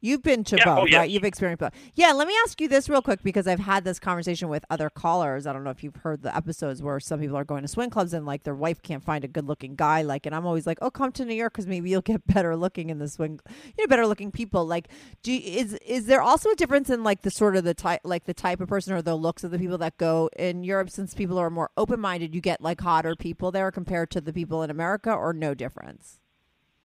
You've 0.00 0.22
been 0.22 0.44
to 0.44 0.56
Yeah, 0.56 0.64
both, 0.64 0.78
oh, 0.78 0.86
yes. 0.86 0.98
right? 0.98 1.10
You've 1.10 1.24
experienced 1.24 1.58
both. 1.58 1.72
Yeah, 1.94 2.12
let 2.12 2.28
me 2.28 2.34
ask 2.44 2.60
you 2.60 2.68
this 2.68 2.88
real 2.88 3.02
quick 3.02 3.20
because 3.24 3.48
I've 3.48 3.58
had 3.58 3.82
this 3.82 3.98
conversation 3.98 4.48
with 4.48 4.64
other 4.70 4.90
callers. 4.90 5.44
I 5.44 5.52
don't 5.52 5.64
know 5.64 5.70
if 5.70 5.82
you've 5.82 5.96
heard 5.96 6.22
the 6.22 6.34
episodes 6.36 6.80
where 6.80 7.00
some 7.00 7.18
people 7.18 7.36
are 7.36 7.44
going 7.44 7.62
to 7.62 7.68
swing 7.68 7.90
clubs 7.90 8.12
and 8.12 8.24
like 8.24 8.44
their 8.44 8.54
wife 8.54 8.80
can't 8.80 9.02
find 9.02 9.24
a 9.24 9.28
good 9.28 9.48
looking 9.48 9.74
guy. 9.74 10.02
Like, 10.02 10.24
and 10.24 10.36
I'm 10.36 10.46
always 10.46 10.68
like, 10.68 10.78
oh, 10.82 10.90
come 10.90 11.10
to 11.12 11.24
New 11.24 11.34
York 11.34 11.52
because 11.52 11.66
maybe 11.66 11.90
you'll 11.90 12.00
get 12.00 12.24
better 12.32 12.54
looking 12.54 12.90
in 12.90 12.98
the 12.98 13.08
swing, 13.08 13.40
you 13.76 13.84
know, 13.84 13.88
better 13.88 14.06
looking 14.06 14.30
people. 14.30 14.64
Like, 14.64 14.86
do 15.24 15.32
you, 15.32 15.40
is 15.40 15.74
is 15.84 16.06
there 16.06 16.22
also 16.22 16.50
a 16.50 16.54
difference 16.54 16.90
in 16.90 17.02
like 17.02 17.22
the 17.22 17.30
sort 17.30 17.56
of 17.56 17.64
the 17.64 17.74
type, 17.74 18.02
like 18.04 18.24
the 18.24 18.34
type 18.34 18.60
of 18.60 18.68
person 18.68 18.92
or 18.92 19.02
the 19.02 19.16
looks 19.16 19.42
of 19.42 19.50
the 19.50 19.58
people 19.58 19.78
that 19.78 19.96
go 19.96 20.30
in 20.38 20.62
Europe? 20.62 20.90
Since 20.90 21.14
people 21.14 21.38
are 21.38 21.50
more 21.50 21.70
open 21.76 21.98
minded, 21.98 22.36
you 22.36 22.40
get 22.40 22.60
like 22.60 22.80
hotter 22.80 23.16
people 23.16 23.50
there 23.50 23.72
compared 23.72 24.10
to 24.12 24.20
the 24.20 24.32
people 24.32 24.62
in 24.62 24.70
America, 24.70 25.12
or 25.12 25.32
no 25.32 25.54
difference? 25.54 26.20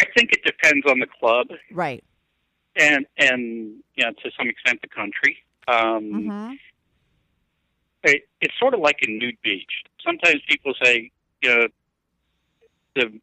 I, 0.00 0.04
think 0.16 0.32
it 0.32 0.42
depends 0.44 0.86
on 0.88 0.98
the 0.98 1.06
club 1.06 1.48
Right. 1.72 2.02
and 2.76 3.06
and 3.18 3.40
you 3.94 4.04
know 4.04 4.12
to 4.22 4.30
some 4.38 4.48
extent 4.48 4.80
the 4.82 4.88
country. 4.88 5.36
Um, 5.68 6.04
Mm-hmm. 6.12 6.52
it, 8.04 8.28
it's 8.40 8.54
sort 8.58 8.74
of 8.74 8.80
like 8.80 8.98
a 9.06 9.10
nude 9.10 9.36
beach. 9.44 9.70
Sometimes 10.04 10.40
people 10.48 10.72
say, 10.82 11.10
you 11.42 11.48
know, 11.48 11.66
the 12.96 13.20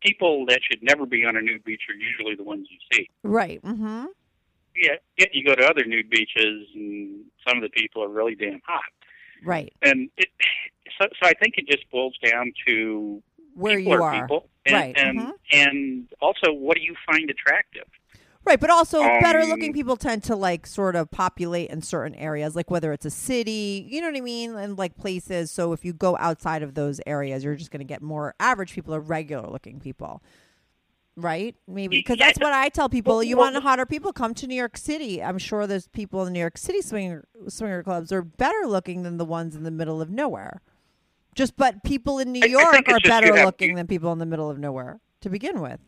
people 0.00 0.46
that 0.46 0.60
should 0.68 0.82
never 0.82 1.04
be 1.06 1.24
on 1.26 1.36
a 1.36 1.42
nude 1.42 1.64
beach 1.64 1.82
are 1.90 1.94
usually 1.94 2.34
the 2.34 2.44
ones 2.44 2.66
you 2.70 2.78
see. 2.92 3.08
Right. 3.22 3.60
Mm-hmm. 3.62 4.06
Yeah, 4.76 4.94
yet 5.18 5.34
you 5.34 5.44
go 5.44 5.54
to 5.54 5.64
other 5.66 5.84
nude 5.84 6.08
beaches, 6.08 6.68
and 6.74 7.24
some 7.46 7.58
of 7.58 7.62
the 7.62 7.68
people 7.70 8.02
are 8.04 8.08
really 8.08 8.34
damn 8.36 8.60
hot. 8.64 8.84
Right. 9.44 9.72
And 9.82 10.08
it, 10.16 10.28
so, 10.98 11.08
so 11.20 11.28
I 11.28 11.34
think 11.34 11.54
it 11.58 11.66
just 11.68 11.90
boils 11.90 12.16
down 12.24 12.52
to 12.66 13.22
Where 13.54 13.76
people 13.78 13.92
you 13.92 14.02
are, 14.02 14.14
are. 14.14 14.22
people, 14.22 14.48
and, 14.66 14.74
Right, 14.74 14.96
and 14.98 15.18
mhm. 15.20 15.32
and 15.52 16.08
also 16.20 16.52
what 16.52 16.76
do 16.76 16.82
you 16.82 16.94
find 17.10 17.28
attractive? 17.30 17.84
Right, 18.42 18.58
but 18.58 18.70
also 18.70 19.02
Um, 19.02 19.20
better 19.20 19.44
looking 19.44 19.74
people 19.74 19.96
tend 19.98 20.24
to 20.24 20.34
like 20.34 20.66
sort 20.66 20.96
of 20.96 21.10
populate 21.10 21.68
in 21.70 21.82
certain 21.82 22.14
areas, 22.14 22.56
like 22.56 22.70
whether 22.70 22.90
it's 22.92 23.04
a 23.04 23.10
city, 23.10 23.86
you 23.88 24.00
know 24.00 24.06
what 24.08 24.16
I 24.16 24.22
mean, 24.22 24.54
and 24.54 24.78
like 24.78 24.96
places. 24.96 25.50
So 25.50 25.72
if 25.74 25.84
you 25.84 25.92
go 25.92 26.16
outside 26.18 26.62
of 26.62 26.74
those 26.74 27.00
areas, 27.06 27.44
you're 27.44 27.54
just 27.56 27.70
going 27.70 27.80
to 27.80 27.84
get 27.84 28.00
more 28.00 28.34
average 28.40 28.72
people 28.72 28.94
or 28.94 29.00
regular 29.00 29.46
looking 29.48 29.78
people. 29.78 30.22
Right? 31.16 31.54
Maybe 31.68 31.98
because 31.98 32.16
Yeah. 32.18 32.26
that's 32.26 32.38
what 32.40 32.52
I 32.54 32.70
tell 32.70 32.88
people. 32.88 33.14
Well, 33.16 33.22
You 33.22 33.36
well- 33.36 33.52
want 33.52 33.62
hotter 33.62 33.84
people? 33.84 34.10
Come 34.12 34.32
to 34.34 34.46
New 34.46 34.54
York 34.54 34.78
City. 34.78 35.22
I'm 35.22 35.36
sure 35.38 35.66
there's 35.66 35.88
people 35.88 36.24
in 36.24 36.32
New 36.32 36.40
York 36.40 36.56
City 36.56 36.80
swinger 36.80 37.26
swinger 37.48 37.82
clubs 37.82 38.10
are 38.10 38.22
better 38.22 38.66
looking 38.66 39.02
than 39.02 39.18
the 39.18 39.24
ones 39.26 39.54
in 39.54 39.64
the 39.64 39.70
middle 39.70 40.00
of 40.00 40.08
nowhere. 40.08 40.62
Just 41.34 41.56
but 41.56 41.82
people 41.84 42.18
in 42.18 42.32
New 42.32 42.40
I- 42.42 42.46
I 42.46 42.50
York 42.50 42.88
are 42.88 42.98
better 43.04 43.34
have- 43.36 43.46
looking 43.46 43.74
than 43.74 43.86
people 43.86 44.12
in 44.12 44.18
the 44.18 44.26
middle 44.26 44.50
of 44.50 44.58
nowhere 44.58 45.00
to 45.20 45.30
begin 45.30 45.60
with. 45.60 45.80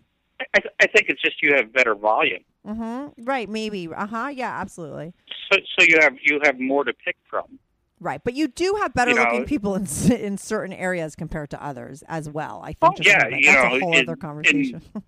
I, 0.54 0.60
I 0.80 0.86
think 0.88 1.08
it's 1.08 1.20
just 1.22 1.40
you 1.42 1.54
have 1.54 1.72
better 1.72 1.94
volume, 1.94 2.42
Mm-hmm. 2.66 3.24
Right? 3.24 3.48
Maybe. 3.48 3.88
Uh 3.88 4.06
huh. 4.06 4.28
Yeah. 4.32 4.50
Absolutely. 4.60 5.12
so 5.50 5.58
so 5.78 5.84
you 5.86 5.98
have 6.00 6.14
you 6.22 6.40
have 6.44 6.58
more 6.60 6.84
to 6.84 6.92
pick 6.92 7.16
from. 7.28 7.58
Right, 8.00 8.20
but 8.24 8.34
you 8.34 8.48
do 8.48 8.76
have 8.80 8.92
better 8.94 9.10
You 9.12 9.16
know- 9.16 9.22
looking 9.24 9.44
people 9.44 9.74
in 9.76 9.82
in 10.12 10.36
certain 10.38 10.72
areas 10.72 11.14
compared 11.14 11.50
to 11.50 11.64
others 11.64 12.02
as 12.08 12.28
well. 12.28 12.60
I 12.64 12.72
think. 12.72 12.82
Oh, 12.82 12.92
yeah, 13.00 13.28
you 13.28 13.46
that's 13.46 13.56
know, 13.70 13.76
a 13.76 13.80
whole 13.80 13.94
in- 13.96 14.08
other 14.08 14.16
conversation. 14.16 14.82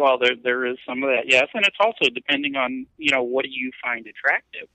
Well, 0.00 0.18
there 0.18 0.34
there 0.42 0.66
is 0.66 0.76
some 0.86 1.02
of 1.04 1.10
that, 1.10 1.24
yes, 1.28 1.46
and 1.54 1.64
it's 1.64 1.76
also 1.78 2.10
depending 2.12 2.56
on 2.56 2.86
you 2.98 3.12
know 3.14 3.22
what 3.22 3.44
do 3.44 3.50
you 3.52 3.70
find 3.82 4.04
attractive. 4.06 4.66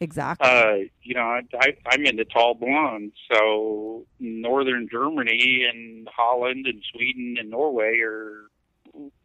Exactly. 0.00 0.48
Uh, 0.48 0.88
you 1.02 1.14
know, 1.14 1.22
I, 1.22 1.42
I, 1.54 1.76
I'm 1.90 2.04
into 2.06 2.24
tall 2.24 2.54
blondes, 2.54 3.14
so 3.32 4.04
northern 4.20 4.88
Germany 4.90 5.66
and 5.70 6.08
Holland 6.14 6.66
and 6.66 6.82
Sweden 6.92 7.36
and 7.38 7.50
Norway 7.50 8.00
are 8.00 8.42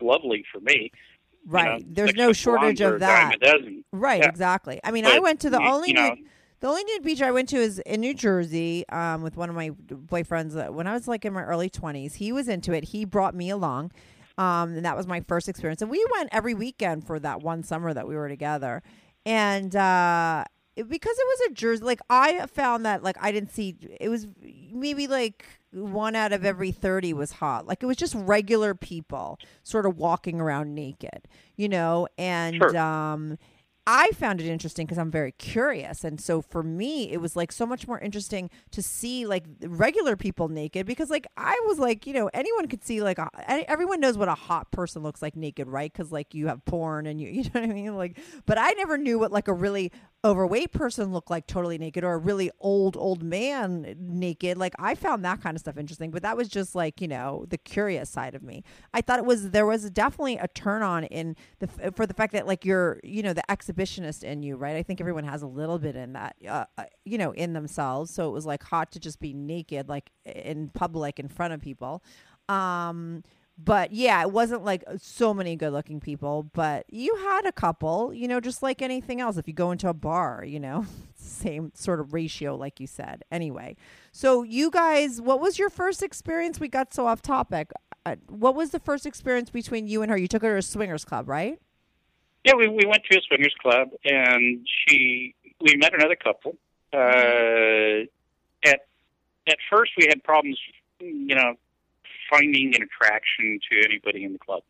lovely 0.02 0.44
for 0.52 0.60
me. 0.60 0.92
You 1.46 1.52
right. 1.52 1.82
know, 1.82 1.88
There's 1.90 2.14
no 2.14 2.34
shortage 2.34 2.82
of 2.82 3.00
that. 3.00 3.36
Right. 3.92 4.22
yeah. 4.22 4.28
Exactly. 4.28 4.80
I 4.84 4.92
mean, 4.92 5.06
I 5.06 5.20
went 5.20 5.40
to 5.42 5.50
the 5.50 5.60
you- 5.60 5.68
only 5.68 5.88
you 5.90 5.96
know, 5.96 6.16
the 6.62 6.68
only 6.68 6.84
nude 6.84 7.04
beach 7.04 7.22
I 7.24 7.32
went 7.32 7.50
to 7.50 7.58
is 7.58 7.80
in 7.80 8.02
New 8.02 8.14
Jersey 8.14 8.88
um, 8.90 9.24
with 9.24 9.36
one 9.36 9.50
of 9.50 9.56
my 9.56 9.72
boyfriends 9.72 10.56
uh, 10.56 10.72
when 10.72 10.86
I 10.86 10.94
was 10.94 11.08
like 11.08 11.26
in 11.26 11.34
my 11.34 11.42
early 11.44 11.72
20s. 11.72 12.16
He 12.16 12.32
was 12.32 12.48
into 12.48 12.72
it. 12.72 12.86
He 12.86 13.04
brought 13.04 13.34
me 13.34 13.50
along. 13.50 13.92
Um, 14.38 14.76
and 14.76 14.86
that 14.86 14.96
was 14.96 15.08
my 15.08 15.22
first 15.22 15.50
experience. 15.50 15.82
And 15.82 15.90
we 15.90 16.06
went 16.16 16.30
every 16.32 16.54
weekend 16.54 17.06
for 17.06 17.20
that 17.20 17.42
one 17.42 17.64
summer 17.64 17.94
that 17.94 18.08
we 18.08 18.16
were 18.16 18.30
together. 18.30 18.84
And 19.26 19.76
uh, 19.76 20.46
because 20.76 20.90
it 21.18 21.26
was 21.28 21.40
a 21.50 21.54
Jersey, 21.54 21.84
like 21.84 22.02
I 22.10 22.46
found 22.48 22.86
that 22.86 23.04
like 23.04 23.18
I 23.20 23.32
didn't 23.32 23.52
see 23.52 23.76
it 24.00 24.10
was 24.10 24.28
maybe 24.72 25.08
like 25.08 25.46
one 25.72 26.16
out 26.16 26.34
of 26.34 26.46
every 26.46 26.72
30 26.72 27.14
was 27.14 27.34
hot. 27.34 27.68
Like 27.68 27.84
it 27.84 27.86
was 27.86 27.98
just 27.98 28.16
regular 28.16 28.74
people 28.76 29.40
sort 29.64 29.86
of 29.86 29.98
walking 29.98 30.40
around 30.42 30.74
naked, 30.76 31.28
you 31.56 31.70
know? 31.70 32.08
And 32.18 32.56
Sure. 32.56 32.78
um 32.78 33.38
I 33.88 34.12
found 34.12 34.40
it 34.40 34.48
interesting 34.48 34.86
because 34.86 35.00
I'm 35.00 35.10
very 35.10 35.32
curious. 35.32 36.04
And 36.04 36.22
so 36.22 36.40
for 36.42 36.62
me, 36.62 37.12
it 37.12 37.20
was 37.20 37.36
like 37.36 37.52
so 37.52 37.66
much 37.66 37.88
more 37.88 38.00
interesting 38.00 38.52
to 38.72 38.82
see 38.82 39.26
like 39.26 39.46
regular 39.64 40.16
people 40.16 40.50
naked 40.50 40.86
because 40.86 41.10
like 41.10 41.26
I 41.36 41.60
was 41.66 41.80
like, 41.80 42.06
you 42.06 42.14
know, 42.14 42.30
anyone 42.32 42.68
could 42.68 42.84
see 42.84 43.02
like 43.02 43.18
a, 43.18 43.30
everyone 43.70 44.00
knows 44.00 44.20
what 44.20 44.28
a 44.28 44.36
hot 44.36 44.70
person 44.72 45.02
looks 45.02 45.22
like 45.24 45.36
naked, 45.36 45.68
right? 45.68 45.92
Because 45.92 46.12
like 46.12 46.36
you 46.36 46.48
have 46.48 46.64
porn 46.66 47.08
and 47.08 47.20
you, 47.20 47.30
you 47.32 47.44
know 47.44 47.50
what 47.54 47.64
I 47.64 47.74
mean? 47.74 47.98
Like, 47.98 48.20
but 48.46 48.60
I 48.60 48.72
never 48.74 49.00
knew 49.00 49.18
what 49.18 49.32
like 49.32 49.48
a 49.48 49.54
really 49.54 49.92
overweight 50.24 50.72
person 50.72 51.12
looked 51.12 51.32
like 51.32 51.48
totally 51.48 51.80
naked 51.80 52.04
or 52.04 52.14
a 52.14 52.18
really 52.18 52.52
old, 52.60 52.96
old 52.96 53.24
man 53.24 53.96
naked. 54.00 54.60
Like 54.60 54.76
I 54.78 54.94
found 54.94 55.26
that 55.26 55.42
kind 55.42 55.56
of 55.56 55.62
stuff 55.62 55.78
interesting, 55.78 56.12
but 56.12 56.22
that 56.22 56.38
was 56.38 56.48
just 56.48 56.76
like, 56.76 57.02
you 57.02 57.08
know, 57.08 57.46
the 57.50 57.58
curious 57.58 58.12
side 58.12 58.36
of 58.36 58.44
me. 58.44 58.64
I 58.94 59.02
thought 59.02 59.18
it 59.18 59.26
was, 59.26 59.50
there 59.50 59.66
was 59.66 59.90
definitely 59.90 60.38
a 60.38 60.48
turn 60.48 60.84
on 60.84 61.06
in 61.06 61.36
the, 61.58 61.92
for 61.94 62.06
the 62.06 62.14
fact 62.14 62.34
that 62.34 62.46
like 62.46 62.64
you're, 62.64 63.00
you 63.04 63.24
know, 63.24 63.34
the 63.34 63.50
exhibitionist 63.72 64.24
in 64.24 64.44
you, 64.44 64.56
right? 64.56 64.76
I 64.76 64.84
think 64.84 65.00
everyone 65.02 65.24
has 65.24 65.42
a 65.42 65.48
little 65.48 65.80
bit 65.80 65.96
in 65.96 66.14
that, 66.14 66.36
uh, 66.48 66.66
uh, 66.78 66.84
you 67.06 67.18
know, 67.18 67.32
in 67.32 67.54
themselves. 67.54 68.14
So 68.14 68.28
it 68.28 68.32
was 68.32 68.46
like 68.46 68.64
hot 68.64 68.92
to 68.94 69.00
just 69.00 69.20
be 69.20 69.34
naked, 69.34 69.90
like 69.90 70.12
in 70.26 70.70
public 70.70 71.20
in 71.20 71.28
front 71.28 71.54
of 71.54 71.62
people. 71.62 72.04
Um, 72.50 73.24
but 73.58 73.92
yeah, 73.92 74.22
it 74.22 74.32
wasn't 74.32 74.64
like 74.64 74.84
so 74.98 75.34
many 75.34 75.56
good 75.56 75.72
looking 75.72 76.00
people, 76.00 76.44
but 76.54 76.86
you 76.90 77.16
had 77.18 77.46
a 77.46 77.52
couple, 77.52 78.14
you 78.14 78.28
know, 78.28 78.40
just 78.40 78.64
like 78.64 78.82
anything 78.82 79.22
else. 79.22 79.38
If 79.38 79.48
you 79.48 79.54
go 79.54 79.72
into 79.72 79.88
a 79.88 79.94
bar, 79.94 80.44
you 80.46 80.60
know, 80.60 80.86
same 81.16 81.72
sort 81.76 82.00
of 82.00 82.14
ratio, 82.14 82.56
like 82.56 82.80
you 82.80 82.88
said. 82.88 83.24
Anyway, 83.32 83.76
so 84.12 84.44
you 84.44 84.72
guys, 84.72 85.22
what 85.22 85.40
was 85.40 85.60
your 85.60 85.70
first 85.70 86.02
experience? 86.02 86.60
We 86.60 86.70
got 86.70 86.94
so 86.94 87.06
off 87.06 87.22
topic. 87.22 87.72
Uh, 88.04 88.16
what 88.28 88.56
was 88.56 88.72
the 88.72 88.80
first 88.80 89.06
experience 89.06 89.52
between 89.52 89.86
you 89.86 90.02
and 90.02 90.10
her? 90.10 90.18
You 90.18 90.28
took 90.28 90.42
her 90.42 90.54
to 90.54 90.58
a 90.58 90.62
swingers 90.64 91.06
club, 91.06 91.30
right? 91.30 91.60
Yeah, 92.44 92.54
we 92.56 92.68
we 92.68 92.86
went 92.86 93.04
to 93.12 93.18
a 93.18 93.22
swingers 93.22 93.54
club, 93.62 93.90
and 94.04 94.68
she 94.68 95.36
we 95.60 95.76
met 95.78 95.94
another 95.94 96.16
couple. 96.16 96.58
Uh, 96.94 98.06
at 98.66 98.82
at 99.48 99.58
first, 99.70 99.92
we 99.98 100.08
had 100.08 100.24
problems, 100.24 100.60
you 101.00 101.36
know, 101.36 101.54
finding 102.30 102.76
an 102.76 102.82
attraction 102.82 103.60
to 103.70 103.86
anybody 103.86 104.24
in 104.24 104.34
the 104.34 104.40
club, 104.40 104.64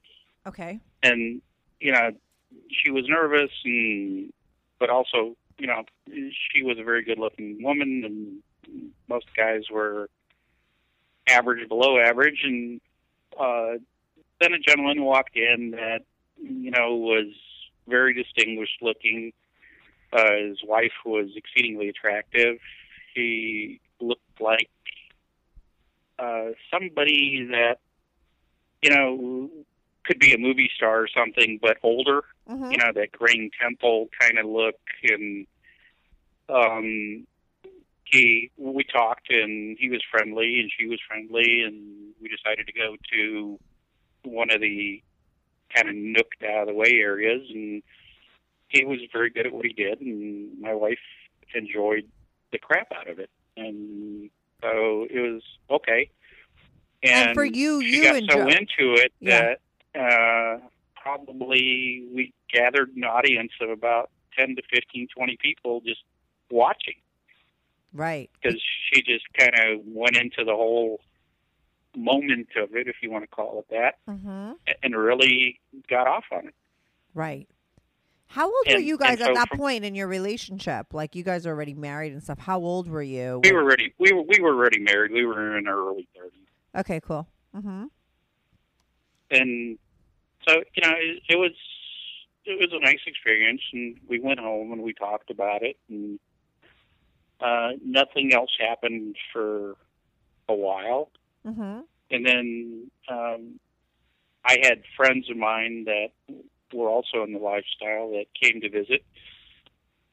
Okay. 0.45 0.79
and 1.03 1.41
you 1.79 1.91
know, 1.91 2.11
she 2.69 2.91
was 2.91 3.05
nervous, 3.07 3.51
and 3.63 4.33
but 4.79 4.89
also, 4.89 5.35
you 5.57 5.67
know, 5.67 5.83
she 6.07 6.63
was 6.63 6.77
a 6.77 6.83
very 6.83 7.03
good-looking 7.03 7.63
woman, 7.63 8.03
and 8.05 8.91
most 9.07 9.27
guys 9.35 9.63
were 9.71 10.09
average, 11.29 11.67
below 11.69 11.99
average, 11.99 12.41
and 12.43 12.81
uh, 13.39 13.73
then 14.41 14.53
a 14.53 14.59
gentleman 14.59 15.03
walked 15.03 15.37
in 15.37 15.71
that 15.71 16.01
you 16.41 16.71
know 16.71 16.95
was 16.95 17.27
very 17.91 18.13
distinguished 18.13 18.81
looking. 18.81 19.33
Uh, 20.11 20.31
his 20.47 20.59
wife 20.63 20.93
was 21.05 21.29
exceedingly 21.35 21.89
attractive. 21.89 22.57
He 23.13 23.79
looked 23.99 24.41
like 24.41 24.69
uh, 26.17 26.51
somebody 26.71 27.47
that 27.51 27.79
you 28.81 28.89
know 28.89 29.49
could 30.05 30.19
be 30.19 30.33
a 30.33 30.37
movie 30.37 30.71
star 30.75 31.01
or 31.01 31.07
something, 31.07 31.59
but 31.61 31.77
older. 31.83 32.23
Mm-hmm. 32.49 32.71
You 32.71 32.77
know 32.77 32.91
that 32.95 33.11
Graying 33.11 33.51
Temple 33.61 34.09
kind 34.19 34.39
of 34.39 34.45
look, 34.45 34.79
and 35.03 35.47
um, 36.49 37.27
he 38.05 38.51
we 38.57 38.83
talked, 38.83 39.29
and 39.29 39.77
he 39.79 39.89
was 39.89 40.01
friendly, 40.11 40.59
and 40.59 40.71
she 40.77 40.87
was 40.87 40.99
friendly, 41.07 41.63
and 41.63 42.13
we 42.21 42.29
decided 42.29 42.67
to 42.67 42.73
go 42.73 42.95
to 43.13 43.59
one 44.23 44.51
of 44.51 44.61
the 44.61 45.01
kind 45.75 45.89
of 45.89 45.95
nooked 45.95 46.43
out 46.43 46.61
of 46.61 46.67
the 46.67 46.73
way 46.73 46.91
areas, 46.93 47.41
and 47.49 47.83
he 48.69 48.85
was 48.85 48.99
very 49.11 49.29
good 49.29 49.45
at 49.45 49.53
what 49.53 49.65
he 49.65 49.73
did, 49.73 49.99
and 50.01 50.59
my 50.59 50.73
wife 50.73 50.99
enjoyed 51.53 52.07
the 52.51 52.57
crap 52.57 52.87
out 52.97 53.09
of 53.09 53.19
it, 53.19 53.29
and 53.57 54.29
so 54.61 55.07
it 55.09 55.19
was 55.19 55.41
okay. 55.69 56.09
And, 57.03 57.29
And 57.29 57.33
for 57.35 57.43
you, 57.45 57.81
she 57.81 57.97
you 57.97 58.03
got 58.03 58.23
so 58.31 58.47
into 58.47 58.93
it 58.93 59.11
Yeah. 59.19 59.55
that 59.93 59.99
uh, 59.99 60.67
probably 60.95 62.05
we 62.13 62.33
gathered 62.53 62.95
an 62.95 63.03
audience 63.03 63.51
of 63.59 63.69
about 63.69 64.11
ten 64.37 64.55
to 64.55 64.61
15, 64.71 65.07
20 65.15 65.37
people 65.41 65.81
just 65.81 66.03
watching 66.49 66.95
Right. 67.93 68.29
because 68.41 68.61
she 68.91 69.01
just 69.01 69.25
kind 69.37 69.53
of 69.55 69.81
went 69.85 70.15
into 70.15 70.43
the 70.45 70.55
whole 70.55 71.01
moment 71.95 72.47
of 72.57 72.75
it, 72.75 72.87
if 72.87 72.95
you 73.01 73.11
want 73.11 73.23
to 73.23 73.27
call 73.27 73.59
it 73.59 73.65
that, 73.69 73.95
Mm-hmm. 74.09 74.51
and 74.83 74.95
really 74.95 75.59
got 75.89 76.07
off 76.07 76.25
on 76.31 76.47
it. 76.47 76.55
Right. 77.13 77.47
How 78.27 78.45
old 78.45 78.65
were 78.69 78.79
you 78.79 78.97
guys 78.97 79.19
and 79.19 79.21
at 79.21 79.27
so 79.27 79.33
that 79.33 79.49
from- 79.49 79.57
point 79.57 79.83
in 79.83 79.93
your 79.93 80.07
relationship? 80.07 80.93
Like 80.93 81.15
you 81.15 81.23
guys 81.23 81.45
are 81.45 81.49
already 81.49 81.73
married 81.73 82.13
and 82.13 82.23
stuff. 82.23 82.39
How 82.39 82.59
old 82.59 82.87
were 82.87 83.03
you? 83.03 83.41
We 83.43 83.51
were 83.51 83.61
already 83.63 83.93
we 83.99 84.13
were 84.13 84.21
we 84.21 84.39
were 84.39 84.55
already 84.55 84.79
married. 84.79 85.11
We 85.11 85.25
were 85.25 85.57
in 85.57 85.67
our 85.67 85.89
early 85.89 86.07
thirties, 86.15 86.47
Okay, 86.77 87.01
cool. 87.01 87.27
Mm-hmm. 87.53 87.85
and 89.31 89.77
so 90.47 90.53
you 90.75 90.81
know 90.81 90.93
it, 90.97 91.21
it 91.29 91.35
was 91.35 91.51
it 92.45 92.57
was 92.59 92.69
a 92.71 92.79
nice 92.79 92.99
experience. 93.05 93.61
And 93.73 93.97
we 94.07 94.19
went 94.19 94.39
home 94.39 94.71
and 94.71 94.81
we 94.81 94.93
talked 94.93 95.29
about 95.29 95.61
it, 95.63 95.77
and 95.89 96.17
uh, 97.41 97.71
nothing 97.85 98.33
else 98.33 98.51
happened 98.59 99.17
for 99.33 99.75
a 100.47 100.53
while. 100.53 101.09
Mm-hmm. 101.45 101.79
and 102.11 102.25
then 102.25 102.91
um, 103.09 103.59
I 104.45 104.57
had 104.61 104.83
friends 104.95 105.29
of 105.29 105.37
mine 105.37 105.85
that 105.85 106.09
were 106.73 106.87
also 106.87 107.23
in 107.23 107.33
the 107.33 107.39
lifestyle 107.39 108.11
that 108.11 108.25
came 108.39 108.61
to 108.61 108.69
visit, 108.69 109.03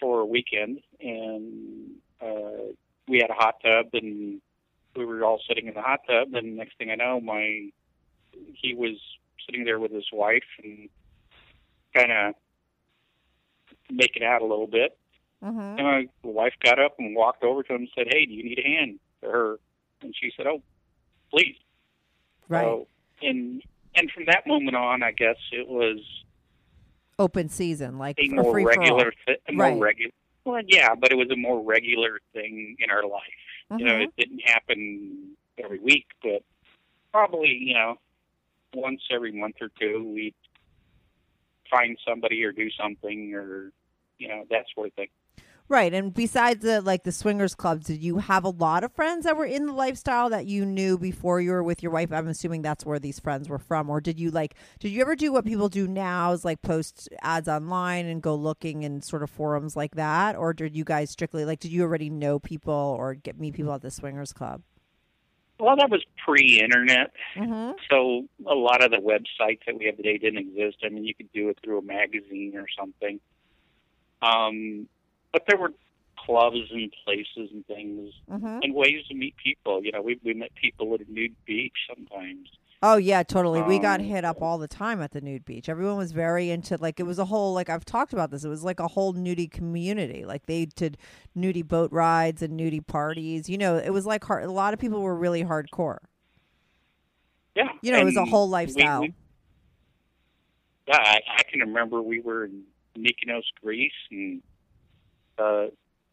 for 0.01 0.21
a 0.21 0.27
weekend, 0.27 0.81
and 1.01 1.91
uh, 2.21 2.73
we 3.07 3.19
had 3.19 3.31
a 3.31 3.35
hot 3.35 3.57
tub, 3.63 3.87
and 3.93 4.41
we 4.97 5.05
were 5.05 5.25
all 5.25 5.41
sitting 5.49 5.67
in 5.67 5.75
the 5.75 5.83
hot 5.83 6.01
tub. 6.09 6.35
And 6.35 6.57
next 6.57 6.77
thing 6.79 6.91
I 6.91 6.95
know, 6.95 7.21
my 7.21 7.71
he 8.55 8.75
was 8.75 8.97
sitting 9.47 9.65
there 9.65 9.79
with 9.79 9.93
his 9.93 10.07
wife 10.13 10.45
and 10.63 10.89
kind 11.95 12.13
of 12.13 12.35
making 13.91 14.23
out 14.23 14.43
a 14.43 14.47
little 14.47 14.67
bit. 14.67 14.97
Mm-hmm. 15.43 15.59
And 15.59 15.83
my 15.83 16.07
wife 16.23 16.55
got 16.63 16.79
up 16.79 16.97
and 16.99 17.15
walked 17.15 17.43
over 17.45 17.63
to 17.63 17.75
him 17.75 17.83
and 17.83 17.91
said, 17.95 18.07
"Hey, 18.11 18.27
do 18.27 18.33
you 18.33 18.45
need 18.45 18.59
a 18.59 18.69
hand?" 18.69 18.99
To 19.23 19.31
her, 19.31 19.59
and 20.03 20.15
she 20.21 20.33
said, 20.37 20.47
"Oh, 20.47 20.63
please." 21.31 21.57
Right. 22.49 22.65
So, 22.65 22.87
and 23.23 23.63
and 23.95 24.11
from 24.11 24.25
that 24.27 24.47
moment 24.47 24.77
on, 24.77 25.03
I 25.03 25.13
guess 25.13 25.37
it 25.53 25.69
was 25.69 25.99
Open 27.21 27.49
season, 27.49 27.99
like 27.99 28.17
a 28.21 28.29
more 28.29 28.53
free 28.53 28.63
for 28.63 28.71
all. 28.71 28.79
regular, 28.79 29.13
a 29.49 29.53
more 29.53 29.67
Right. 29.67 29.81
regular. 29.81 30.13
Well, 30.45 30.63
yeah, 30.67 30.95
but 30.95 31.11
it 31.11 31.17
was 31.17 31.31
a 31.31 31.37
more 31.37 31.61
regular 31.63 32.21
thing 32.33 32.77
in 32.79 32.91
our 32.91 33.03
life. 33.03 33.23
You 33.77 33.85
know, 33.85 33.97
it 33.97 34.11
mm-hmm. 34.11 34.21
didn't 34.21 34.49
happen 34.49 35.37
every 35.63 35.81
week, 35.81 36.07
but 36.23 36.43
probably 37.13 37.49
you 37.49 37.75
know 37.75 37.99
once 38.73 39.03
every 39.11 39.33
month 39.33 39.57
or 39.61 39.69
two 39.81 40.13
we'd 40.15 40.35
find 41.71 41.99
somebody 42.07 42.45
or 42.45 42.53
do 42.53 42.71
something 42.71 43.35
or 43.35 43.73
you 44.19 44.29
know 44.29 44.45
that 44.51 44.67
sort 44.75 44.87
of 44.89 44.95
thing. 44.95 45.09
Right. 45.71 45.93
And 45.93 46.15
besides 46.15 46.63
the 46.63 46.81
like 46.81 47.05
the 47.05 47.13
swingers 47.13 47.55
clubs, 47.55 47.87
did 47.89 48.03
you 48.03 48.19
have 48.19 48.45
a 48.45 48.49
lot 48.49 48.85
of 48.85 48.93
friends 48.93 49.25
that 49.27 49.37
were 49.37 49.45
in 49.45 49.67
the 49.67 49.73
lifestyle 49.75 50.31
that 50.31 50.47
you 50.47 50.65
knew 50.65 50.97
before 50.97 51.43
you 51.43 51.51
were 51.51 51.63
with 51.63 51.83
your 51.83 51.93
wife? 51.93 52.11
I'm 52.11 52.27
assuming 52.29 52.63
that's 52.63 52.87
where 52.87 52.99
these 52.99 53.21
friends 53.21 53.51
were 53.51 53.59
from. 53.59 53.91
Or 53.91 54.01
did 54.01 54.19
you 54.19 54.31
like 54.31 54.55
did 54.79 54.89
you 54.93 55.03
ever 55.03 55.15
do 55.15 55.31
what 55.31 55.45
people 55.45 55.69
do 55.69 55.87
now 55.87 56.33
is 56.33 56.43
like 56.43 56.63
post 56.63 57.11
ads 57.21 57.49
online 57.49 58.07
and 58.07 58.23
go 58.23 58.35
looking 58.35 58.83
in 58.83 59.03
sort 59.03 59.23
of 59.23 59.29
forums 59.29 59.77
like 59.77 59.95
that? 59.97 60.37
Or 60.37 60.55
did 60.55 60.75
you 60.75 60.85
guys 60.85 61.11
strictly 61.11 61.45
like 61.45 61.61
did 61.61 61.71
you 61.71 61.83
already 61.83 62.09
know 62.09 62.39
people 62.39 62.73
or 62.99 63.13
get 63.15 63.39
meet 63.39 63.53
people 63.53 63.75
at 63.75 63.83
the 63.83 63.91
swingers 63.91 64.33
club? 64.33 64.63
Well, 65.61 65.77
that 65.77 65.91
was 65.91 66.03
pre-internet, 66.25 67.13
Mm-hmm. 67.37 67.73
so 67.91 68.27
a 68.47 68.55
lot 68.55 68.83
of 68.83 68.93
the 68.93 68.99
websites 68.99 69.59
that 69.67 69.77
we 69.77 69.87
have 69.87 69.97
today 69.97 70.17
didn't 70.17 70.39
exist. 70.39 70.79
I 70.85 70.89
mean, 70.89 71.05
you 71.05 71.15
could 71.17 71.33
do 71.33 71.49
it 71.49 71.59
through 71.63 71.79
a 71.79 71.83
magazine 71.83 72.53
or 72.55 72.67
something. 72.79 73.19
Um, 74.23 74.87
but 75.33 75.43
there 75.49 75.59
were 75.59 75.73
clubs 76.27 76.59
and 76.73 76.93
places 77.05 77.51
and 77.53 77.67
things 77.67 78.13
Mm-hmm. 78.31 78.59
and 78.63 78.75
ways 78.75 79.07
to 79.09 79.15
meet 79.15 79.35
people. 79.43 79.83
You 79.85 79.93
know, 79.93 80.03
we 80.03 80.19
we 80.25 80.35
met 80.35 80.51
people 80.55 80.93
at 80.95 81.01
a 81.01 81.11
nude 81.11 81.35
beach 81.47 81.77
sometimes. 81.89 82.49
Oh 82.81 82.97
yeah, 82.97 83.25
totally. 83.25 83.61
We 83.63 83.79
got 83.81 83.99
Um, 84.01 84.07
hit 84.07 84.25
up 84.25 84.41
all 84.41 84.57
the 84.59 84.69
time 84.69 85.01
at 85.03 85.11
the 85.11 85.21
nude 85.21 85.45
beach. 85.45 85.69
Everyone 85.69 85.97
was 85.97 86.13
very 86.13 86.51
into 86.51 86.77
like 86.77 87.01
it 87.01 87.05
was 87.05 87.19
a 87.19 87.25
whole 87.25 87.53
like 87.55 87.69
I've 87.69 87.85
talked 87.85 88.13
about 88.13 88.31
this. 88.31 88.45
It 88.45 88.49
was 88.49 88.63
like 88.63 88.79
a 88.79 88.87
whole 88.89 89.15
nudie 89.15 89.51
community. 89.51 90.25
Like 90.25 90.47
they 90.47 90.67
did 90.67 90.97
nudie 91.37 91.67
boat 91.67 91.91
rides 91.91 92.41
and 92.43 92.59
nudie 92.61 92.87
parties. 92.87 93.49
You 93.49 93.59
know, 93.59 93.77
it 93.77 93.91
was 93.91 94.07
like 94.07 94.23
hard, 94.25 94.45
a 94.45 94.53
lot 94.53 94.75
of 94.75 94.79
people 94.81 95.01
were 95.03 95.17
really 95.17 95.43
hardcore. 95.45 95.99
Yeah, 97.57 97.71
You 97.83 97.91
know, 97.91 97.99
it 97.99 98.05
was 98.05 98.17
a 98.17 98.25
whole 98.25 98.47
we- 98.47 98.53
lifestyle. 98.53 99.01
we- 99.01 99.15
yeah, 100.87 100.97
I, 100.99 101.21
I 101.39 101.43
can 101.51 101.61
remember 101.61 102.01
we 102.01 102.21
were 102.21 102.45
in 102.45 102.63
Mykonos, 102.97 103.43
Greece, 103.63 103.93
and 104.11 104.41
uh, 105.39 105.67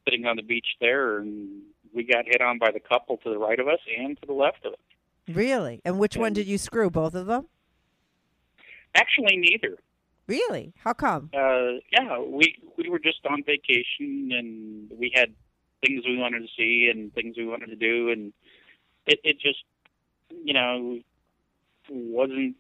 sitting 0.06 0.26
on 0.26 0.36
the 0.36 0.44
beach 0.44 0.68
there, 0.80 1.20
and 1.20 1.62
we 1.94 2.04
got 2.04 2.26
hit 2.26 2.42
on 2.42 2.58
by 2.60 2.72
the 2.72 2.80
couple 2.80 3.18
to 3.18 3.30
the 3.30 3.38
right 3.38 3.60
of 3.60 3.68
us 3.68 3.80
and 3.98 4.20
to 4.20 4.26
the 4.26 4.34
left 4.34 4.66
of 4.66 4.74
us. 4.74 4.80
Really? 5.28 5.82
And 5.84 5.98
which 5.98 6.18
one 6.18 6.34
did 6.34 6.48
you 6.48 6.58
screw? 6.58 6.90
Both 6.90 7.16
of 7.16 7.26
them? 7.26 7.48
Actually, 8.96 9.38
neither. 9.38 9.78
Really? 10.28 10.74
How 10.78 10.94
come? 10.94 11.30
Uh, 11.34 11.80
yeah, 11.92 12.20
we 12.20 12.56
we 12.78 12.90
were 12.90 13.00
just 13.00 13.26
on 13.30 13.44
vacation, 13.44 14.32
and 14.32 14.90
we 14.98 15.12
had 15.14 15.34
things 15.86 16.04
we 16.06 16.18
wanted 16.18 16.40
to 16.40 16.48
see 16.58 16.90
and 16.92 17.14
things 17.14 17.36
we 17.38 17.46
wanted 17.46 17.68
to 17.68 17.76
do, 17.76 18.10
and 18.10 18.34
it 19.06 19.20
it 19.24 19.40
just 19.40 19.64
you 20.44 20.54
know 20.54 21.00
wasn't 21.90 22.56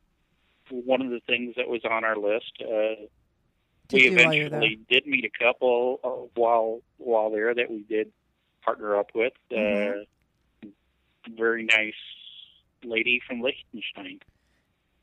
one 0.69 1.01
of 1.01 1.09
the 1.09 1.21
things 1.27 1.55
that 1.57 1.67
was 1.67 1.81
on 1.89 2.03
our 2.03 2.15
list. 2.15 2.51
Uh, 2.61 3.05
we 3.93 4.03
you 4.09 4.15
while 4.15 4.33
you 4.33 4.43
were 4.43 4.49
there? 4.49 4.59
eventually 4.59 4.79
did 4.89 5.05
meet 5.07 5.25
a 5.25 5.43
couple 5.43 5.99
uh, 6.03 6.09
while 6.39 6.81
while 6.97 7.29
there 7.31 7.53
that 7.53 7.69
we 7.69 7.83
did 7.83 8.11
partner 8.63 8.95
up 8.97 9.11
with. 9.15 9.33
Uh, 9.51 10.03
very 11.35 11.63
nice 11.65 11.93
lady 12.83 13.19
from 13.27 13.41
Liechtenstein 13.41 14.19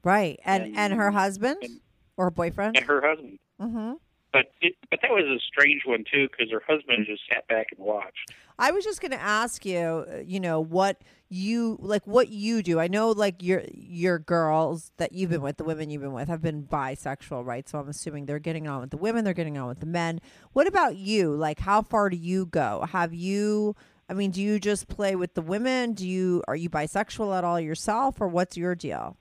Right. 0.05 0.39
And 0.45 0.65
and, 0.65 0.77
and- 0.77 0.93
her 0.95 1.11
husband 1.11 1.59
and- 1.63 1.81
or 2.17 2.31
boyfriend? 2.31 2.77
and 2.77 2.85
her 2.87 3.01
husband. 3.01 3.39
mm-hmm. 3.61 3.93
But 4.33 4.47
it, 4.63 4.75
but 4.91 5.01
that 5.03 5.11
was 5.11 5.25
a 5.25 5.39
strange 5.41 5.83
one 5.85 6.05
too 6.11 6.29
because 6.31 6.51
her 6.51 6.63
husband 6.67 7.07
just 7.07 7.23
sat 7.29 7.47
back 7.49 7.67
and 7.77 7.85
watched. 7.85 8.33
I 8.59 8.71
was 8.71 8.85
just 8.85 9.01
going 9.01 9.11
to 9.13 9.21
ask 9.21 9.67
you, 9.67 10.07
you 10.25 10.41
know, 10.41 10.61
what 10.61 11.03
you 11.29 11.79
like, 11.81 12.07
what 12.07 12.29
you 12.29 12.63
do. 12.63 12.81
I 12.81 12.89
know, 12.89 13.11
like 13.11 13.43
your 13.43 13.63
your 13.73 14.19
girls 14.19 14.93
that 14.97 15.13
you've 15.13 15.31
been 15.31 15.43
with, 15.43 15.59
the 15.59 15.65
women 15.65 15.91
you've 15.91 16.03
been 16.03 16.13
with, 16.13 16.29
have 16.29 16.41
been 16.41 16.63
bisexual, 16.63 17.45
right? 17.45 17.69
So 17.69 17.79
I'm 17.79 17.89
assuming 17.89 18.27
they're 18.27 18.39
getting 18.39 18.67
on 18.67 18.81
with 18.81 18.91
the 18.91 18.97
women, 18.97 19.25
they're 19.25 19.35
getting 19.35 19.59
on 19.59 19.69
with 19.69 19.81
the 19.81 19.87
men. 19.87 20.21
What 20.53 20.67
about 20.67 20.97
you? 20.97 21.35
Like, 21.35 21.61
how 21.61 21.83
far 21.83 22.09
do 22.09 22.17
you 22.17 22.47
go? 22.47 22.87
Have 22.91 23.13
you? 23.13 23.77
I 24.09 24.15
mean, 24.15 24.31
do 24.31 24.43
you 24.43 24.59
just 24.59 24.89
play 24.89 25.15
with 25.15 25.35
the 25.35 25.43
women? 25.43 25.93
Do 25.93 26.07
you 26.09 26.43
are 26.49 26.57
you 26.57 26.71
bisexual 26.71 27.37
at 27.37 27.45
all 27.45 27.61
yourself, 27.61 28.21
or 28.21 28.29
what's 28.29 28.57
your 28.57 28.75
deal? 28.75 29.17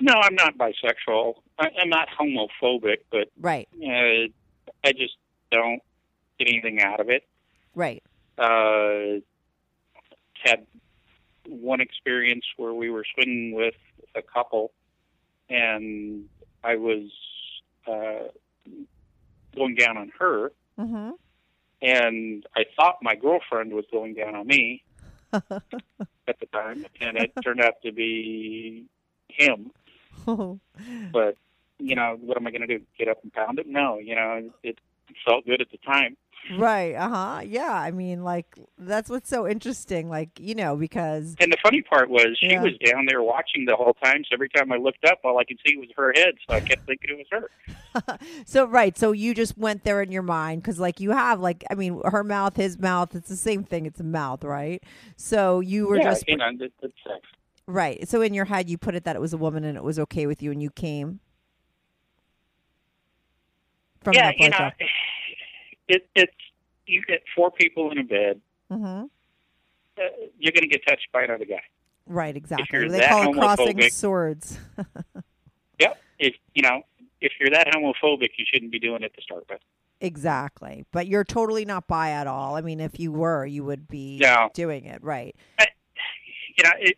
No, 0.00 0.14
I'm 0.14 0.34
not 0.34 0.58
bisexual. 0.58 1.34
I, 1.58 1.68
I'm 1.80 1.88
not 1.88 2.08
homophobic, 2.08 2.98
but 3.10 3.28
Right, 3.40 3.68
uh, 3.82 4.28
I 4.84 4.92
just 4.92 5.16
don't 5.50 5.80
get 6.38 6.48
anything 6.48 6.80
out 6.80 7.00
of 7.00 7.08
it. 7.10 7.22
right. 7.74 8.02
Uh, 8.36 9.20
had 10.44 10.66
one 11.46 11.80
experience 11.80 12.44
where 12.56 12.74
we 12.74 12.90
were 12.90 13.04
swimming 13.14 13.52
with 13.54 13.74
a 14.14 14.22
couple, 14.22 14.72
and 15.48 16.24
I 16.64 16.76
was 16.76 17.10
uh, 17.86 18.28
going 19.54 19.74
down 19.76 19.96
on 19.96 20.12
her, 20.18 20.52
Mm-hmm. 20.78 21.10
and 21.82 22.44
I 22.56 22.64
thought 22.74 22.96
my 23.00 23.14
girlfriend 23.14 23.72
was 23.72 23.84
going 23.92 24.14
down 24.14 24.34
on 24.34 24.44
me 24.48 24.82
at 25.32 25.52
the 26.40 26.46
time, 26.52 26.84
and 27.00 27.16
it 27.16 27.32
turned 27.44 27.60
out 27.60 27.74
to 27.84 27.92
be 27.92 28.86
him. 29.28 29.70
But 31.12 31.36
you 31.78 31.94
know, 31.94 32.16
what 32.20 32.36
am 32.36 32.46
I 32.46 32.50
going 32.50 32.66
to 32.66 32.78
do? 32.78 32.84
Get 32.98 33.08
up 33.08 33.18
and 33.22 33.32
pound 33.32 33.58
it? 33.58 33.66
No, 33.66 33.98
you 33.98 34.14
know, 34.14 34.50
it 34.62 34.78
felt 35.26 35.46
good 35.46 35.60
at 35.60 35.70
the 35.70 35.78
time. 35.78 36.16
right. 36.58 36.94
Uh 36.94 37.08
huh. 37.08 37.40
Yeah. 37.44 37.72
I 37.72 37.90
mean, 37.90 38.22
like 38.24 38.58
that's 38.78 39.08
what's 39.08 39.28
so 39.30 39.46
interesting. 39.48 40.08
Like 40.08 40.38
you 40.38 40.54
know, 40.54 40.76
because 40.76 41.36
And 41.40 41.52
the 41.52 41.56
funny 41.62 41.82
part 41.82 42.10
was 42.10 42.38
she 42.48 42.56
Yeah. 42.56 42.62
was 42.62 42.72
down 42.84 43.06
there 43.08 43.22
watching 43.22 43.64
the 43.64 43.76
whole 43.76 43.94
time. 43.94 44.24
So 44.24 44.34
every 44.34 44.48
time 44.50 44.70
I 44.72 44.76
looked 44.76 45.04
up, 45.04 45.20
all 45.24 45.38
I 45.38 45.44
could 45.44 45.58
see 45.66 45.76
was 45.76 45.88
her 45.96 46.12
head. 46.14 46.34
So 46.48 46.54
I 46.54 46.60
kept 46.60 46.86
thinking 46.86 47.10
it 47.10 47.18
was 47.18 47.26
her. 47.32 47.50
So 48.46 48.66
right, 48.66 48.96
so 48.98 49.12
you 49.12 49.34
just 49.34 49.56
went 49.56 49.84
there 49.84 50.02
in 50.02 50.10
your 50.10 50.22
mind 50.22 50.62
because, 50.62 50.78
like, 50.80 51.00
you 51.00 51.12
have 51.12 51.40
like, 51.40 51.64
I 51.70 51.74
mean, 51.74 52.00
her 52.04 52.24
mouth, 52.24 52.56
his 52.56 52.78
mouth, 52.78 53.14
it's 53.14 53.28
the 53.28 53.36
same 53.36 53.64
thing. 53.64 53.86
It's 53.86 54.00
a 54.00 54.04
mouth, 54.04 54.44
right? 54.44 54.82
So 55.16 55.60
you 55.60 55.86
were 55.86 55.98
yeah, 55.98 56.04
just 56.10 56.24
you 56.26 56.36
know, 56.36 56.50
that, 56.58 56.72
that's 56.82 56.94
sex. 57.06 57.20
right. 57.66 58.06
So 58.08 58.20
in 58.22 58.34
your 58.34 58.44
head, 58.46 58.68
you 58.68 58.78
put 58.78 58.94
it 58.94 59.04
that 59.04 59.16
it 59.16 59.20
was 59.20 59.32
a 59.32 59.38
woman 59.38 59.64
and 59.64 59.76
it 59.76 59.84
was 59.84 59.98
okay 60.00 60.26
with 60.26 60.42
you, 60.42 60.50
and 60.52 60.62
you 60.62 60.70
came 60.70 61.20
from 64.04 64.14
yeah, 64.14 64.26
that 64.30 64.38
you 64.38 64.50
know, 64.50 64.70
it, 65.88 66.08
it's 66.14 66.32
you 66.86 67.02
get 67.02 67.22
four 67.34 67.50
people 67.50 67.90
in 67.90 67.98
a 67.98 68.04
bed. 68.04 68.40
hmm 68.70 69.04
Uh, 69.96 70.02
you're 70.38 70.52
going 70.52 70.62
to 70.62 70.68
get 70.68 70.86
touched 70.86 71.08
by 71.12 71.22
another 71.22 71.44
guy. 71.46 71.62
Right, 72.06 72.36
exactly. 72.36 72.88
They 72.88 73.00
call 73.08 73.30
it 73.30 73.38
crossing 73.38 73.80
swords. 73.90 74.58
Yep. 75.80 76.00
If 76.20 76.34
you 76.54 76.62
know, 76.62 76.82
if 77.20 77.32
you're 77.40 77.50
that 77.50 77.66
homophobic, 77.68 78.28
you 78.38 78.44
shouldn't 78.46 78.70
be 78.70 78.78
doing 78.78 79.02
it 79.02 79.12
to 79.16 79.22
start 79.22 79.44
with. 79.50 79.58
exactly, 80.00 80.84
but 80.92 81.08
you're 81.08 81.24
totally 81.24 81.64
not 81.64 81.88
bi 81.88 82.10
at 82.10 82.26
all. 82.28 82.54
I 82.54 82.60
mean, 82.60 82.78
if 82.78 83.00
you 83.00 83.10
were, 83.10 83.44
you 83.44 83.64
would 83.64 83.88
be 83.88 84.18
No. 84.22 84.50
doing 84.54 84.84
it, 84.84 85.02
right? 85.02 85.34
You 86.56 86.62
know, 86.64 86.70
it. 86.78 86.96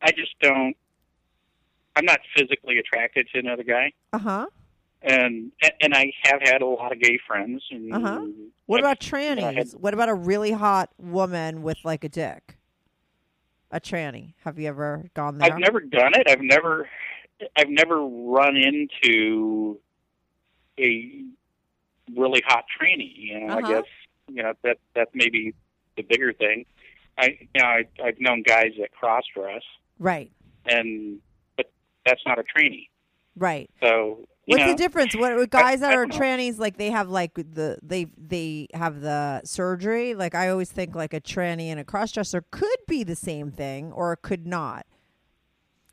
I 0.00 0.12
just 0.12 0.38
don't. 0.40 0.74
I'm 1.96 2.06
not 2.06 2.20
physically 2.34 2.78
attracted 2.78 3.28
to 3.34 3.40
another 3.40 3.64
guy, 3.64 3.92
Uh 4.14 4.18
huh. 4.18 4.46
And 5.02 5.52
and 5.80 5.94
I 5.94 6.12
have 6.24 6.40
had 6.42 6.62
a 6.62 6.66
lot 6.66 6.92
of 6.92 7.00
gay 7.00 7.18
friends. 7.26 7.62
And 7.70 7.92
Uh-huh. 7.92 8.26
What 8.66 8.80
about 8.80 9.00
trannies? 9.00 9.54
Had- 9.54 9.68
what 9.80 9.94
about 9.94 10.08
a 10.08 10.14
really 10.14 10.50
hot 10.52 10.90
woman 10.98 11.62
with 11.62 11.78
like 11.84 12.04
a 12.04 12.08
dick? 12.08 12.56
A 13.70 13.80
tranny. 13.80 14.34
Have 14.44 14.58
you 14.58 14.68
ever 14.68 15.04
gone 15.14 15.38
there? 15.38 15.52
I've 15.52 15.58
never 15.58 15.80
done 15.80 16.12
it. 16.14 16.28
I've 16.28 16.40
never, 16.40 16.88
I've 17.56 17.68
never 17.68 18.00
run 18.04 18.56
into 18.56 19.78
a 20.78 21.22
really 22.16 22.42
hot 22.46 22.64
tranny. 22.80 23.12
You 23.14 23.40
know, 23.40 23.58
Uh-huh. 23.58 23.66
I 23.66 23.72
guess 23.74 23.84
you 24.28 24.42
know 24.42 24.54
that 24.62 24.78
that 24.94 25.08
may 25.14 25.28
be 25.28 25.54
the 25.96 26.02
bigger 26.02 26.32
thing. 26.32 26.64
I, 27.18 27.36
you 27.54 27.60
know, 27.60 27.66
I, 27.66 27.84
I've 28.02 28.20
known 28.20 28.42
guys 28.42 28.72
that 28.78 28.92
cross 28.92 29.24
dress, 29.34 29.62
Right. 29.98 30.30
and 30.66 31.18
but 31.56 31.70
that's 32.06 32.22
not 32.24 32.38
a 32.38 32.44
tranny. 32.44 32.88
Right. 33.36 33.68
So 33.82 34.26
What's 34.48 34.64
know, 34.64 34.72
the 34.72 34.76
difference? 34.78 35.14
What 35.14 35.50
guys 35.50 35.80
that 35.80 35.92
I 35.92 35.96
are 35.96 36.06
trannies 36.06 36.58
like 36.58 36.78
they 36.78 36.90
have 36.90 37.10
like 37.10 37.34
the 37.34 37.78
they 37.82 38.06
they 38.16 38.68
have 38.72 39.02
the 39.02 39.42
surgery? 39.44 40.14
Like 40.14 40.34
I 40.34 40.48
always 40.48 40.72
think 40.72 40.94
like 40.94 41.12
a 41.12 41.20
tranny 41.20 41.66
and 41.66 41.78
a 41.78 41.84
crossdresser 41.84 42.42
could 42.50 42.78
be 42.86 43.04
the 43.04 43.14
same 43.14 43.50
thing 43.50 43.92
or 43.92 44.16
could 44.16 44.46
not. 44.46 44.86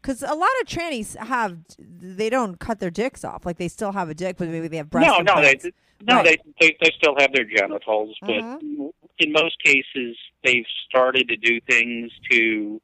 Cuz 0.01 0.21
a 0.23 0.33
lot 0.33 0.49
of 0.61 0.67
trannies 0.67 1.17
have 1.17 1.57
they 1.77 2.29
don't 2.29 2.57
cut 2.57 2.79
their 2.79 2.91
dicks 2.91 3.25
off. 3.25 3.45
Like 3.45 3.57
they 3.57 3.67
still 3.67 3.91
have 3.91 4.07
a 4.09 4.13
dick 4.13 4.37
but 4.37 4.47
maybe 4.47 4.69
they 4.69 4.77
have 4.77 4.89
breast 4.89 5.09
no, 5.09 5.19
no, 5.19 5.41
they 5.41 5.59
no, 6.07 6.15
Right. 6.17 6.23
they, 6.23 6.37
they 6.67 6.77
they 6.81 6.91
still 6.97 7.15
have 7.17 7.33
their 7.33 7.43
genitals, 7.45 8.15
but 8.21 8.29
Mhm. 8.61 8.91
in 9.19 9.31
most 9.33 9.61
cases, 9.63 10.17
they've 10.45 10.65
started 10.87 11.27
to 11.27 11.35
do 11.35 11.59
things 11.69 12.11
to 12.31 12.81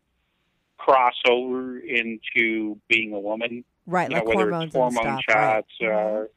cross 0.77 1.15
over 1.29 1.79
into 1.79 2.77
being 2.89 3.13
a 3.13 3.19
woman. 3.19 3.63
Right, 3.87 4.09
you 4.09 4.15
like 4.15 4.25
know, 4.25 4.29
whether 4.29 4.51
hormones 4.51 4.67
it's 4.67 4.75
hormone 4.75 5.07
and 5.07 5.19
stuff. 5.21 5.35
right. 5.35 5.65
shots 5.65 5.73
or 5.81 6.29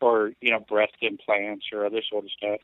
or 0.00 0.32
you 0.40 0.50
know 0.50 0.60
breast 0.60 0.96
implants 1.00 1.66
or 1.72 1.86
other 1.86 2.02
sort 2.08 2.24
of 2.24 2.30
stuff. 2.30 2.60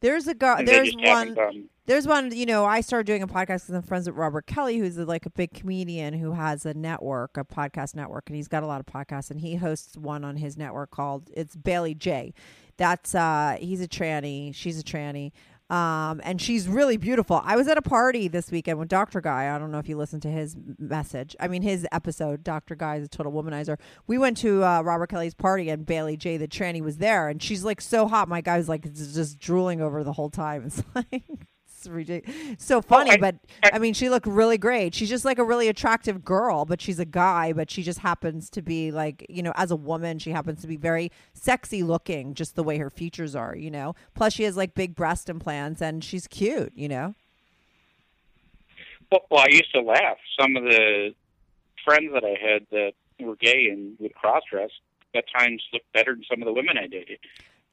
There's 0.00 0.26
a 0.26 0.30
And 0.30 0.68
there's 0.68 0.88
they 0.88 0.92
just 0.92 1.04
haven't 1.04 1.36
one. 1.36 1.68
There's 1.86 2.06
one, 2.06 2.34
you 2.34 2.46
know, 2.46 2.64
I 2.64 2.80
started 2.80 3.06
doing 3.06 3.22
a 3.22 3.26
podcast 3.26 3.66
because 3.66 3.70
I'm 3.70 3.82
friends 3.82 4.06
with 4.06 4.16
Robert 4.16 4.46
Kelly, 4.46 4.78
who's 4.78 4.96
like 4.96 5.26
a 5.26 5.30
big 5.30 5.52
comedian 5.52 6.14
who 6.14 6.32
has 6.32 6.64
a 6.64 6.72
network, 6.72 7.36
a 7.36 7.44
podcast 7.44 7.94
network, 7.94 8.24
and 8.26 8.36
he's 8.36 8.48
got 8.48 8.62
a 8.62 8.66
lot 8.66 8.80
of 8.80 8.86
podcasts, 8.86 9.30
and 9.30 9.40
he 9.40 9.56
hosts 9.56 9.96
one 9.96 10.24
on 10.24 10.36
his 10.36 10.56
network 10.56 10.90
called 10.90 11.30
it's 11.34 11.56
Bailey 11.56 11.94
Jay. 11.94 12.32
That's 12.76 13.14
uh 13.14 13.56
he's 13.60 13.80
a 13.80 13.88
tranny, 13.88 14.54
she's 14.54 14.78
a 14.78 14.82
tranny. 14.82 15.32
Um, 15.74 16.20
and 16.22 16.40
she's 16.40 16.68
really 16.68 16.96
beautiful. 16.96 17.42
I 17.44 17.56
was 17.56 17.66
at 17.66 17.76
a 17.76 17.82
party 17.82 18.28
this 18.28 18.48
weekend 18.52 18.78
with 18.78 18.88
Dr. 18.88 19.20
Guy. 19.20 19.52
I 19.52 19.58
don't 19.58 19.72
know 19.72 19.80
if 19.80 19.88
you 19.88 19.96
listened 19.96 20.22
to 20.22 20.28
his 20.28 20.56
message. 20.78 21.34
I 21.40 21.48
mean, 21.48 21.62
his 21.62 21.84
episode. 21.90 22.44
Dr. 22.44 22.76
Guy 22.76 22.96
is 22.96 23.06
a 23.06 23.08
total 23.08 23.32
womanizer. 23.32 23.76
We 24.06 24.16
went 24.16 24.36
to 24.36 24.62
uh, 24.62 24.82
Robert 24.82 25.08
Kelly's 25.08 25.34
party, 25.34 25.70
and 25.70 25.84
Bailey 25.84 26.16
Jay, 26.16 26.36
the 26.36 26.46
tranny, 26.46 26.80
was 26.80 26.98
there, 26.98 27.28
and 27.28 27.42
she's 27.42 27.64
like 27.64 27.80
so 27.80 28.06
hot. 28.06 28.28
My 28.28 28.40
guy 28.40 28.56
was 28.56 28.68
like 28.68 28.94
just 28.94 29.40
drooling 29.40 29.80
over 29.80 30.04
the 30.04 30.12
whole 30.12 30.30
time. 30.30 30.64
It's 30.74 30.82
like 30.94 31.48
it's 31.84 31.92
ridiculous. 31.92 32.56
So 32.58 32.80
funny, 32.80 33.16
but 33.16 33.36
I 33.62 33.78
mean, 33.78 33.94
she 33.94 34.08
looked 34.08 34.26
really 34.26 34.58
great. 34.58 34.94
She's 34.94 35.08
just 35.08 35.24
like 35.24 35.38
a 35.38 35.44
really 35.44 35.68
attractive 35.68 36.24
girl, 36.24 36.64
but 36.64 36.80
she's 36.80 36.98
a 36.98 37.04
guy, 37.04 37.52
but 37.52 37.70
she 37.70 37.82
just 37.82 38.00
happens 38.00 38.50
to 38.50 38.62
be 38.62 38.90
like, 38.90 39.26
you 39.28 39.42
know, 39.42 39.52
as 39.56 39.70
a 39.70 39.76
woman, 39.76 40.18
she 40.18 40.30
happens 40.30 40.60
to 40.62 40.66
be 40.66 40.76
very 40.76 41.10
sexy 41.32 41.82
looking, 41.82 42.34
just 42.34 42.56
the 42.56 42.62
way 42.62 42.78
her 42.78 42.90
features 42.90 43.34
are, 43.36 43.54
you 43.56 43.70
know. 43.70 43.94
Plus, 44.14 44.32
she 44.32 44.44
has 44.44 44.56
like 44.56 44.74
big 44.74 44.94
breast 44.94 45.28
implants 45.28 45.82
and 45.82 46.02
she's 46.02 46.26
cute, 46.26 46.72
you 46.74 46.88
know. 46.88 47.14
Well, 49.12 49.22
well, 49.30 49.40
I 49.42 49.50
used 49.50 49.72
to 49.74 49.80
laugh. 49.80 50.16
Some 50.40 50.56
of 50.56 50.64
the 50.64 51.14
friends 51.84 52.12
that 52.14 52.24
I 52.24 52.36
had 52.40 52.66
that 52.70 52.92
were 53.20 53.36
gay 53.36 53.68
and 53.70 53.96
would 54.00 54.14
cross 54.14 54.42
dress 54.50 54.70
at 55.14 55.24
times 55.36 55.62
looked 55.72 55.92
better 55.92 56.14
than 56.14 56.24
some 56.28 56.42
of 56.42 56.46
the 56.46 56.52
women 56.52 56.76
I 56.78 56.86
dated. 56.86 57.18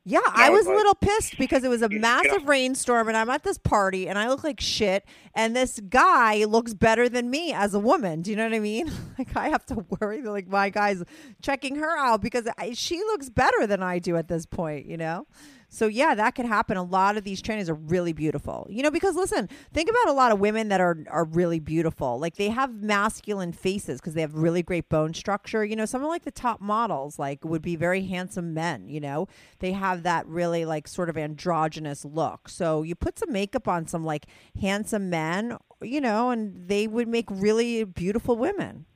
Yeah, 0.04 0.20
I 0.26 0.50
was 0.50 0.66
a 0.66 0.72
little 0.72 0.96
pissed 0.96 1.38
because 1.38 1.64
it 1.64 1.68
was 1.70 1.84
a 1.84 1.88
Yeah. 1.92 2.00
massive 2.00 2.48
rainstorm 2.48 3.08
and 3.08 3.16
I'm 3.16 3.30
at 3.30 3.44
this 3.44 3.60
party 3.60 4.08
and 4.08 4.18
I 4.18 4.30
look 4.30 4.44
like 4.44 4.60
shit 4.60 5.06
and 5.36 5.56
this 5.56 5.80
guy 5.90 6.44
looks 6.46 6.74
better 6.74 7.08
than 7.08 7.30
me 7.30 7.54
as 7.54 7.74
a 7.76 7.80
woman. 7.80 8.24
Do 8.24 8.32
you 8.32 8.36
know 8.38 8.46
what 8.46 8.54
I 8.54 8.60
mean? 8.60 8.92
Like 9.20 9.36
I 9.38 9.50
have 9.50 9.66
to 9.68 9.86
worry 10.00 10.22
that 10.22 10.32
like 10.32 10.48
my 10.48 10.72
guy's 10.72 11.04
checking 11.44 11.76
her 11.76 11.96
out 11.98 12.22
because 12.22 12.48
I, 12.58 12.72
she 12.74 12.98
looks 12.98 13.30
better 13.30 13.68
than 13.68 13.84
I 13.84 14.00
do 14.00 14.18
at 14.18 14.28
this 14.28 14.48
point, 14.48 14.88
you 14.88 14.98
know? 14.98 15.28
So 15.74 15.88
yeah, 15.88 16.16
that 16.16 16.36
could 16.36 16.46
happen. 16.46 16.76
A 16.76 16.84
lot 16.84 17.16
of 17.16 17.24
these 17.24 17.42
trannies 17.42 17.70
are 17.70 17.74
really 17.76 18.12
beautiful. 18.12 18.68
You 18.70 18.84
know, 18.84 18.92
because 18.92 19.16
listen, 19.16 19.48
think 19.72 19.90
about 19.90 20.10
a 20.10 20.12
lot 20.12 20.34
of 20.34 20.40
women 20.42 20.68
that 20.68 20.82
are 20.82 20.98
are 21.10 21.24
really 21.24 21.62
beautiful. 21.62 22.20
Like 22.20 22.36
they 22.36 22.50
have 22.50 22.84
masculine 22.84 23.54
faces 23.54 24.02
because 24.02 24.14
they 24.14 24.20
have 24.20 24.36
really 24.36 24.64
great 24.64 24.90
bone 24.90 25.14
structure. 25.14 25.64
You 25.64 25.78
know, 25.78 25.86
some 25.86 26.02
of 26.04 26.10
like 26.10 26.26
the 26.26 26.32
top 26.32 26.60
models 26.60 27.18
like 27.18 27.46
would 27.46 27.62
be 27.62 27.78
very 27.78 28.02
handsome 28.04 28.54
men, 28.54 28.90
you 28.90 29.00
know. 29.00 29.30
They 29.60 29.72
have 29.72 30.04
that 30.04 30.28
really 30.28 30.66
like 30.66 30.90
sort 30.90 31.08
of 31.10 31.18
androgynous 31.18 32.04
look. 32.04 32.50
So 32.50 32.84
you 32.84 32.94
put 32.94 33.18
some 33.18 33.32
makeup 33.32 33.66
on 33.70 33.88
some 33.88 34.04
like 34.04 34.26
handsome 34.60 35.10
men, 35.10 35.58
you 35.82 36.02
know, 36.02 36.32
and 36.32 36.68
they 36.68 36.86
would 36.86 37.08
make 37.08 37.28
really 37.32 37.86
beautiful 37.86 38.36
women. 38.36 38.88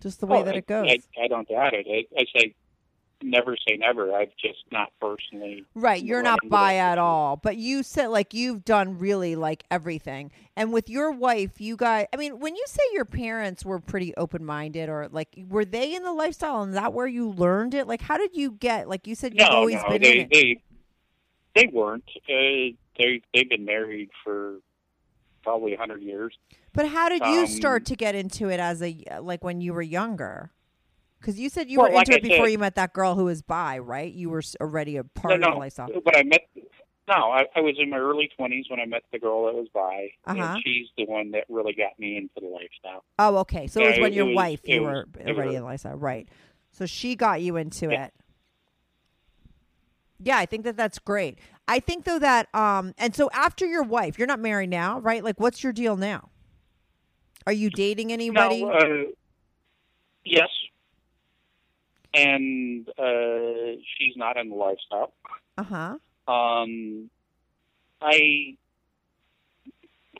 Just 0.00 0.20
the 0.20 0.26
way 0.26 0.38
Oh, 0.38 0.44
that 0.44 0.54
I- 0.54 0.58
it 0.58 0.66
goes. 0.68 0.86
I, 0.88 1.24
I 1.24 1.26
don't 1.26 1.48
doubt 1.48 1.74
it. 1.74 1.86
I, 1.90 2.20
I 2.20 2.24
say 2.32 2.54
never 3.22 3.56
say 3.56 3.76
never. 3.76 4.14
I've 4.14 4.34
just 4.36 4.58
not 4.70 4.92
personally. 5.00 5.64
Right, 5.74 6.02
you're 6.02 6.22
not 6.22 6.38
bi 6.48 6.74
that 6.74 6.92
at 6.92 6.98
all. 6.98 7.36
But 7.36 7.56
you 7.56 7.82
said 7.82 8.08
like 8.08 8.34
you've 8.34 8.64
done 8.64 8.98
really 8.98 9.36
like 9.36 9.64
everything. 9.70 10.30
And 10.56 10.72
with 10.72 10.88
your 10.88 11.12
wife, 11.12 11.60
you 11.60 11.76
guys 11.76 12.06
I 12.12 12.16
mean, 12.16 12.38
when 12.40 12.56
you 12.56 12.64
say 12.66 12.82
your 12.92 13.04
parents 13.04 13.64
were 13.64 13.80
pretty 13.80 14.14
open-minded 14.16 14.88
or 14.88 15.08
like 15.10 15.28
were 15.48 15.64
they 15.64 15.94
in 15.94 16.02
the 16.02 16.12
lifestyle 16.12 16.62
and 16.62 16.74
that 16.74 16.92
where 16.92 17.06
you 17.06 17.30
learned 17.30 17.74
it? 17.74 17.86
Like 17.86 18.02
how 18.02 18.16
did 18.18 18.36
you 18.36 18.52
get 18.52 18.88
like 18.88 19.06
you 19.06 19.14
said 19.14 19.32
you've 19.32 19.48
No, 19.48 19.56
always 19.56 19.76
no, 19.82 19.88
been 19.88 20.02
they, 20.02 20.12
in 20.12 20.20
it. 20.20 20.30
they 20.32 20.62
they 21.54 21.66
weren't. 21.72 22.04
Uh, 22.28 22.76
they 22.98 23.22
they've 23.32 23.48
been 23.48 23.64
married 23.64 24.10
for 24.22 24.56
probably 25.42 25.74
a 25.74 25.78
hundred 25.78 26.02
years. 26.02 26.36
But 26.72 26.88
how 26.88 27.08
did 27.08 27.20
you 27.20 27.40
um, 27.40 27.46
start 27.46 27.86
to 27.86 27.96
get 27.96 28.14
into 28.14 28.50
it 28.50 28.60
as 28.60 28.82
a 28.82 28.96
like 29.20 29.42
when 29.42 29.60
you 29.60 29.72
were 29.72 29.82
younger? 29.82 30.50
Cuz 31.26 31.40
you 31.40 31.48
said 31.48 31.68
you 31.68 31.80
Well, 31.80 31.88
were 31.88 31.94
like 31.96 32.06
into 32.08 32.14
I 32.14 32.18
it 32.18 32.22
before 32.22 32.46
said- 32.46 32.52
you 32.52 32.58
met 32.58 32.76
that 32.76 32.92
girl 32.92 33.16
who 33.16 33.24
was 33.24 33.42
bi, 33.42 33.78
right? 33.78 34.12
You 34.12 34.30
were 34.30 34.42
already 34.60 34.96
a 34.96 35.02
part 35.02 35.30
no, 35.30 35.34
of 35.34 35.40
the 35.40 35.50
no, 35.50 35.58
lifestyle. 35.58 35.88
but 36.04 36.16
I 36.16 36.22
met. 36.22 36.42
No, 37.08 37.14
I, 37.32 37.46
I 37.56 37.60
was 37.60 37.74
in 37.80 37.90
my 37.90 37.98
early 37.98 38.28
twenties 38.36 38.66
when 38.68 38.78
I 38.78 38.84
met 38.86 39.02
the 39.12 39.18
girl 39.18 39.46
that 39.46 39.54
was 39.54 39.68
bi, 39.74 40.10
Uh-huh. 40.24 40.40
and 40.40 40.62
she's 40.64 40.86
the 40.96 41.04
one 41.04 41.32
that 41.32 41.44
really 41.48 41.72
got 41.72 41.98
me 41.98 42.16
into 42.16 42.34
the 42.40 42.46
lifestyle. 42.46 43.02
Oh, 43.18 43.38
okay. 43.38 43.66
So 43.66 43.80
it 43.82 43.88
was 43.90 43.98
when 43.98 44.12
it 44.12 44.16
your 44.16 44.26
was- 44.26 44.36
wife 44.36 44.60
you 44.68 44.82
was- 44.82 44.88
were 44.88 45.06
already 45.26 45.32
was- 45.48 45.54
in 45.56 45.60
the 45.62 45.66
lifestyle, 45.66 45.96
right? 45.96 46.28
So 46.70 46.86
she 46.86 47.16
got 47.16 47.42
you 47.42 47.56
into 47.56 47.90
Yeah. 47.90 48.06
it. 48.06 48.14
Yeah, 50.22 50.38
I 50.38 50.46
think 50.46 50.64
that 50.64 50.76
that's 50.76 50.98
great. 51.00 51.38
I 51.68 51.80
think 51.80 52.04
though 52.04 52.18
that 52.20 52.52
um 52.54 52.94
and 52.98 53.14
so 53.14 53.28
after 53.32 53.66
your 53.66 53.82
wife, 53.82 54.16
you're 54.18 54.28
not 54.28 54.40
married 54.40 54.70
now, 54.70 55.00
right? 55.00 55.22
Like 55.24 55.38
what's 55.40 55.62
your 55.64 55.72
deal 55.72 55.96
now? 55.96 56.30
Are 57.46 57.52
you 57.52 57.68
dating 57.70 58.12
anybody? 58.12 58.62
No, 58.64 58.70
uh, 58.70 59.04
yes, 60.24 60.48
and 62.16 62.88
uh, 62.98 63.76
she's 63.98 64.16
not 64.16 64.36
in 64.36 64.48
the 64.48 64.54
lifestyle. 64.56 65.12
uh-huh. 65.58 65.96
Um, 66.32 67.10
I, 68.00 68.56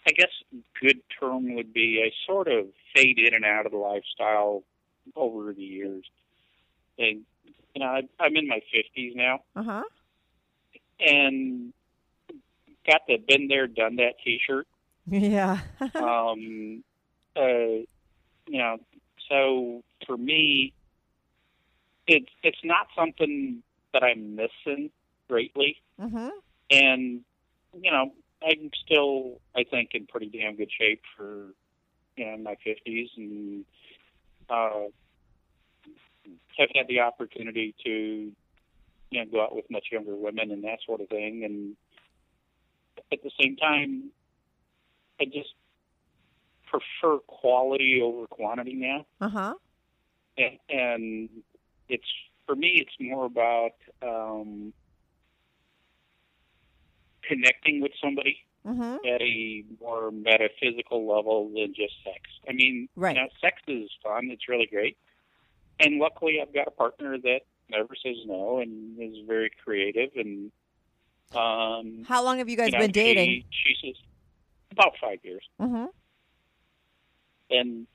I 0.07 0.11
guess 0.17 0.31
good 0.81 1.01
term 1.19 1.55
would 1.55 1.73
be 1.73 2.01
I 2.05 2.11
sort 2.31 2.47
of 2.49 2.67
fade 2.95 3.19
in 3.19 3.35
and 3.35 3.45
out 3.45 3.67
of 3.67 3.73
the 3.73 3.79
lifestyle 3.79 4.63
over 5.17 5.53
the 5.53 5.63
years. 5.65 6.05
And 6.99 7.23
you 7.75 7.81
know, 7.81 7.87
I, 7.87 8.03
I'm 8.21 8.37
in 8.37 8.47
my 8.47 8.61
fifties 8.73 9.15
now, 9.17 9.41
Uh-huh. 9.57 9.83
and 11.01 11.73
got 12.87 13.03
the 13.09 13.17
been 13.17 13.49
there, 13.49 13.67
done 13.67 13.97
that 13.97 14.15
T-shirt. 14.25 14.67
Yeah. 15.09 15.59
um, 15.95 16.85
uh, 17.37 17.83
you 18.49 18.59
know, 18.59 18.79
so 19.29 19.83
for 20.07 20.17
me, 20.17 20.73
it's 22.07 22.31
it's 22.43 22.59
not 22.65 22.89
something 22.97 23.63
that 23.93 24.03
I'm 24.03 24.37
missing 24.37 24.91
greatly, 25.29 25.77
mhm. 26.01 26.31
and 26.71 27.21
you 27.81 27.91
know, 27.91 28.13
I'm 28.43 28.71
still, 28.85 29.41
I 29.55 29.65
think, 29.65 29.91
in 29.95 30.07
pretty 30.07 30.29
damn 30.29 30.57
good 30.57 30.71
shape 30.71 31.03
for 31.17 31.55
you 32.17 32.27
know 32.27 32.37
my 32.39 32.57
fifties, 32.63 33.11
and 33.17 33.65
uh, 34.49 34.85
have 36.59 36.69
had 36.75 36.89
the 36.89 37.01
opportunity 37.01 37.75
to 37.85 38.33
you 39.11 39.25
know 39.25 39.31
go 39.31 39.43
out 39.43 39.55
with 39.55 39.71
much 39.71 39.87
younger 39.91 40.15
women 40.15 40.51
and 40.51 40.65
that 40.65 40.79
sort 40.87 41.01
of 41.01 41.09
thing, 41.09 41.45
and 41.45 41.77
at 43.13 43.23
the 43.23 43.31
same 43.41 43.57
time, 43.57 44.11
I 45.21 45.25
just 45.27 45.55
prefer 46.67 47.19
quality 47.27 48.01
over 48.03 48.27
quantity 48.27 48.75
now, 48.75 49.07
Uh-huh. 49.21 49.55
and, 50.37 50.59
and 50.69 51.29
it's 51.89 52.07
for 52.47 52.55
me, 52.55 52.75
it's 52.87 52.95
more 53.01 53.25
about 53.27 53.73
um, 54.03 54.73
connecting 57.23 57.81
with 57.81 57.93
somebody 58.03 58.39
Mhm. 58.65 58.99
at 59.05 59.21
a 59.21 59.65
more 59.81 60.11
metaphysical 60.11 61.07
level 61.07 61.49
than 61.51 61.75
just 61.75 61.95
sex. 62.05 62.21
I 62.49 62.53
mean, 62.53 62.89
Right. 62.97 63.17
you 63.17 63.23
know, 63.23 63.29
sex 63.41 63.61
is 63.67 63.91
fun; 64.03 64.31
it's 64.31 64.49
really 64.49 64.67
great, 64.67 64.97
and 65.81 65.99
luckily, 65.99 66.41
I've 66.41 66.53
got 66.53 66.69
a 66.69 66.71
partner 66.73 67.19
that 67.19 67.41
never 67.69 67.95
says 67.97 68.17
no 68.27 68.59
and 68.59 69.01
is 69.01 69.27
very 69.27 69.51
creative 69.65 70.11
and. 70.17 70.53
Um, 71.35 72.05
How 72.05 72.23
long 72.23 72.39
have 72.39 72.49
you 72.49 72.57
guys 72.57 72.69
you 72.69 72.73
know, 72.73 72.79
been 72.79 72.93
dating? 72.93 73.43
She, 73.51 73.75
she 73.75 73.89
says 73.89 73.97
about 74.71 74.97
five 75.01 75.19
years, 75.25 75.45
Mhm. 75.61 75.89
and 77.51 77.87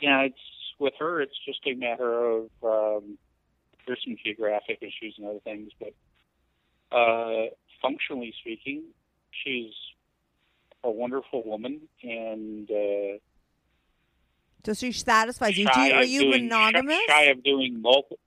yeah, 0.00 0.20
it's 0.22 0.38
with 0.80 0.94
her. 0.98 1.20
It's 1.20 1.38
just 1.46 1.60
a 1.66 1.74
matter 1.74 2.24
of 2.24 2.48
um, 2.64 3.18
there's 3.86 4.00
some 4.04 4.16
geographic 4.24 4.78
issues 4.80 5.14
and 5.18 5.26
other 5.28 5.40
things, 5.40 5.70
but 5.78 5.92
uh, 6.96 7.46
functionally 7.82 8.34
speaking, 8.40 8.82
she's 9.44 9.72
a 10.82 10.90
wonderful 10.90 11.42
woman, 11.44 11.82
and 12.02 12.70
uh, 12.70 13.18
So 14.64 14.74
she 14.74 14.92
satisfies 14.92 15.56
you. 15.58 15.68
Do 15.72 15.80
you 15.80 15.92
are 15.92 16.04
you 16.04 16.20
doing- 16.20 16.44
monogamous? 16.48 16.98
Shy 17.08 17.24
of 17.24 17.42
doing 17.44 17.80
multiple. 17.80 18.18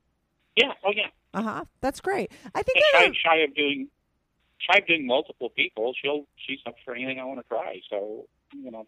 Yeah. 0.55 0.73
Oh 0.85 0.91
yeah. 0.95 1.07
Uh 1.33 1.41
huh. 1.41 1.65
That's 1.81 1.99
great. 1.99 2.31
I 2.53 2.61
think 2.61 2.77
shy, 2.93 3.03
a- 3.05 3.13
shy 3.13 3.35
of 3.37 3.55
doing 3.55 3.87
shy 4.59 4.77
of 4.79 4.87
doing 4.87 5.05
multiple 5.07 5.49
people. 5.49 5.93
She'll 5.99 6.25
she's 6.37 6.59
up 6.67 6.75
for 6.85 6.93
anything 6.95 7.19
I 7.19 7.25
want 7.25 7.39
to 7.39 7.47
try. 7.47 7.79
So 7.89 8.27
you 8.53 8.71
know. 8.71 8.85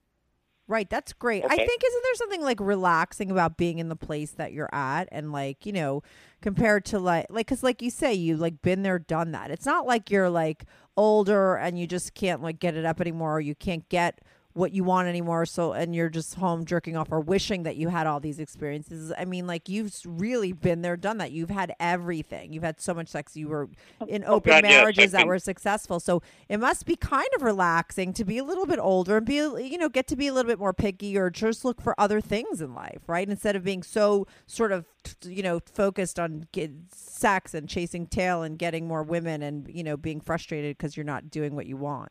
Right, 0.68 0.90
that's 0.90 1.14
great. 1.14 1.44
I 1.46 1.56
think 1.56 1.84
isn't 1.86 2.04
there 2.04 2.16
something 2.16 2.42
like 2.42 2.60
relaxing 2.60 3.30
about 3.30 3.56
being 3.56 3.78
in 3.78 3.88
the 3.90 3.96
place 3.96 4.32
that 4.32 4.52
you're 4.52 4.74
at 4.74 5.08
and 5.12 5.32
like, 5.32 5.64
you 5.64 5.72
know, 5.72 6.02
compared 6.42 6.86
to 6.86 6.98
like 7.00 7.28
like 7.30 7.46
cuz 7.46 7.62
like 7.62 7.84
you 7.84 7.92
say 7.92 8.14
you 8.14 8.36
like 8.36 8.64
been 8.64 8.82
there 8.82 8.98
done 8.98 9.32
that. 9.34 9.52
It's 9.52 9.66
not 9.66 9.86
like 9.86 10.10
you're 10.10 10.30
like 10.30 10.66
older 10.98 11.56
and 11.56 11.78
you 11.78 11.86
just 11.86 12.16
can't 12.16 12.42
like 12.42 12.60
get 12.60 12.76
it 12.76 12.84
up 12.84 13.00
anymore 13.00 13.36
or 13.38 13.42
you 13.42 13.54
can't 13.54 13.88
get 13.90 14.22
what 14.56 14.72
you 14.72 14.86
want 14.86 15.10
anymore 15.10 15.46
so 15.46 15.74
and 15.74 15.94
you're 15.94 16.08
just 16.08 16.36
home 16.36 16.64
jerking 16.64 16.96
off 16.96 17.10
or 17.12 17.20
wishing 17.20 17.64
that 17.64 17.76
you 17.76 17.90
had 17.90 18.08
all 18.08 18.22
these 18.22 18.40
experiences. 18.40 19.12
I 19.18 19.26
mean, 19.26 19.46
like 19.46 19.68
you've 19.68 19.94
really 20.06 20.54
been 20.54 20.82
there 20.82 20.96
done 20.96 21.18
that. 21.18 21.34
You've 21.34 21.50
had 21.50 21.74
everything. 21.78 22.54
You've 22.54 22.64
had 22.64 22.80
so 22.80 22.94
much 22.94 23.10
sex. 23.10 23.36
You 23.36 23.50
were 23.50 23.70
oh, 24.00 24.06
in 24.06 24.24
oh 24.24 24.36
open 24.36 24.52
God, 24.52 24.64
marriages 24.64 25.12
that 25.12 25.20
been- 25.20 25.28
were 25.28 25.40
successful. 25.40 26.00
So 26.00 26.22
it 26.48 26.58
must 26.58 26.86
be 26.86 26.96
kind 26.96 27.28
of 27.36 27.42
relaxing 27.42 28.14
to 28.14 28.24
be 28.24 28.38
a 28.38 28.46
little 28.46 28.66
bit 28.66 28.80
older 28.80 29.18
and 29.18 29.26
be, 29.26 29.36
you 29.36 29.78
know, 29.78 29.90
get 29.90 30.08
to 30.08 30.16
be 30.16 30.28
a 30.28 30.34
little 30.34 30.50
bit 30.50 30.60
more 30.60 30.74
picky 30.74 31.18
or 31.18 31.30
just 31.30 31.66
look 31.66 31.82
for 31.82 32.00
other 32.00 32.22
things 32.22 32.62
in 32.62 32.74
life, 32.74 33.02
right? 33.08 33.30
Instead 33.30 33.58
of 33.58 33.64
being 33.66 33.84
so 33.84 34.26
sort 34.48 34.72
of, 34.72 34.86
you 35.24 35.44
know, 35.44 35.60
focused 35.60 36.18
on 36.18 36.48
sex 36.94 37.54
and 37.54 37.68
chasing 37.68 38.08
tail 38.08 38.42
and 38.42 38.58
getting 38.58 38.88
more 38.88 39.04
women 39.04 39.42
and, 39.42 39.68
you 39.68 39.84
know, 39.84 39.98
being 39.98 40.22
frustrated 40.22 40.78
because 40.78 40.96
you're 40.96 41.04
not 41.04 41.30
doing 41.30 41.56
what 41.56 41.66
you 41.66 41.76
want. 41.76 42.10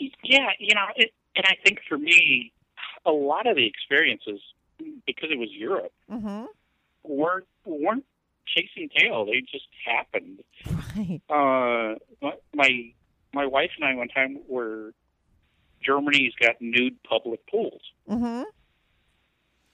Yeah, 0.00 0.48
you 0.58 0.74
know, 0.74 0.86
it, 0.96 1.12
and 1.36 1.44
I 1.46 1.56
think 1.64 1.80
for 1.88 1.98
me, 1.98 2.52
a 3.06 3.10
lot 3.10 3.46
of 3.46 3.56
the 3.56 3.66
experiences 3.66 4.40
because 5.06 5.30
it 5.30 5.38
was 5.38 5.48
Europe 5.52 5.92
Mm-hmm. 6.10 6.44
weren't 7.04 7.46
weren't 7.64 8.04
chasing 8.46 8.88
tail. 8.96 9.24
They 9.26 9.40
just 9.40 9.66
happened. 9.86 10.40
Right. 10.96 11.20
Uh, 11.30 11.98
my- 12.20 12.36
my 12.54 12.92
my 13.32 13.46
wife 13.46 13.70
and 13.76 13.84
I 13.84 13.94
one 13.94 14.08
time 14.08 14.38
were 14.48 14.92
Germany's 15.82 16.34
got 16.40 16.56
nude 16.60 17.02
public 17.02 17.40
pools. 17.46 17.80
Mm-hmm. 18.08 18.42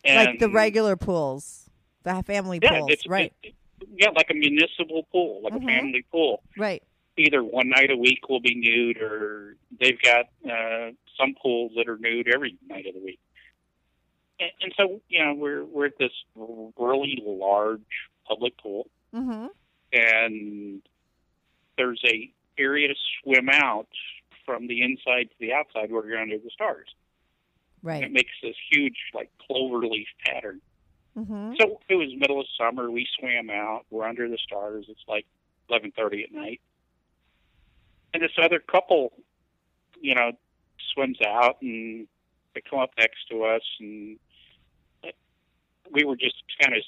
And 0.04 0.16
Like 0.30 0.38
the 0.38 0.48
regular 0.48 0.96
pools, 0.96 1.68
the 2.04 2.22
family 2.24 2.60
yeah, 2.62 2.78
pools, 2.78 2.90
right? 3.08 3.32
it- 3.42 3.54
yeah, 3.96 4.08
like 4.10 4.28
a 4.30 4.34
municipal 4.34 5.04
pool, 5.12 5.40
like 5.42 5.52
Mhm. 5.52 5.62
a 5.62 5.66
family 5.66 6.04
pool. 6.10 6.42
right. 6.56 6.82
Either 7.18 7.42
one 7.42 7.68
night 7.68 7.90
a 7.90 7.96
week 7.96 8.28
will 8.28 8.40
be 8.40 8.54
nude, 8.54 8.98
or 9.02 9.56
they've 9.80 10.00
got 10.00 10.26
uh, 10.48 10.92
some 11.18 11.34
pools 11.42 11.72
that 11.76 11.88
are 11.88 11.98
nude 11.98 12.28
every 12.32 12.56
night 12.68 12.86
of 12.86 12.94
the 12.94 13.00
week. 13.00 13.18
And, 14.40 14.50
and 14.62 14.72
so, 14.76 15.00
you 15.08 15.24
know, 15.24 15.34
we're 15.34 15.64
we're 15.64 15.86
at 15.86 15.98
this 15.98 16.12
really 16.36 17.20
large 17.24 17.80
public 18.26 18.56
pool, 18.58 18.88
Mm-hmm. 19.14 19.46
and 19.92 20.82
there's 21.76 22.00
a 22.06 22.30
area 22.58 22.88
to 22.88 22.94
swim 23.22 23.48
out 23.50 23.88
from 24.44 24.66
the 24.66 24.82
inside 24.82 25.30
to 25.30 25.34
the 25.40 25.52
outside 25.54 25.90
where 25.90 26.06
you're 26.06 26.18
under 26.20 26.38
the 26.38 26.50
stars. 26.50 26.88
And 27.82 27.88
Right. 27.88 28.02
it 28.04 28.12
makes 28.12 28.32
this 28.42 28.56
huge, 28.70 28.96
like 29.14 29.30
clover 29.46 29.86
leaf 29.86 30.08
pattern. 30.24 30.60
Mm-hmm. 31.16 31.54
So 31.60 31.80
it 31.88 31.94
was 31.94 32.08
middle 32.16 32.40
of 32.40 32.46
summer. 32.58 32.90
We 32.90 33.06
swam 33.18 33.50
out. 33.50 33.86
We're 33.90 34.06
under 34.06 34.28
the 34.28 34.38
stars. 34.38 34.86
It's 34.88 35.04
like 35.08 35.26
eleven 35.70 35.92
thirty 35.96 36.22
at 36.24 36.32
night, 36.32 36.60
and 38.14 38.22
this 38.22 38.32
other 38.42 38.58
couple, 38.60 39.12
you 40.00 40.14
know, 40.14 40.32
swims 40.94 41.18
out 41.26 41.56
and 41.62 42.06
they 42.54 42.62
come 42.68 42.78
up 42.80 42.90
next 42.98 43.28
to 43.30 43.44
us, 43.44 43.62
and 43.80 44.18
we 45.90 46.04
were 46.04 46.16
just 46.16 46.36
kind 46.60 46.74
of 46.74 46.82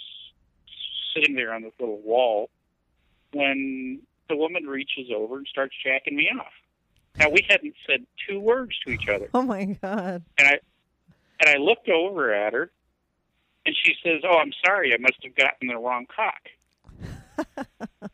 sitting 1.14 1.34
there 1.34 1.52
on 1.52 1.62
this 1.62 1.72
little 1.80 2.00
wall 2.00 2.50
when 3.32 4.00
the 4.28 4.36
woman 4.36 4.64
reaches 4.64 5.08
over 5.14 5.36
and 5.38 5.46
starts 5.50 5.74
jacking 5.84 6.16
me 6.16 6.30
off. 6.38 6.52
Now 7.18 7.28
we 7.30 7.44
hadn't 7.48 7.74
said 7.86 8.06
two 8.28 8.38
words 8.40 8.72
to 8.86 8.92
each 8.92 9.08
other, 9.08 9.28
Oh 9.34 9.42
my 9.42 9.64
god. 9.82 10.22
and 10.38 10.48
I 10.48 10.58
and 11.40 11.48
I 11.48 11.56
looked 11.58 11.88
over 11.88 12.32
at 12.32 12.52
her, 12.52 12.70
and 13.66 13.74
she 13.82 13.94
says, 14.04 14.20
"Oh, 14.24 14.36
I'm 14.38 14.52
sorry. 14.64 14.92
I 14.92 14.98
must 14.98 15.16
have 15.24 15.34
gotten 15.34 15.68
the 15.68 15.76
wrong 15.78 16.06
cock." 16.14 17.66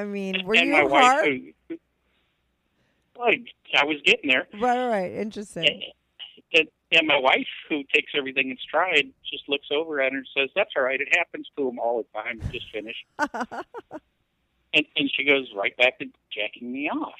I 0.00 0.04
mean, 0.04 0.44
were 0.46 0.54
and 0.54 0.66
you 0.66 0.72
my 0.72 0.84
wife, 0.84 1.02
hard? 1.02 1.26
who, 1.68 1.74
uh, 1.74 1.78
well, 3.16 3.34
I, 3.74 3.84
was 3.84 3.98
getting 4.04 4.30
there, 4.30 4.46
Right, 4.58 4.88
right. 4.88 5.12
Interesting. 5.12 5.66
and, 5.66 5.82
and, 6.54 6.68
and 6.92 7.06
my 7.06 7.18
wife, 7.18 7.46
who 7.68 7.82
takes 7.94 8.12
everything 8.16 8.50
in 8.50 8.56
stride, 8.56 9.10
just 9.30 9.48
looks 9.48 9.68
over 9.70 10.00
at 10.00 10.12
her 10.12 10.18
and 10.18 10.26
says, 10.36 10.48
"That's 10.56 10.70
all 10.76 10.82
right. 10.82 11.00
It 11.00 11.14
happens 11.16 11.48
to 11.56 11.66
them 11.66 11.78
all 11.78 12.02
the 12.02 12.18
time. 12.18 12.40
Just 12.50 12.66
finished." 12.72 13.04
and 13.18 14.86
and 14.96 15.10
she 15.14 15.24
goes 15.24 15.48
right 15.54 15.76
back 15.76 15.98
to 15.98 16.06
jacking 16.34 16.72
me 16.72 16.88
off. 16.88 17.14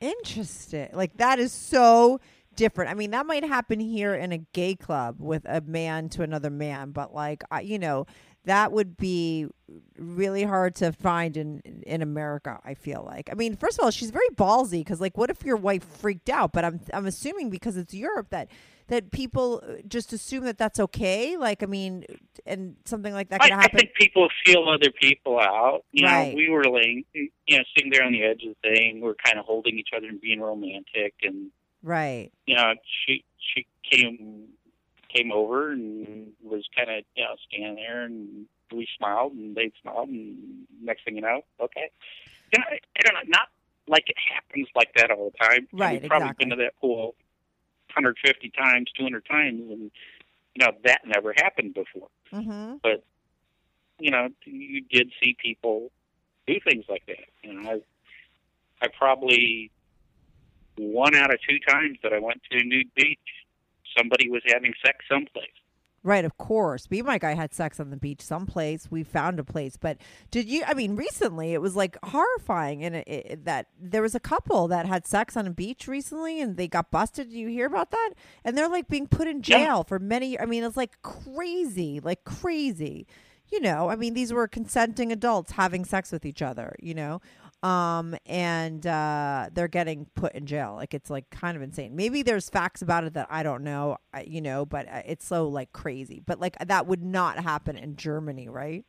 Interesting. 0.00 0.90
Like 0.92 1.16
that 1.16 1.38
is 1.38 1.52
so 1.52 2.20
different. 2.54 2.90
I 2.90 2.94
mean, 2.94 3.12
that 3.12 3.24
might 3.24 3.44
happen 3.44 3.80
here 3.80 4.14
in 4.14 4.32
a 4.32 4.38
gay 4.52 4.74
club 4.74 5.16
with 5.18 5.44
a 5.46 5.60
man 5.62 6.08
to 6.10 6.22
another 6.22 6.50
man, 6.50 6.90
but 6.90 7.14
like 7.14 7.42
I, 7.50 7.62
you 7.62 7.78
know, 7.78 8.06
that 8.48 8.72
would 8.72 8.96
be 8.96 9.46
really 9.98 10.42
hard 10.42 10.74
to 10.76 10.90
find 10.92 11.36
in 11.36 11.60
in 11.86 12.00
America. 12.02 12.58
I 12.64 12.74
feel 12.74 13.04
like. 13.06 13.28
I 13.30 13.34
mean, 13.34 13.56
first 13.56 13.78
of 13.78 13.84
all, 13.84 13.90
she's 13.90 14.10
very 14.10 14.28
ballsy 14.34 14.80
because, 14.80 15.00
like, 15.00 15.16
what 15.18 15.28
if 15.30 15.44
your 15.44 15.56
wife 15.56 15.84
freaked 15.84 16.30
out? 16.30 16.52
But 16.52 16.64
I'm 16.64 16.80
I'm 16.92 17.06
assuming 17.06 17.50
because 17.50 17.76
it's 17.76 17.92
Europe 17.94 18.30
that 18.30 18.48
that 18.88 19.10
people 19.10 19.62
uh, 19.62 19.74
just 19.86 20.14
assume 20.14 20.44
that 20.44 20.56
that's 20.56 20.80
okay. 20.80 21.36
Like, 21.36 21.62
I 21.62 21.66
mean, 21.66 22.06
and 22.46 22.76
something 22.86 23.12
like 23.12 23.28
that 23.28 23.42
I, 23.42 23.48
could 23.48 23.58
I 23.58 23.60
happen. 23.62 23.78
think 23.80 23.94
people 23.94 24.28
feel 24.46 24.66
other 24.66 24.90
people 24.98 25.38
out. 25.38 25.84
You 25.92 26.06
Right. 26.06 26.30
know, 26.30 26.34
we 26.36 26.48
were 26.48 26.64
laying, 26.64 27.04
you 27.12 27.28
know, 27.50 27.64
sitting 27.76 27.90
there 27.92 28.02
on 28.04 28.12
the 28.12 28.22
edge 28.22 28.42
of 28.44 28.54
the 28.62 28.70
thing. 28.74 29.02
We're 29.02 29.14
kind 29.22 29.38
of 29.38 29.44
holding 29.44 29.78
each 29.78 29.90
other 29.94 30.06
and 30.08 30.18
being 30.20 30.40
romantic, 30.40 31.12
and 31.22 31.50
right. 31.82 32.30
you 32.46 32.56
know, 32.56 32.72
she 33.06 33.24
she 33.36 33.66
came 33.90 34.48
came 35.08 35.32
over 35.32 35.72
and 35.72 36.32
was 36.42 36.64
kind 36.76 36.90
of 36.90 37.04
you 37.14 37.24
know 37.24 37.34
standing 37.48 37.76
there, 37.76 38.04
and 38.04 38.46
we 38.72 38.86
smiled, 38.96 39.32
and 39.32 39.54
they 39.56 39.72
smiled, 39.82 40.08
and 40.08 40.66
next 40.82 41.04
thing 41.04 41.16
you 41.16 41.22
know, 41.22 41.42
okay, 41.60 41.90
you 42.52 42.58
know, 42.58 42.64
I, 42.70 42.78
I 42.96 43.02
don't 43.02 43.14
know, 43.14 43.20
not 43.28 43.48
like 43.86 44.08
it 44.08 44.16
happens 44.32 44.68
like 44.74 44.92
that 44.96 45.10
all 45.10 45.30
the 45.30 45.38
time. 45.38 45.68
Right, 45.72 46.00
We've 46.00 46.08
probably 46.08 46.28
exactly. 46.28 46.44
been 46.44 46.58
to 46.58 46.64
that 46.64 46.76
pool 46.80 47.14
150 47.94 48.50
times, 48.50 48.90
200 48.96 49.24
times, 49.26 49.62
and 49.70 49.90
you 50.54 50.66
know 50.66 50.72
that 50.84 51.00
never 51.06 51.32
happened 51.36 51.74
before. 51.74 52.08
Mm-hmm. 52.32 52.76
But 52.82 53.04
you 53.98 54.10
know, 54.10 54.28
you 54.44 54.82
did 54.90 55.10
see 55.22 55.36
people 55.42 55.90
do 56.46 56.54
things 56.68 56.84
like 56.88 57.04
that. 57.06 57.26
You 57.42 57.54
know, 57.54 57.70
I 57.70 57.80
I 58.84 58.88
probably 58.96 59.70
one 60.76 61.14
out 61.14 61.32
of 61.32 61.40
two 61.48 61.58
times 61.58 61.98
that 62.02 62.12
I 62.12 62.18
went 62.18 62.40
to 62.52 62.64
nude 62.64 62.94
beach, 62.94 63.18
somebody 63.96 64.28
was 64.28 64.42
having 64.46 64.72
sex 64.84 65.04
someplace. 65.10 65.50
Right, 66.04 66.24
of 66.24 66.38
course. 66.38 66.88
Me 66.90 67.00
and 67.00 67.06
my 67.08 67.18
guy 67.18 67.34
had 67.34 67.52
sex 67.52 67.80
on 67.80 67.90
the 67.90 67.96
beach 67.96 68.20
someplace. 68.22 68.88
We 68.88 69.02
found 69.02 69.40
a 69.40 69.44
place, 69.44 69.76
but 69.76 69.98
did 70.30 70.48
you? 70.48 70.62
I 70.66 70.72
mean, 70.72 70.94
recently 70.94 71.54
it 71.54 71.60
was 71.60 71.74
like 71.74 71.98
horrifying, 72.04 72.84
and 72.84 72.94
it, 72.96 73.08
it, 73.08 73.44
that 73.46 73.66
there 73.80 74.00
was 74.00 74.14
a 74.14 74.20
couple 74.20 74.68
that 74.68 74.86
had 74.86 75.06
sex 75.08 75.36
on 75.36 75.46
a 75.48 75.50
beach 75.50 75.88
recently, 75.88 76.40
and 76.40 76.56
they 76.56 76.68
got 76.68 76.92
busted. 76.92 77.30
Did 77.30 77.36
you 77.36 77.48
hear 77.48 77.66
about 77.66 77.90
that? 77.90 78.10
And 78.44 78.56
they're 78.56 78.68
like 78.68 78.88
being 78.88 79.08
put 79.08 79.26
in 79.26 79.38
Yeah. 79.38 79.42
jail 79.58 79.84
for 79.84 79.98
many. 79.98 80.38
I 80.38 80.46
mean, 80.46 80.62
it's 80.62 80.76
like 80.76 81.02
crazy, 81.02 81.98
like 82.00 82.22
crazy. 82.24 83.06
You 83.50 83.60
know, 83.60 83.88
I 83.90 83.96
mean, 83.96 84.14
these 84.14 84.32
were 84.32 84.46
consenting 84.46 85.10
adults 85.10 85.52
having 85.52 85.84
sex 85.84 86.12
with 86.12 86.24
each 86.24 86.42
other. 86.42 86.76
You 86.80 86.94
know, 86.94 87.20
um, 87.62 88.14
and 88.26 88.86
uh, 88.86 89.48
they're 89.52 89.68
getting 89.68 90.06
put 90.14 90.32
in 90.34 90.46
jail. 90.46 90.74
Like 90.76 90.94
it's 90.94 91.10
like 91.10 91.28
kind 91.30 91.56
of 91.56 91.62
insane. 91.62 91.96
Maybe 91.96 92.22
there's 92.22 92.48
facts 92.48 92.82
about 92.82 93.04
it 93.04 93.14
that 93.14 93.26
I 93.30 93.42
don't 93.42 93.64
know, 93.64 93.98
you 94.24 94.40
know, 94.40 94.64
but 94.64 94.88
uh, 94.88 95.02
it's 95.06 95.26
so 95.26 95.48
like 95.48 95.72
crazy. 95.72 96.20
But 96.24 96.40
like 96.40 96.56
that 96.64 96.86
would 96.86 97.02
not 97.02 97.38
happen 97.40 97.76
in 97.76 97.96
Germany, 97.96 98.48
right? 98.48 98.84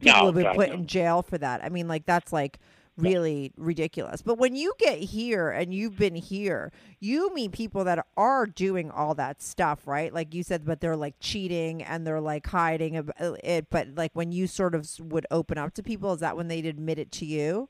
People 0.00 0.24
No, 0.24 0.24
would 0.26 0.34
be 0.34 0.44
put 0.54 0.68
no. 0.68 0.74
in 0.74 0.86
jail 0.86 1.22
for 1.22 1.38
that. 1.38 1.62
I 1.62 1.68
mean, 1.68 1.86
like 1.86 2.06
that's 2.06 2.32
like 2.32 2.58
really 3.00 3.52
ridiculous. 3.56 4.22
But 4.22 4.38
when 4.38 4.54
you 4.56 4.72
get 4.78 4.98
here 4.98 5.50
and 5.50 5.72
you've 5.72 5.96
been 5.96 6.14
here, 6.14 6.72
you 6.98 7.32
meet 7.34 7.52
people 7.52 7.84
that 7.84 8.06
are 8.16 8.46
doing 8.46 8.90
all 8.90 9.14
that 9.14 9.42
stuff, 9.42 9.86
right? 9.86 10.12
Like 10.12 10.34
you 10.34 10.42
said, 10.42 10.64
but 10.64 10.80
they're 10.80 10.96
like 10.96 11.14
cheating 11.20 11.82
and 11.82 12.06
they're 12.06 12.20
like 12.20 12.46
hiding 12.46 12.96
uh, 12.96 13.34
it. 13.42 13.68
But 13.70 13.94
like 13.94 14.12
when 14.14 14.32
you 14.32 14.46
sort 14.46 14.74
of 14.74 14.88
would 15.00 15.26
open 15.30 15.58
up 15.58 15.74
to 15.74 15.82
people, 15.82 16.14
is 16.14 16.20
that 16.20 16.36
when 16.36 16.48
they'd 16.48 16.66
admit 16.66 16.98
it 16.98 17.10
to 17.12 17.26
you? 17.26 17.68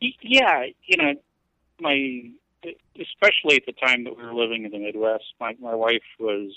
Yeah, 0.00 0.66
you 0.84 0.96
know, 0.96 1.14
my 1.80 2.30
especially 3.00 3.56
at 3.56 3.66
the 3.66 3.72
time 3.72 4.04
that 4.04 4.16
we 4.16 4.22
were 4.22 4.34
living 4.34 4.64
in 4.64 4.70
the 4.70 4.78
Midwest, 4.78 5.24
my 5.40 5.56
my 5.60 5.74
wife 5.74 6.02
was 6.18 6.52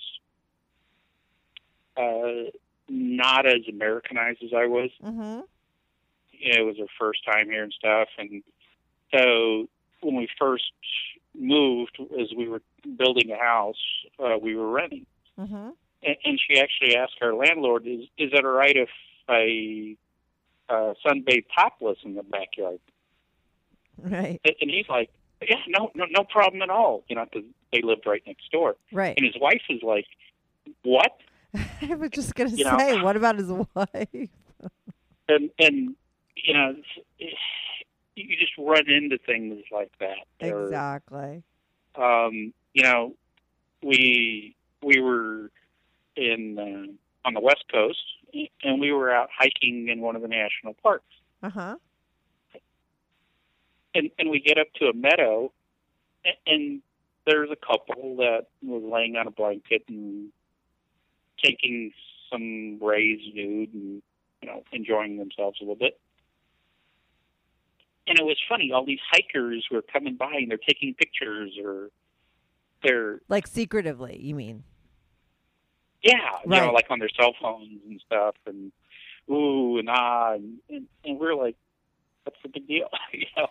uh, 1.98 2.50
not 2.88 3.46
as 3.46 3.62
Americanized 3.70 4.44
as 4.44 4.52
I 4.56 4.66
was. 4.66 4.90
Mm-hmm. 5.04 5.42
You 6.40 6.54
know, 6.54 6.62
it 6.62 6.66
was 6.66 6.78
her 6.80 6.86
first 7.00 7.20
time 7.26 7.48
here 7.50 7.64
and 7.64 7.74
stuff. 7.74 8.08
And 8.18 8.44
so 9.14 9.68
when 10.02 10.16
we 10.16 10.28
first 10.40 10.72
moved 11.38 11.98
as 12.20 12.28
we 12.36 12.48
were 12.48 12.62
building 12.98 13.32
a 13.32 13.38
house 13.38 13.76
uh, 14.24 14.38
we 14.42 14.56
were 14.56 14.70
renting, 14.72 15.06
Mm-hmm. 15.40 15.70
and, 16.04 16.16
and 16.26 16.40
she 16.46 16.60
actually 16.60 16.96
asked 16.98 17.16
our 17.22 17.34
landlord, 17.34 17.88
"Is 17.88 18.02
is 18.18 18.32
it 18.34 18.44
all 18.44 18.52
right 18.52 18.76
if 18.76 18.90
I 19.30 19.96
uh, 20.68 20.94
sunbathe 21.06 21.46
topless 21.58 21.98
in 22.04 22.16
the 22.16 22.24
backyard?" 22.24 22.80
Right. 24.02 24.42
And, 24.62 24.70
he's 24.70 24.88
like, 24.90 25.10
"Yeah, 25.42 25.56
no, 25.68 25.92
no, 25.96 26.06
no 26.10 26.24
problem 26.26 26.62
at 26.62 26.70
all." 26.70 27.04
You 27.08 27.16
know, 27.16 27.26
because 27.26 27.48
they 27.72 27.82
lived 27.82 28.06
right 28.06 28.22
next 28.28 28.52
door, 28.52 28.76
Right. 28.92 29.14
and 29.18 29.26
his 29.26 29.36
wife 29.40 29.62
is 29.70 29.82
like, 29.82 30.06
"What?" 30.84 31.18
I 31.82 31.96
was 31.96 32.10
just 32.12 32.36
gonna 32.36 32.50
You 32.50 32.66
know- 32.66 32.78
say, 32.78 33.02
what 33.02 33.16
about 33.16 33.38
his 33.38 33.50
wife? 33.76 34.30
and 35.30 35.50
and 35.60 35.96
you 36.44 36.54
know 36.54 36.76
it's- 37.20 37.36
you 38.16 38.36
just 38.38 38.52
run 38.58 38.90
into 38.90 39.18
things 39.18 39.64
like 39.72 39.92
that 40.00 40.18
Or, 40.42 40.64
Exactly. 40.66 41.44
um 41.96 42.54
you 42.74 42.84
know 42.84 43.16
we 43.82 44.56
we 44.84 45.00
were 45.00 45.52
in 46.16 46.58
uh, 46.60 47.28
on 47.28 47.34
the 47.34 47.40
west 47.40 47.64
coast 47.72 48.00
and 48.64 48.80
we 48.82 48.92
were 48.92 49.10
out 49.12 49.30
hiking 49.36 49.88
in 49.88 50.02
one 50.02 50.16
of 50.16 50.22
the 50.22 50.28
national 50.28 50.74
parks 50.84 51.06
Uh 51.44 51.50
huh. 51.50 51.76
and 53.96 54.10
and 54.20 54.30
we 54.30 54.40
get 54.40 54.58
up 54.58 54.68
to 54.76 54.86
a 54.88 54.94
meadow 54.94 55.52
and, 56.26 56.36
and 56.46 56.82
there's 57.26 57.50
a 57.52 57.56
couple 57.56 58.18
that 58.18 58.48
was 58.62 58.84
laying 58.84 59.16
on 59.16 59.28
a 59.28 59.32
blanket 59.32 59.84
and 59.88 60.30
taking 61.44 61.92
some 62.32 62.80
rays 62.82 63.20
nude 63.34 63.74
and 63.74 64.02
you 64.42 64.48
know 64.48 64.64
enjoying 64.72 65.18
themselves 65.18 65.58
a 65.62 65.64
little 65.64 65.76
bit 65.76 66.00
and 68.10 68.20
it 68.20 68.26
was 68.26 68.38
funny 68.50 68.72
all 68.72 68.86
these 68.86 69.00
hikers 69.12 69.66
were 69.72 69.82
coming 69.82 70.16
by 70.16 70.34
and 70.34 70.50
they're 70.52 70.58
taking 70.58 70.94
pictures 70.96 71.52
or 71.64 71.90
they're 72.84 73.22
Like 73.30 73.48
secretively, 73.48 74.18
you 74.22 74.36
mean? 74.36 74.64
yeah 76.04 76.16
you 76.46 76.50
know 76.50 76.72
like 76.72 76.86
on 76.90 77.00
their 77.00 77.10
cell 77.20 77.34
phones 77.42 77.70
and 77.88 78.02
stuff 78.06 78.36
and 78.46 78.72
ooh 79.30 79.78
and 79.78 79.90
ah 79.90 80.34
and, 80.34 80.58
and, 80.70 80.86
and 81.04 81.20
we're 81.20 81.36
like 81.36 81.56
what's 82.24 82.38
the 82.42 82.50
big 82.50 82.68
deal 82.68 82.88
you 83.14 83.26
know 83.38 83.48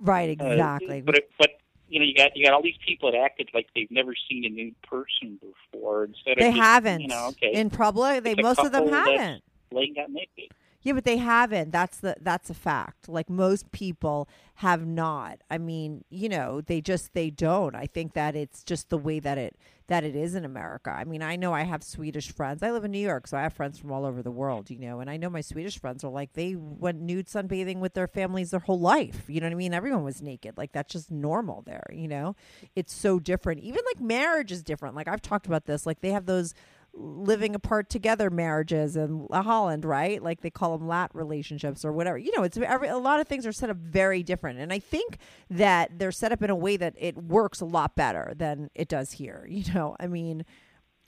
Right. 0.00 0.38
Uh, 0.38 0.44
Exactly. 0.46 1.00
but 1.02 1.14
it, 1.16 1.30
but 1.38 1.50
you 1.88 2.00
know, 2.00 2.04
you 2.04 2.14
got 2.14 2.36
you 2.36 2.44
got 2.44 2.52
all 2.52 2.62
these 2.62 2.76
people 2.84 3.12
that 3.12 3.18
acted 3.18 3.48
like 3.54 3.68
they've 3.76 3.90
never 3.90 4.12
seen 4.28 4.44
a 4.44 4.48
nude 4.48 4.74
person 4.82 5.38
before. 5.40 6.04
Instead 6.04 6.36
they 6.38 6.48
of 6.48 6.54
just, 6.54 6.62
haven't. 6.62 7.00
You 7.02 7.08
know, 7.08 7.26
okay, 7.28 7.52
In 7.54 7.70
public, 7.70 8.24
they 8.24 8.34
most 8.34 8.58
of 8.58 8.72
them 8.72 8.88
haven't. 8.88 9.42
laying 9.70 9.94
out 9.98 10.10
naked. 10.10 10.50
Yeah, 10.84 10.92
but 10.92 11.04
they 11.04 11.16
haven't. 11.16 11.70
That's 11.70 11.96
the 11.98 12.14
that's 12.20 12.50
a 12.50 12.54
fact. 12.54 13.08
Like 13.08 13.30
most 13.30 13.72
people 13.72 14.28
have 14.56 14.86
not. 14.86 15.38
I 15.50 15.56
mean, 15.56 16.04
you 16.10 16.28
know, 16.28 16.60
they 16.60 16.82
just 16.82 17.14
they 17.14 17.30
don't. 17.30 17.74
I 17.74 17.86
think 17.86 18.12
that 18.12 18.36
it's 18.36 18.62
just 18.62 18.90
the 18.90 18.98
way 18.98 19.18
that 19.18 19.38
it 19.38 19.56
that 19.86 20.04
it 20.04 20.14
is 20.14 20.34
in 20.34 20.44
America. 20.44 20.90
I 20.90 21.04
mean, 21.04 21.22
I 21.22 21.36
know 21.36 21.54
I 21.54 21.62
have 21.62 21.82
Swedish 21.82 22.30
friends. 22.32 22.62
I 22.62 22.70
live 22.70 22.84
in 22.84 22.90
New 22.90 22.98
York, 22.98 23.26
so 23.26 23.36
I 23.38 23.42
have 23.42 23.54
friends 23.54 23.78
from 23.78 23.92
all 23.92 24.04
over 24.04 24.22
the 24.22 24.30
world, 24.30 24.70
you 24.70 24.78
know, 24.78 25.00
and 25.00 25.10
I 25.10 25.16
know 25.16 25.28
my 25.30 25.40
Swedish 25.40 25.78
friends 25.78 26.04
are 26.04 26.10
like 26.10 26.34
they 26.34 26.54
went 26.54 27.00
nude 27.00 27.28
sunbathing 27.28 27.78
with 27.78 27.94
their 27.94 28.06
families 28.08 28.50
their 28.50 28.60
whole 28.60 28.80
life. 28.80 29.24
You 29.26 29.40
know 29.40 29.46
what 29.46 29.52
I 29.52 29.56
mean? 29.56 29.72
Everyone 29.74 30.04
was 30.04 30.20
naked. 30.20 30.58
Like 30.58 30.72
that's 30.72 30.92
just 30.92 31.10
normal 31.10 31.62
there, 31.62 31.86
you 31.92 32.08
know? 32.08 32.36
It's 32.76 32.92
so 32.92 33.18
different. 33.18 33.60
Even 33.60 33.80
like 33.86 34.00
marriage 34.02 34.52
is 34.52 34.62
different. 34.62 34.94
Like 34.94 35.08
I've 35.08 35.22
talked 35.22 35.46
about 35.46 35.64
this. 35.64 35.86
Like 35.86 36.00
they 36.00 36.10
have 36.10 36.26
those 36.26 36.54
living 36.96 37.54
apart 37.54 37.88
together 37.88 38.30
marriages 38.30 38.96
in 38.96 39.26
Holland, 39.32 39.84
right? 39.84 40.22
Like 40.22 40.40
they 40.40 40.50
call 40.50 40.76
them 40.78 40.86
lat 40.86 41.10
relationships 41.14 41.84
or 41.84 41.92
whatever. 41.92 42.18
You 42.18 42.32
know, 42.36 42.44
it's 42.44 42.56
every, 42.56 42.88
a 42.88 42.98
lot 42.98 43.20
of 43.20 43.28
things 43.28 43.46
are 43.46 43.52
set 43.52 43.70
up 43.70 43.76
very 43.76 44.22
different, 44.22 44.58
and 44.58 44.72
I 44.72 44.78
think 44.78 45.18
that 45.50 45.98
they're 45.98 46.12
set 46.12 46.32
up 46.32 46.42
in 46.42 46.50
a 46.50 46.56
way 46.56 46.76
that 46.76 46.94
it 46.96 47.16
works 47.16 47.60
a 47.60 47.64
lot 47.64 47.96
better 47.96 48.32
than 48.36 48.70
it 48.74 48.88
does 48.88 49.12
here. 49.12 49.46
You 49.54 49.72
know, 49.72 49.96
I 50.00 50.08
mean. 50.08 50.44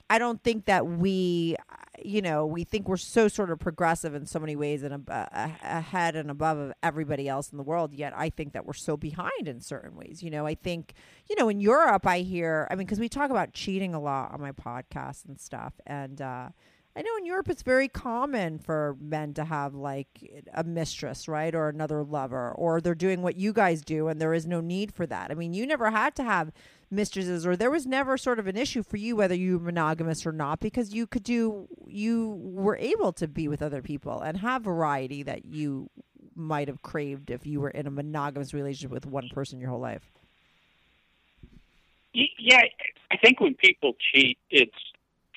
I 0.09 0.19
don't 0.19 0.41
think 0.41 0.65
that 0.65 0.87
we, 0.87 1.55
you 2.03 2.21
know, 2.21 2.45
we 2.45 2.63
think 2.63 2.87
we're 2.87 2.97
so 2.97 3.27
sort 3.27 3.51
of 3.51 3.59
progressive 3.59 4.13
in 4.15 4.25
so 4.25 4.39
many 4.39 4.55
ways 4.55 4.83
and 4.83 5.09
uh, 5.09 5.25
ahead 5.31 6.15
and 6.15 6.31
above 6.31 6.57
of 6.57 6.73
everybody 6.81 7.27
else 7.27 7.51
in 7.51 7.57
the 7.57 7.63
world. 7.63 7.93
Yet 7.93 8.13
I 8.15 8.29
think 8.29 8.53
that 8.53 8.65
we're 8.65 8.73
so 8.73 8.95
behind 8.95 9.47
in 9.47 9.59
certain 9.59 9.95
ways. 9.95 10.23
You 10.23 10.29
know, 10.29 10.45
I 10.45 10.55
think, 10.55 10.93
you 11.29 11.35
know, 11.35 11.49
in 11.49 11.59
Europe, 11.59 12.07
I 12.07 12.19
hear, 12.19 12.67
I 12.71 12.75
mean, 12.75 12.85
because 12.85 12.99
we 12.99 13.09
talk 13.09 13.31
about 13.31 13.53
cheating 13.53 13.93
a 13.93 13.99
lot 13.99 14.31
on 14.33 14.39
my 14.39 14.51
podcast 14.51 15.25
and 15.25 15.39
stuff, 15.39 15.73
and 15.85 16.21
uh, 16.21 16.49
I 16.97 17.01
know 17.03 17.15
in 17.17 17.27
Europe 17.27 17.47
it's 17.49 17.61
very 17.61 17.87
common 17.87 18.57
for 18.57 18.97
men 18.99 19.35
to 19.35 19.45
have 19.45 19.75
like 19.75 20.47
a 20.55 20.63
mistress, 20.63 21.27
right, 21.27 21.53
or 21.53 21.69
another 21.69 22.03
lover, 22.03 22.51
or 22.53 22.81
they're 22.81 22.95
doing 22.95 23.21
what 23.21 23.35
you 23.35 23.53
guys 23.53 23.81
do, 23.81 24.07
and 24.07 24.19
there 24.19 24.33
is 24.33 24.47
no 24.47 24.61
need 24.61 24.91
for 24.91 25.05
that. 25.05 25.29
I 25.29 25.35
mean, 25.35 25.53
you 25.53 25.67
never 25.67 25.91
had 25.91 26.15
to 26.15 26.23
have 26.23 26.51
mistresses, 26.89 27.45
or 27.45 27.55
there 27.55 27.71
was 27.71 27.85
never 27.85 28.17
sort 28.17 28.39
of 28.39 28.47
an 28.47 28.55
issue 28.55 28.83
for 28.83 28.97
you 28.97 29.15
whether 29.15 29.35
you 29.35 29.57
were 29.57 29.65
monogamous 29.65 30.25
or 30.25 30.31
not, 30.31 30.59
because 30.59 30.93
you 30.93 31.07
could 31.07 31.23
do, 31.23 31.67
you 31.85 32.39
were 32.41 32.77
able 32.77 33.11
to 33.13 33.27
be 33.27 33.47
with 33.47 33.61
other 33.61 33.81
people 33.81 34.21
and 34.21 34.37
have 34.37 34.63
variety 34.63 35.23
that 35.23 35.45
you 35.45 35.89
might 36.35 36.67
have 36.67 36.81
craved 36.81 37.29
if 37.29 37.45
you 37.45 37.59
were 37.59 37.69
in 37.69 37.87
a 37.87 37.91
monogamous 37.91 38.53
relationship 38.53 38.91
with 38.91 39.05
one 39.05 39.27
person 39.29 39.59
your 39.59 39.69
whole 39.69 39.79
life. 39.79 40.11
Yeah, 42.13 42.61
I 43.11 43.17
think 43.17 43.39
when 43.39 43.53
people 43.53 43.93
cheat, 44.13 44.37
it's 44.49 44.71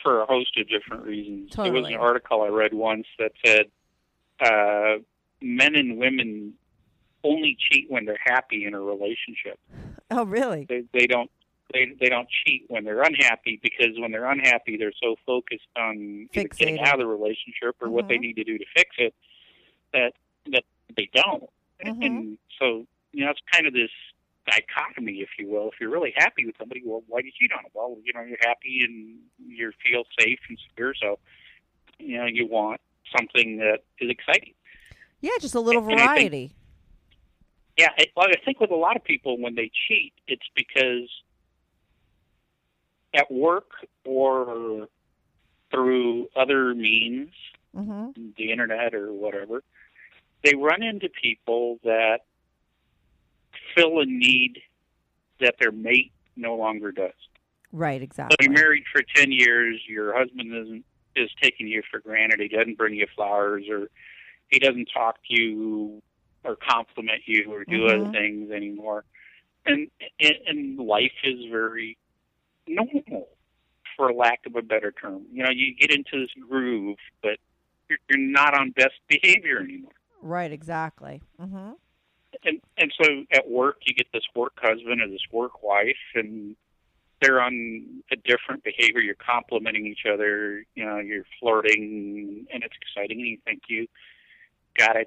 for 0.03 0.23
a 0.23 0.27
host 0.27 0.57
of 0.59 0.69
different 0.69 1.05
reasons. 1.05 1.53
There 1.55 1.73
was 1.73 1.89
an 1.89 1.95
article 1.95 2.43
I 2.43 2.49
read 2.49 2.73
once 2.73 3.07
that 3.19 3.33
said 3.45 3.67
uh, 4.41 5.03
men 5.43 5.75
and 5.75 5.99
women 5.99 6.55
only 7.23 7.57
cheat 7.71 7.91
when 7.91 8.07
they're 8.07 8.17
happy 8.25 8.65
in 8.65 8.73
a 8.73 8.81
relationship. 8.81 9.59
Oh, 10.11 10.25
really? 10.25 10.65
They 10.69 10.85
they 10.93 11.07
don't 11.07 11.31
they 11.73 11.87
they 12.01 12.09
don't 12.09 12.29
cheat 12.29 12.65
when 12.69 12.85
they're 12.85 13.03
unhappy 13.03 13.59
because 13.63 13.99
when 13.99 14.11
they're 14.11 14.31
unhappy 14.31 14.77
they're 14.77 14.93
so 15.03 15.17
focused 15.27 15.67
on 15.77 16.29
getting 16.33 16.81
out 16.81 16.95
of 16.95 17.01
the 17.01 17.07
relationship 17.07 17.77
or 17.81 17.89
what 17.89 18.09
they 18.09 18.17
Mhm. 18.17 18.21
need 18.21 18.37
to 18.37 18.45
do 18.45 18.59
to 18.59 18.65
fix 18.75 18.97
it 18.99 19.15
that 19.93 20.13
that 20.47 20.65
they 20.97 21.09
don't. 21.15 21.51
Mhm. 21.85 22.05
And 22.07 22.39
so 22.59 22.87
you 23.13 23.25
know 23.25 23.31
it's 23.31 23.41
kind 23.53 23.67
of 23.67 23.73
this 23.73 23.91
dichotomy, 24.47 25.21
if 25.21 25.29
you 25.39 25.47
will. 25.49 25.69
If 25.71 25.75
you're 25.81 25.91
really 25.91 26.13
happy 26.17 26.47
with 26.47 26.57
somebody, 26.59 26.83
well, 26.85 27.05
why 27.07 27.21
do 27.21 27.27
you 27.27 27.33
cheat 27.39 27.53
on 27.53 27.63
them? 27.63 27.71
Well, 27.75 27.97
you 28.05 28.13
know 28.13 28.23
you're 28.23 28.39
happy 28.41 28.83
and 28.83 29.19
you 29.47 29.73
feel 29.85 30.05
safe 30.19 30.41
and 30.49 30.59
secure, 30.69 30.95
so 30.95 31.19
you 31.99 32.17
know 32.19 32.27
you 32.27 32.47
want 32.47 32.81
something 33.17 33.59
that 33.59 33.85
is 34.01 34.11
exciting. 34.11 34.55
Yeah, 35.21 35.33
just 35.41 35.55
a 35.55 35.61
little 35.61 35.83
And 35.89 35.99
variety. 35.99 36.53
Yeah, 37.77 37.89
I, 37.99 38.07
well, 38.17 38.27
I 38.29 38.45
think 38.45 38.61
with 38.61 38.71
a 38.71 38.77
lot 38.77 38.97
of 38.97 39.05
people, 39.05 39.39
when 39.39 39.55
they 39.55 39.71
cheat, 39.89 40.13
it's 40.27 40.47
because 40.55 41.09
at 43.15 43.31
work 43.31 43.71
or 44.05 44.89
through 45.71 46.29
other 46.37 46.75
means, 46.75 47.31
Mm-hmm. 47.77 48.31
the 48.37 48.51
internet 48.51 48.95
or 48.95 49.13
whatever, 49.13 49.63
they 50.43 50.55
run 50.57 50.83
into 50.83 51.09
people 51.09 51.79
that 51.85 52.23
fill 53.77 54.01
a 54.01 54.05
need 54.07 54.59
that 55.39 55.55
their 55.61 55.71
mate 55.71 56.11
no 56.37 56.57
longer 56.57 56.91
does. 56.91 57.13
Right, 57.71 58.01
So 58.01 58.05
exactly. 58.05 58.37
you're 58.41 58.53
married 58.53 58.83
for 58.93 59.03
ten 59.15 59.31
years, 59.31 59.81
your 59.89 60.19
husband 60.19 60.53
isn't 60.53 60.85
is 61.15 61.31
taking 61.41 61.69
you 61.69 61.83
for 61.89 62.01
granted. 62.01 62.41
He 62.41 62.49
doesn't 62.49 62.77
bring 62.77 62.95
you 62.95 63.07
flowers 63.15 63.65
or 63.71 63.89
he 64.49 64.59
doesn't 64.59 64.89
talk 64.93 65.17
to 65.29 65.41
you 65.41 66.03
or 66.43 66.57
compliment 66.57 67.23
you 67.27 67.53
or 67.53 67.65
do 67.65 67.87
other 67.87 68.07
Mhm. 68.07 68.13
things 68.13 68.51
anymore. 68.51 69.05
And, 69.65 69.89
and 70.19 70.35
and 70.49 70.79
life 70.79 71.13
is 71.23 71.45
very 71.53 71.97
normal 72.75 73.29
for 73.97 74.13
lack 74.13 74.41
of 74.47 74.57
a 74.57 74.63
better 74.63 74.93
term. 74.93 75.27
You 75.33 75.43
know, 75.45 75.51
you 75.51 75.75
get 75.75 75.91
into 75.91 76.21
this 76.21 76.31
groove, 76.49 76.99
but 77.23 77.39
you're, 77.89 77.99
you're 78.09 78.19
not 78.19 78.59
on 78.59 78.71
best 78.71 78.95
behavior 79.09 79.59
anymore. 79.59 79.93
Right, 80.23 80.53
exactly. 80.53 81.23
Mm-hmm. 81.41 81.73
and 82.45 82.61
and 82.77 82.93
so 83.03 83.25
at 83.33 83.51
work 83.51 83.79
you 83.87 83.95
get 83.95 84.07
this 84.13 84.25
work 84.35 84.53
husband 84.61 85.01
or 85.01 85.09
this 85.09 85.27
work 85.33 85.63
wife 85.63 85.97
and 86.15 86.57
they're 87.21 87.43
on 87.43 88.03
a 88.13 88.17
different 88.17 88.63
behavior 88.65 89.01
you're 89.01 89.15
complimenting 89.15 89.87
each 89.87 90.05
other 90.11 90.65
you 90.75 90.85
know 90.85 90.99
you're 90.99 91.25
flirting 91.39 92.47
and 92.53 92.63
it's 92.63 92.75
exciting 92.81 93.19
and 93.19 93.29
you 93.29 93.39
think 93.45 93.63
you 93.69 93.87
got 94.77 94.93
to 94.93 95.05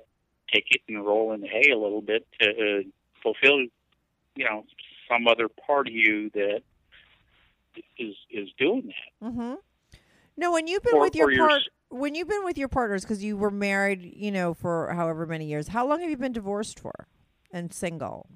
take 0.51 0.65
it 0.71 0.81
and 0.87 1.05
roll 1.05 1.31
in 1.33 1.41
the 1.41 1.47
hay 1.47 1.71
a 1.71 1.77
little 1.77 2.01
bit 2.01 2.27
to 2.39 2.49
uh, 2.49 2.81
fulfill 3.21 3.59
you 4.35 4.45
know 4.45 4.65
some 5.09 5.27
other 5.27 5.47
part 5.47 5.87
of 5.87 5.93
you 5.93 6.29
that 6.31 6.61
is 7.97 8.15
is 8.29 8.49
doing 8.57 8.87
that 8.87 9.27
Mm-hmm. 9.27 9.53
No, 10.35 10.51
when 10.51 10.65
you've 10.67 10.81
been 10.83 10.95
Or- 10.95 11.01
with 11.01 11.15
your 11.15 11.35
part, 11.37 11.61
when 11.89 12.15
you've 12.15 12.27
been 12.27 12.43
with 12.43 12.57
your 12.57 12.67
partners 12.67 13.03
because 13.03 13.23
you 13.23 13.37
were 13.37 13.51
married, 13.51 14.13
you 14.15 14.31
know, 14.31 14.53
for 14.55 14.91
however 14.93 15.27
many 15.27 15.45
years. 15.45 15.67
How 15.67 15.85
long 15.87 16.01
have 16.01 16.09
you 16.09 16.17
been 16.17 16.31
divorced 16.31 16.79
for, 16.79 17.07
and 17.51 17.71
single, 17.71 18.27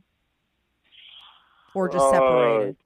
or 1.73 1.89
just 1.89 2.05
Uh, 2.05 2.11
separated? 2.11 2.77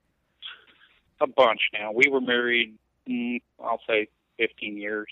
a 1.20 1.28
bunch 1.28 1.60
now 1.74 1.92
we 1.92 2.08
were 2.10 2.20
married 2.22 2.76
mm, 3.08 3.40
i'll 3.64 3.82
say 3.88 4.08
15 4.38 4.76
years 4.78 5.06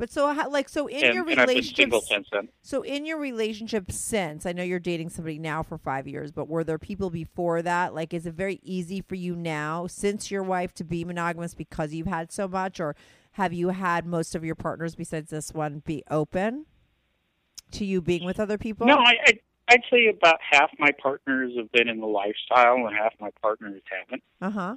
But 0.00 0.10
so, 0.10 0.32
how, 0.32 0.48
like, 0.48 0.70
so 0.70 0.86
in 0.86 1.04
and, 1.04 1.14
your 1.14 1.28
and 1.28 1.38
I've 1.38 1.46
been 1.46 1.62
single 1.62 2.00
relationship, 2.00 2.54
so 2.62 2.80
in 2.80 3.04
your 3.04 3.18
relationship 3.18 3.92
since, 3.92 4.46
I 4.46 4.52
know 4.52 4.62
you're 4.62 4.78
dating 4.78 5.10
somebody 5.10 5.38
now 5.38 5.62
for 5.62 5.76
five 5.76 6.08
years, 6.08 6.32
but 6.32 6.48
were 6.48 6.64
there 6.64 6.78
people 6.78 7.10
before 7.10 7.60
that? 7.60 7.94
Like, 7.94 8.14
is 8.14 8.24
it 8.24 8.32
very 8.32 8.60
easy 8.62 9.02
for 9.02 9.14
you 9.14 9.36
now, 9.36 9.86
since 9.86 10.30
your 10.30 10.42
wife, 10.42 10.72
to 10.76 10.84
be 10.84 11.04
monogamous 11.04 11.54
because 11.54 11.92
you've 11.92 12.06
had 12.06 12.32
so 12.32 12.48
much, 12.48 12.80
or 12.80 12.96
have 13.32 13.52
you 13.52 13.68
had 13.68 14.06
most 14.06 14.34
of 14.34 14.42
your 14.42 14.54
partners 14.54 14.94
besides 14.94 15.28
this 15.28 15.52
one 15.52 15.82
be 15.84 16.02
open 16.10 16.64
to 17.72 17.84
you 17.84 18.00
being 18.00 18.24
with 18.24 18.40
other 18.40 18.56
people? 18.56 18.86
No, 18.86 18.96
I, 18.96 19.16
I 19.26 19.32
I'd 19.68 19.82
say 19.90 20.06
about 20.06 20.38
half 20.50 20.70
my 20.78 20.92
partners 20.92 21.52
have 21.58 21.70
been 21.72 21.88
in 21.88 22.00
the 22.00 22.06
lifestyle, 22.06 22.86
and 22.86 22.96
half 22.96 23.12
my 23.20 23.32
partners 23.42 23.82
haven't. 23.84 24.22
Uh 24.40 24.76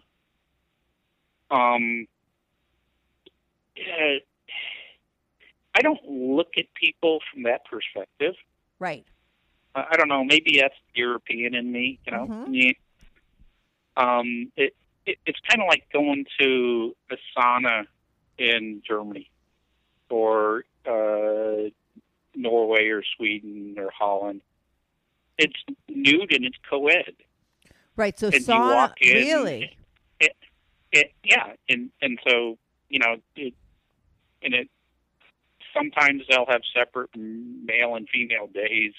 huh. 1.50 1.58
Um, 1.58 2.08
uh, 3.78 4.20
I 5.76 5.82
don't 5.82 6.00
look 6.08 6.50
at 6.58 6.66
people 6.76 7.20
from 7.32 7.44
that 7.44 7.66
perspective. 7.66 8.36
Right. 8.80 9.06
I 9.76 9.86
I 9.92 9.96
don't 9.98 10.08
know. 10.08 10.24
Maybe 10.24 10.60
that's 10.62 10.76
European 10.94 11.56
in 11.56 11.72
me. 11.72 12.00
You 12.06 12.12
know. 12.12 12.28
Mhm. 12.28 12.48
Yeah. 12.52 12.72
Um, 13.96 14.52
it, 14.56 14.76
it 15.06 15.18
it's 15.26 15.40
kind 15.48 15.62
of 15.62 15.68
like 15.68 15.86
going 15.92 16.26
to 16.40 16.96
a 17.12 17.16
sauna 17.38 17.86
in 18.38 18.82
Germany, 18.88 19.30
or 20.10 20.66
uh, 20.86 21.70
Norway, 22.36 22.88
or 22.88 23.04
Sweden, 23.18 23.76
or 23.78 23.90
Holland. 23.92 24.42
It's 25.38 25.56
nude 25.90 26.32
and 26.34 26.46
it's 26.46 26.58
co-ed. 26.70 27.14
Right. 27.96 28.18
So 28.18 28.28
And 28.28 28.36
you 28.36 28.42
sauna. 28.42 28.76
walk 28.76 29.02
in- 29.02 29.16
Really. 29.16 29.78
It, 30.20 30.36
it, 30.92 31.12
yeah, 31.24 31.54
and 31.70 31.90
and 32.02 32.20
so 32.28 32.58
you 32.90 33.00
know, 33.00 33.18
it, 33.36 33.54
and 34.44 34.54
it 34.54 34.70
sometimes 35.74 36.24
they'll 36.30 36.46
have 36.48 36.62
separate 36.76 37.10
male 37.16 37.96
and 37.96 38.08
female 38.10 38.48
days 38.54 38.94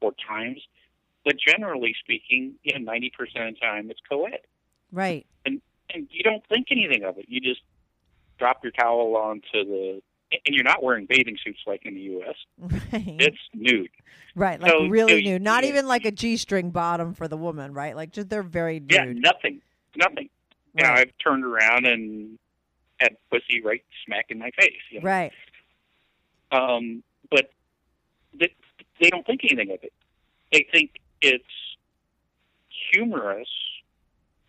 or 0.00 0.12
times, 0.26 0.60
but 1.24 1.34
generally 1.38 1.94
speaking, 2.00 2.54
yeah, 2.64 2.78
ninety 2.78 3.10
percent 3.16 3.48
of 3.48 3.54
the 3.54 3.60
time 3.60 3.90
it's 3.90 4.00
co-ed, 4.08 4.40
Right. 4.92 5.26
and 5.44 5.60
and 5.92 6.08
you 6.10 6.22
don't 6.22 6.46
think 6.48 6.68
anything 6.70 7.04
of 7.04 7.18
it. 7.18 7.26
You 7.28 7.40
just 7.40 7.60
drop 8.38 8.62
your 8.62 8.72
towel 8.72 9.16
onto 9.16 9.64
the, 9.64 10.02
and 10.30 10.54
you're 10.54 10.62
not 10.64 10.82
wearing 10.82 11.06
bathing 11.06 11.36
suits 11.44 11.60
like 11.66 11.84
in 11.84 11.94
the 11.94 12.00
U.S. 12.02 12.36
Right. 12.92 13.04
It's 13.18 13.38
nude. 13.54 13.88
right. 14.36 14.60
Like 14.60 14.70
so- 14.70 14.86
really 14.86 15.12
so 15.12 15.16
you- 15.16 15.32
nude. 15.32 15.42
Not 15.42 15.64
yeah. 15.64 15.70
even 15.70 15.86
like 15.88 16.04
a 16.04 16.10
G 16.12 16.36
string 16.36 16.70
bottom 16.70 17.14
for 17.14 17.26
the 17.28 17.36
woman, 17.36 17.72
right? 17.72 17.96
Like 17.96 18.12
just 18.12 18.28
they're 18.28 18.42
very 18.42 18.80
nude. 18.80 18.92
Yeah, 18.92 19.04
nothing, 19.14 19.60
nothing. 19.96 20.28
You 20.74 20.84
know, 20.84 20.90
I've 20.92 21.10
turned 21.22 21.44
around 21.44 21.86
and 21.86 22.38
had 23.00 23.16
pussy 23.30 23.60
right 23.64 23.82
smack 24.06 24.26
in 24.28 24.38
my 24.38 24.50
face. 24.58 24.72
You 24.90 25.00
know? 25.00 25.06
Right. 25.06 25.32
Um, 26.52 27.02
but 27.30 27.50
they, 28.38 28.52
they 29.00 29.10
don't 29.10 29.26
think 29.26 29.40
anything 29.44 29.70
of 29.70 29.82
it. 29.82 29.92
They 30.52 30.66
think 30.72 30.92
it's 31.20 31.44
humorous 32.92 33.48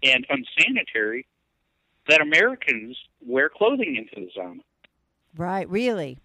and 0.03 0.25
unsanitary 0.29 1.25
that 2.07 2.21
Americans 2.21 2.97
wear 3.25 3.49
clothing 3.49 3.95
into 3.95 4.25
the 4.27 4.39
sauna. 4.39 4.59
Right. 5.35 5.69
Really. 5.69 6.17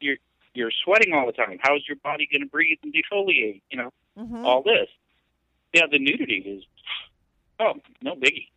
You're 0.00 0.16
you're 0.54 0.70
sweating 0.84 1.12
all 1.12 1.26
the 1.26 1.32
time. 1.32 1.58
How's 1.60 1.86
your 1.88 1.96
body 1.96 2.28
going 2.30 2.42
to 2.42 2.48
breathe 2.48 2.78
and 2.82 2.94
defoliate? 2.94 3.62
You 3.70 3.78
know 3.78 3.90
hmm 4.16 4.44
all 4.44 4.62
this. 4.62 4.88
Yeah, 5.72 5.86
the 5.90 5.98
nudity 5.98 6.36
is 6.46 6.64
oh 7.60 7.74
no 8.02 8.14
biggie. 8.14 8.48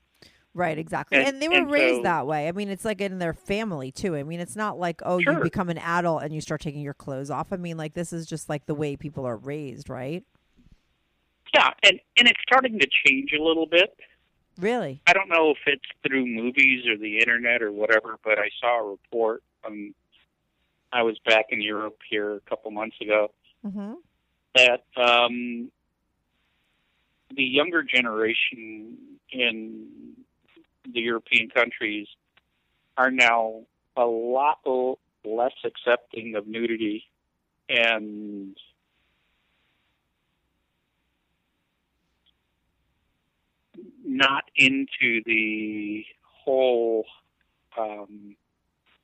Right, 0.53 0.77
exactly. 0.77 1.17
And, 1.19 1.27
And- 1.27 1.41
they 1.41 1.47
were 1.47 1.55
and 1.55 1.71
raised 1.71 1.97
so- 1.97 2.03
that 2.03 2.25
way. 2.27 2.47
I 2.47 2.51
mean, 2.51 2.69
it's 2.69 2.83
like 2.85 3.01
in 3.01 3.19
their 3.19 3.33
family 3.33 3.91
too. 3.91 4.15
I 4.15 4.23
mean, 4.23 4.39
it's 4.39 4.55
not 4.55 4.79
like, 4.79 5.01
oh, 5.05 5.17
you 5.19 5.39
become 5.43 5.69
an 5.69 5.77
adult 5.77 6.23
and 6.23 6.33
you 6.33 6.41
start 6.41 6.61
taking 6.61 6.81
your 6.81 6.93
clothes 6.95 7.29
off. 7.29 7.53
I 7.53 7.57
mean, 7.57 7.77
like 7.77 7.93
this 7.93 8.11
is 8.13 8.25
just 8.25 8.49
like 8.49 8.65
the 8.65 8.75
way 8.75 8.95
people 8.95 9.25
are 9.25 9.37
raised, 9.37 9.89
right? 9.89 10.23
Yeah, 11.53 11.69
and 11.83 11.99
and 12.17 12.27
it's 12.27 12.39
starting 12.41 12.77
to 12.79 12.87
change 13.05 13.31
a 13.33 13.41
little 13.41 13.65
bit. 13.65 13.95
Really? 14.59 15.01
I 15.07 15.13
don't 15.13 15.29
know 15.29 15.51
if 15.51 15.57
it's 15.67 15.85
through 16.05 16.25
movies 16.25 16.85
or 16.87 16.97
the 16.97 17.17
internet 17.19 17.61
or 17.63 17.71
whatever, 17.71 18.17
but 18.23 18.37
I 18.37 18.49
saw 18.59 18.79
a 18.85 18.89
report. 18.91 19.41
I 20.91 21.03
was 21.03 21.17
back 21.25 21.45
in 21.49 21.61
Europe 21.61 21.97
here 22.09 22.35
a 22.35 22.39
couple 22.41 22.71
months 22.71 22.97
ago 23.01 23.31
Mm-hmm. 23.65 23.93
that 24.55 24.83
um, 24.95 25.69
the 27.35 27.43
younger 27.43 27.83
generation 27.83 28.97
in 29.31 29.87
the 30.85 31.01
European 31.01 31.49
countries 31.49 32.07
are 32.97 33.11
now 33.11 33.61
a 33.95 34.05
lot 34.05 34.59
less 35.25 35.53
accepting 35.63 36.35
of 36.35 36.47
nudity 36.47 37.05
and 37.67 38.55
not 44.03 44.43
into 44.55 45.21
the 45.25 46.03
whole 46.23 47.05
um, 47.77 48.35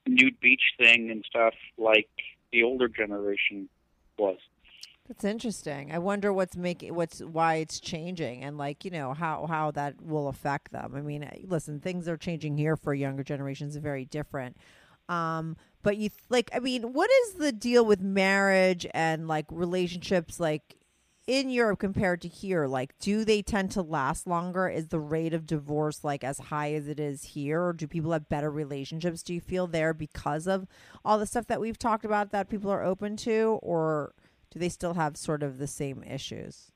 nude 0.07 0.39
beach 0.39 0.63
thing 0.77 1.11
and 1.11 1.23
stuff 1.25 1.53
like 1.77 2.09
the 2.51 2.63
older 2.63 2.87
generation 2.87 3.69
was. 4.17 4.37
That's 5.07 5.23
interesting. 5.23 5.91
I 5.91 5.99
wonder 5.99 6.33
what's 6.33 6.57
making 6.57 6.95
what's 6.95 7.19
why 7.19 7.55
it's 7.55 7.79
changing 7.79 8.43
and 8.43 8.57
like, 8.57 8.83
you 8.83 8.89
know, 8.91 9.13
how 9.13 9.45
how 9.47 9.69
that 9.71 10.01
will 10.01 10.27
affect 10.27 10.71
them. 10.71 10.93
I 10.95 11.01
mean, 11.01 11.29
listen, 11.43 11.79
things 11.79 12.07
are 12.07 12.17
changing 12.17 12.57
here 12.57 12.75
for 12.75 12.93
younger 12.93 13.23
generations 13.23 13.75
very 13.75 14.05
different. 14.05 14.57
Um 15.07 15.57
but 15.83 15.97
you 15.97 16.09
like 16.29 16.49
I 16.55 16.59
mean, 16.59 16.93
what 16.93 17.09
is 17.25 17.33
the 17.35 17.51
deal 17.51 17.85
with 17.85 18.01
marriage 18.01 18.87
and 18.95 19.27
like 19.27 19.45
relationships 19.51 20.39
like 20.39 20.75
in 21.27 21.51
Europe 21.51 21.77
compared 21.79 22.21
to 22.21 22.27
here? 22.27 22.65
Like 22.65 22.97
do 22.97 23.23
they 23.23 23.43
tend 23.43 23.69
to 23.71 23.83
last 23.83 24.25
longer? 24.25 24.67
Is 24.67 24.87
the 24.87 24.99
rate 24.99 25.35
of 25.35 25.45
divorce 25.45 26.03
like 26.03 26.23
as 26.23 26.39
high 26.39 26.73
as 26.73 26.87
it 26.87 26.99
is 26.99 27.23
here 27.23 27.61
or 27.61 27.73
do 27.73 27.85
people 27.87 28.11
have 28.11 28.27
better 28.27 28.49
relationships 28.49 29.21
do 29.21 29.35
you 29.35 29.41
feel 29.41 29.67
there 29.67 29.93
because 29.93 30.47
of 30.47 30.65
all 31.03 31.19
the 31.19 31.27
stuff 31.27 31.45
that 31.45 31.61
we've 31.61 31.77
talked 31.77 32.05
about 32.05 32.31
that 32.31 32.49
people 32.49 32.71
are 32.71 32.83
open 32.83 33.15
to 33.17 33.59
or 33.61 34.13
do 34.49 34.59
they 34.59 34.69
still 34.69 34.93
have 34.93 35.17
sort 35.17 35.43
of 35.43 35.57
the 35.57 35.67
same 35.67 36.03
issues? 36.03 36.71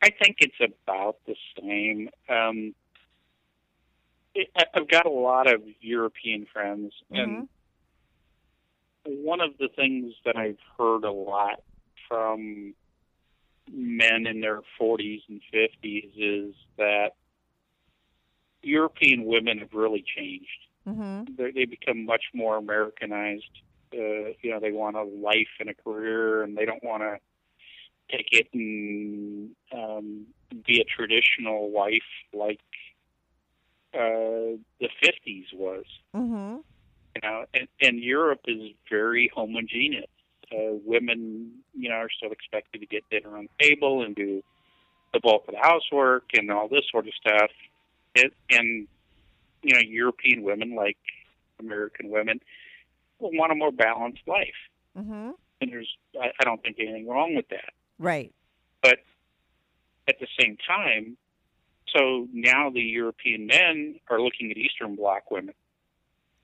I 0.00 0.10
think 0.22 0.36
it's 0.38 0.54
about 0.60 1.16
the 1.26 1.34
same. 1.60 2.08
Um, 2.28 2.74
it, 4.34 4.48
I- 4.56 4.66
I've 4.74 4.88
got 4.88 5.06
a 5.06 5.10
lot 5.10 5.52
of 5.52 5.62
European 5.80 6.46
friends, 6.52 6.92
and 7.10 7.48
one 9.04 9.40
of 9.40 9.58
the 9.58 9.68
things 9.74 10.14
that 10.24 10.36
I've 10.36 10.58
heard 10.78 11.02
a 11.02 11.10
lot 11.10 11.62
from 12.06 12.74
men 13.72 14.26
in 14.26 14.40
their 14.40 14.60
40s 14.80 15.22
and 15.28 15.40
50s 15.52 16.12
is 16.16 16.54
that 16.76 17.10
European 18.62 19.24
women 19.24 19.58
have 19.58 19.72
really 19.72 20.04
changed. 20.16 20.46
Mm-hmm. 20.86 21.34
They 21.54 21.64
become 21.64 22.04
much 22.04 22.22
more 22.32 22.56
Americanized. 22.56 23.50
Uh, 23.92 24.34
you 24.42 24.50
know, 24.50 24.60
they 24.60 24.72
want 24.72 24.96
a 24.96 25.02
life 25.02 25.48
and 25.60 25.68
a 25.68 25.74
career, 25.74 26.42
and 26.42 26.56
they 26.56 26.64
don't 26.64 26.82
want 26.82 27.02
to 27.02 27.18
take 28.10 28.28
it 28.32 28.48
and 28.52 29.50
um, 29.72 30.26
be 30.66 30.80
a 30.80 30.84
traditional 30.84 31.70
wife 31.70 32.02
like 32.32 32.60
uh, 33.94 34.56
the 34.80 34.88
'50s 35.02 35.54
was. 35.54 35.84
Mm-hmm. 36.14 36.56
You 37.14 37.22
know, 37.22 37.44
and, 37.54 37.68
and 37.80 37.98
Europe 37.98 38.42
is 38.46 38.72
very 38.88 39.30
homogeneous. 39.34 40.06
Uh, 40.52 40.76
women, 40.84 41.52
you 41.74 41.88
know, 41.88 41.96
are 41.96 42.10
still 42.16 42.32
expected 42.32 42.80
to 42.80 42.86
get 42.86 43.04
dinner 43.10 43.36
on 43.36 43.48
the 43.58 43.68
table 43.68 44.02
and 44.02 44.14
do 44.14 44.42
the 45.12 45.20
bulk 45.20 45.44
of 45.48 45.54
the 45.54 45.60
housework 45.60 46.24
and 46.34 46.50
all 46.50 46.68
this 46.68 46.84
sort 46.90 47.06
of 47.06 47.12
stuff. 47.14 47.50
It, 48.14 48.32
and 48.50 48.86
you 49.62 49.74
know, 49.74 49.80
European 49.80 50.42
women, 50.42 50.74
like 50.74 50.98
American 51.60 52.10
women, 52.10 52.40
will 53.18 53.30
want 53.32 53.52
a 53.52 53.54
more 53.54 53.72
balanced 53.72 54.22
life. 54.26 54.48
Mm-hmm. 54.96 55.30
And 55.60 55.72
there's, 55.72 55.88
I, 56.20 56.28
I 56.40 56.44
don't 56.44 56.62
think 56.62 56.76
anything 56.80 57.06
wrong 57.08 57.34
with 57.34 57.48
that. 57.48 57.72
Right. 57.98 58.32
But 58.82 58.98
at 60.08 60.16
the 60.20 60.26
same 60.40 60.56
time, 60.66 61.16
so 61.96 62.28
now 62.32 62.70
the 62.70 62.80
European 62.82 63.46
men 63.46 63.96
are 64.08 64.20
looking 64.20 64.50
at 64.50 64.56
Eastern 64.56 64.94
Bloc 64.96 65.30
women 65.30 65.54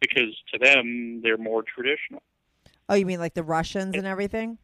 because 0.00 0.34
to 0.52 0.58
them 0.58 1.20
they're 1.22 1.38
more 1.38 1.62
traditional. 1.62 2.22
Oh, 2.88 2.94
you 2.94 3.06
mean 3.06 3.20
like 3.20 3.34
the 3.34 3.42
Russians 3.42 3.94
and 3.96 4.06
everything? 4.06 4.58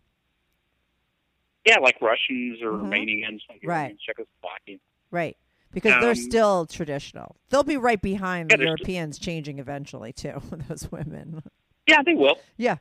Yeah, 1.64 1.78
like 1.78 2.00
Russians 2.00 2.60
or 2.62 2.72
Mhm. 2.72 2.82
Romanians, 2.90 3.40
like 3.48 3.60
Right. 3.62 3.96
Czechoslovakian. 4.08 4.80
Right. 5.10 5.36
Because 5.72 6.00
they're 6.00 6.10
Um, 6.10 6.14
still 6.16 6.66
traditional. 6.66 7.36
They'll 7.50 7.62
be 7.62 7.76
right 7.76 8.00
behind 8.00 8.50
Yeah, 8.50 8.56
the 8.56 8.60
they're 8.64 8.66
Europeans 8.68 9.18
changing 9.18 9.58
eventually 9.58 10.12
too, 10.12 10.40
those 10.68 10.90
women. 10.90 11.42
Yeah, 11.90 12.02
they 12.04 12.14
will. 12.14 12.38
Yeah. 12.56 12.76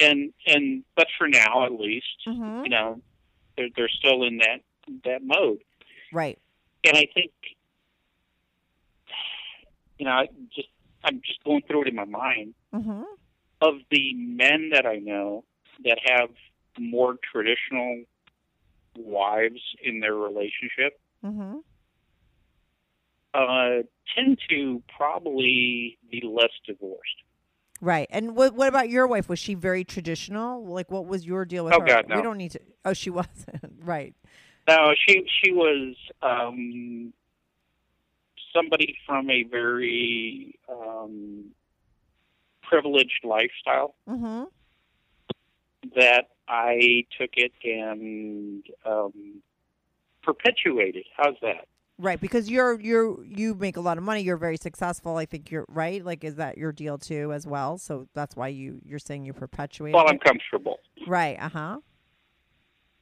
And 0.00 0.32
and 0.46 0.82
but 0.96 1.06
for 1.16 1.28
now, 1.28 1.64
at 1.66 1.72
least, 1.72 2.06
Mhm. 2.26 2.64
you 2.64 2.70
know, 2.70 3.00
they're 3.56 3.68
they're 3.76 3.88
still 3.88 4.24
in 4.24 4.38
that 4.38 4.60
that 5.04 5.22
mode. 5.22 5.60
Right. 6.12 6.38
And 6.86 6.96
I 6.96 7.06
think, 7.14 7.30
you 9.98 10.04
know, 10.06 10.12
I 10.12 10.26
just 10.54 10.68
I'm 11.04 11.20
just 11.24 11.42
going 11.44 11.62
through 11.68 11.82
it 11.82 11.88
in 11.88 11.94
my 11.94 12.04
mind. 12.04 12.54
Mm-hmm. 12.74 13.02
Of 13.60 13.74
the 13.90 14.14
men 14.14 14.70
that 14.70 14.84
I 14.84 14.96
know 14.96 15.44
that 15.84 15.98
have 16.04 16.30
more 16.78 17.16
traditional 17.32 18.02
wives 18.96 19.60
in 19.82 20.00
their 20.00 20.14
relationship, 20.14 20.98
Mm-hmm. 21.24 21.58
uh, 23.32 23.82
tend 24.14 24.38
to 24.50 24.82
probably 24.94 25.96
be 26.10 26.20
less 26.22 26.52
divorced. 26.66 27.22
Right. 27.84 28.06
And 28.10 28.34
what 28.34 28.54
what 28.54 28.68
about 28.68 28.88
your 28.88 29.06
wife? 29.06 29.28
Was 29.28 29.38
she 29.38 29.52
very 29.54 29.84
traditional? 29.84 30.64
Like, 30.64 30.90
what 30.90 31.04
was 31.06 31.26
your 31.26 31.44
deal 31.44 31.66
with 31.66 31.74
Oh, 31.74 31.80
her? 31.80 31.86
God, 31.86 32.06
We 32.08 32.22
don't 32.22 32.38
need 32.38 32.52
to. 32.52 32.60
Oh, 32.86 32.94
she 32.94 33.10
wasn't. 33.20 33.74
right. 33.82 34.14
No, 34.66 34.94
she 35.06 35.26
she 35.42 35.52
was 35.52 35.94
um, 36.22 37.12
somebody 38.54 38.96
from 39.06 39.28
a 39.30 39.42
very 39.42 40.58
um, 40.66 41.50
privileged 42.62 43.20
lifestyle 43.22 43.94
Mm-hmm. 44.08 44.44
that 45.94 46.28
I 46.48 47.04
took 47.20 47.30
it 47.34 47.52
and 47.62 48.64
um, 48.86 49.42
perpetuated. 50.22 51.04
How's 51.18 51.36
that? 51.42 51.66
Right, 51.96 52.20
because 52.20 52.50
you're 52.50 52.80
you're 52.80 53.24
you 53.24 53.54
make 53.54 53.76
a 53.76 53.80
lot 53.80 53.98
of 53.98 54.04
money. 54.04 54.22
You're 54.22 54.36
very 54.36 54.56
successful. 54.56 55.16
I 55.16 55.26
think 55.26 55.50
you're 55.52 55.64
right. 55.68 56.04
Like, 56.04 56.24
is 56.24 56.34
that 56.36 56.58
your 56.58 56.72
deal 56.72 56.98
too 56.98 57.32
as 57.32 57.46
well? 57.46 57.78
So 57.78 58.08
that's 58.14 58.34
why 58.34 58.48
you 58.48 58.80
you're 58.84 58.98
saying 58.98 59.24
you 59.24 59.32
perpetuate. 59.32 59.92
Well, 59.94 60.08
I'm 60.08 60.18
comfortable, 60.18 60.80
right. 61.06 61.36
Uh 61.40 61.48
huh. 61.48 61.78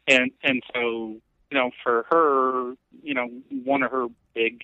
and 0.09 0.31
and 0.43 0.63
so 0.75 1.17
you 1.53 1.59
know, 1.59 1.71
for 1.83 2.07
her, 2.11 2.75
you 3.03 3.15
know, 3.15 3.29
one 3.65 3.83
of 3.83 3.91
her 3.91 4.07
big 4.35 4.63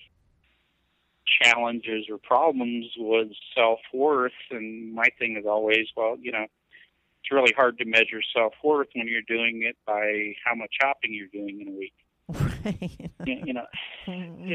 challenges 1.43 2.05
or 2.09 2.17
problems 2.17 2.87
was 2.97 3.27
self 3.55 3.79
worth, 3.93 4.31
and 4.51 4.93
my 4.93 5.07
thing 5.19 5.37
is 5.37 5.45
always, 5.45 5.87
well, 5.95 6.17
you 6.19 6.31
know, 6.31 6.43
it's 6.43 7.31
really 7.31 7.53
hard 7.55 7.77
to 7.77 7.85
measure 7.85 8.21
self 8.35 8.53
worth 8.63 8.87
when 8.95 9.07
you're 9.07 9.21
doing 9.21 9.61
it 9.63 9.77
by 9.85 10.33
how 10.43 10.55
much 10.55 10.71
shopping 10.81 11.13
you're 11.13 11.27
doing 11.27 11.61
in 11.61 11.67
a 11.67 11.77
week. 11.77 11.93
Right. 12.29 13.11
You, 13.25 13.53
know, 13.53 13.65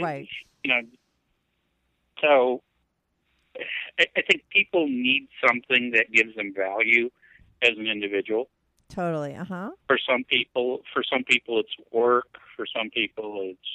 right. 0.02 0.28
you 0.62 0.72
know, 0.72 0.80
so 2.20 2.62
I, 3.98 4.06
I 4.16 4.22
think 4.22 4.42
people 4.50 4.86
need 4.88 5.28
something 5.46 5.92
that 5.92 6.10
gives 6.12 6.34
them 6.34 6.52
value 6.56 7.10
as 7.62 7.70
an 7.76 7.86
individual. 7.86 8.48
Totally. 8.88 9.34
Uh 9.34 9.44
huh. 9.44 9.70
For 9.86 9.98
some 10.08 10.24
people, 10.24 10.80
for 10.92 11.02
some 11.02 11.24
people, 11.24 11.60
it's 11.60 11.74
work. 11.92 12.26
For 12.56 12.66
some 12.66 12.90
people, 12.90 13.40
it's 13.42 13.68